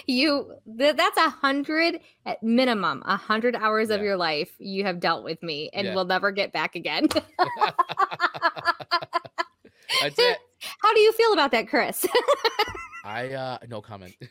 [0.06, 5.00] You th- that's a hundred at minimum, a hundred hours of your life you have
[5.00, 5.94] dealt with me and Yeah.
[5.94, 7.08] will never get back again.
[10.02, 10.38] That's it.
[10.80, 12.06] How do you feel about that, Chris?
[13.04, 14.14] I uh no comment.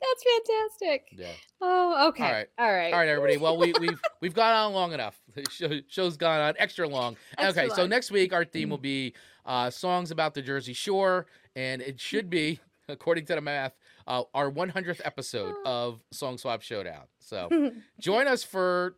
[0.00, 1.08] That's fantastic.
[1.12, 1.26] yeah.
[1.60, 2.24] Oh, okay.
[2.24, 2.46] All right.
[2.58, 2.92] All right.
[2.92, 3.36] All right, everybody.
[3.36, 5.20] Well, we, we've we've gone on long enough.
[5.34, 7.16] The show, show's gone on extra long.
[7.38, 9.14] Extra okay, so next week our theme will be
[9.46, 13.76] uh, songs about the Jersey Shore, and it should be, according to the math,
[14.06, 17.04] uh, our 100th episode of Song Swap Showdown.
[17.18, 18.96] So join us for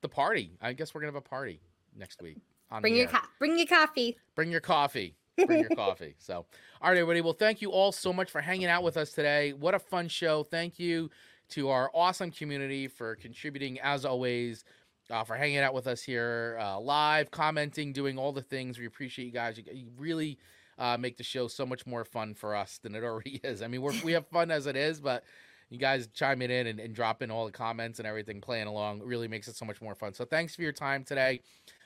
[0.00, 0.56] the party.
[0.60, 1.60] I guess we're gonna have a party
[1.94, 2.38] next week.
[2.80, 4.16] Bring your co- bring your coffee.
[4.34, 5.14] bring your coffee.
[5.46, 6.14] Bring your coffee.
[6.18, 6.44] So,
[6.82, 7.20] all right, everybody.
[7.20, 9.52] Well, thank you all so much for hanging out with us today.
[9.52, 10.42] What a fun show.
[10.42, 11.10] Thank you
[11.50, 14.64] to our awesome community for contributing, as always.
[15.10, 18.78] uh, for hanging out with us here uh, live, commenting, doing all the things.
[18.78, 19.56] We appreciate you guys.
[19.56, 20.38] You, you really
[20.76, 23.62] uh, make the show so much more fun for us than it already is.
[23.62, 25.24] I mean, we're, we have fun as it is, but
[25.70, 29.28] you guys chiming in and, and dropping all the comments and everything, playing along, really
[29.28, 30.12] makes it so much more fun.
[30.12, 31.40] So thanks for your time today.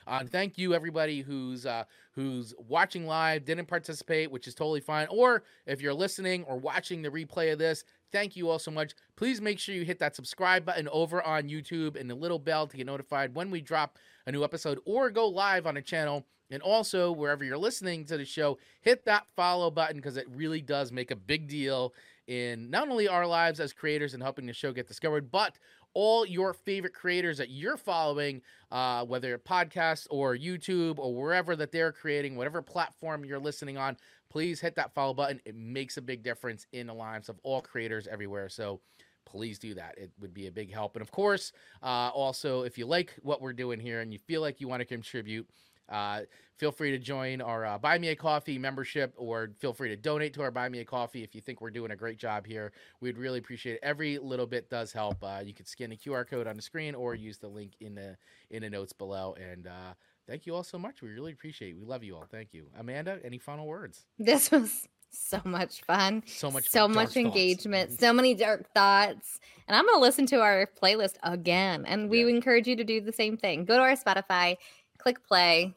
[0.07, 5.07] Uh, thank you everybody who's uh, who's watching live, didn't participate, which is totally fine.
[5.09, 8.93] Or if you're listening or watching the replay of this, thank you all so much.
[9.15, 12.67] Please make sure you hit that subscribe button over on YouTube and the little bell
[12.67, 13.97] to get notified when we drop
[14.27, 16.25] a new episode or go live on a channel.
[16.51, 20.61] And also, wherever you're listening to the show, hit that follow button because it really
[20.61, 21.93] does make a big deal
[22.27, 25.57] in not only our lives as creators and helping the show get discovered, but
[25.93, 28.41] all your favorite creators that you're following,
[28.71, 33.97] uh, whether podcast or YouTube or wherever that they're creating, whatever platform you're listening on,
[34.29, 35.39] please hit that follow button.
[35.45, 38.49] It makes a big difference in the lives of all creators everywhere.
[38.49, 38.81] So
[39.25, 39.97] please do that.
[39.97, 40.95] It would be a big help.
[40.95, 41.51] And of course,
[41.81, 44.81] uh, also, if you like what we're doing here and you feel like you want
[44.81, 45.47] to contribute,
[45.89, 46.21] uh,
[46.57, 49.95] feel free to join our uh, Buy Me a Coffee membership or feel free to
[49.95, 52.45] donate to our Buy Me a Coffee if you think we're doing a great job
[52.45, 52.71] here.
[53.01, 53.79] We'd really appreciate it.
[53.83, 55.23] Every little bit does help.
[55.23, 57.95] Uh, you can scan the QR code on the screen or use the link in
[57.95, 58.15] the
[58.49, 59.35] in the notes below.
[59.39, 59.93] And uh,
[60.27, 61.01] thank you all so much.
[61.01, 61.77] We really appreciate it.
[61.77, 62.25] We love you all.
[62.31, 62.67] Thank you.
[62.79, 64.05] Amanda, any final words?
[64.17, 66.23] This was so much fun.
[66.25, 67.17] So much so much thoughts.
[67.17, 69.39] engagement, so many dark thoughts.
[69.67, 71.85] And I'm going to listen to our playlist again.
[71.85, 72.29] And we Yeah.
[72.29, 73.63] encourage you to do the same thing.
[73.65, 74.57] Go to our Spotify,
[75.03, 75.75] click play,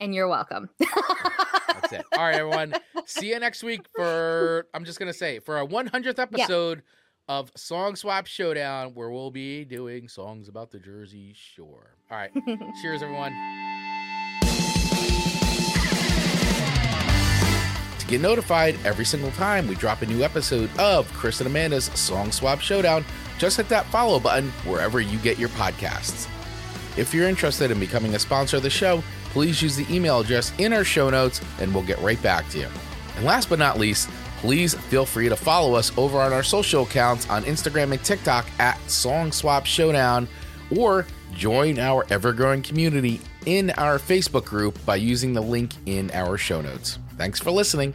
[0.00, 0.68] and you're welcome.
[0.78, 2.04] That's it.
[2.12, 2.74] All right, everyone.
[3.06, 6.82] See you next week for, I'm just going to say, for our 100th episode
[7.26, 11.96] of Song Swap Showdown, where we'll be doing songs about the Jersey Shore.
[12.10, 12.30] All right.
[12.82, 13.32] Cheers, everyone.
[17.98, 21.86] To get notified every single time we drop a new episode of Chris and Amanda's
[21.98, 23.06] Song Swap Showdown,
[23.38, 26.28] just hit that follow button wherever you get your podcasts.
[27.00, 30.52] If you're interested in becoming a sponsor of the show, please use the email address
[30.58, 32.68] in our show notes and we'll get right back to you.
[33.16, 34.10] And last but not least,
[34.40, 38.46] please feel free to follow us over on our social accounts on Instagram and TikTok
[38.58, 40.28] at Song Swap Showdown
[40.76, 46.10] or join our ever growing community in our Facebook group by using the link in
[46.10, 46.98] our show notes.
[47.16, 47.94] Thanks for listening.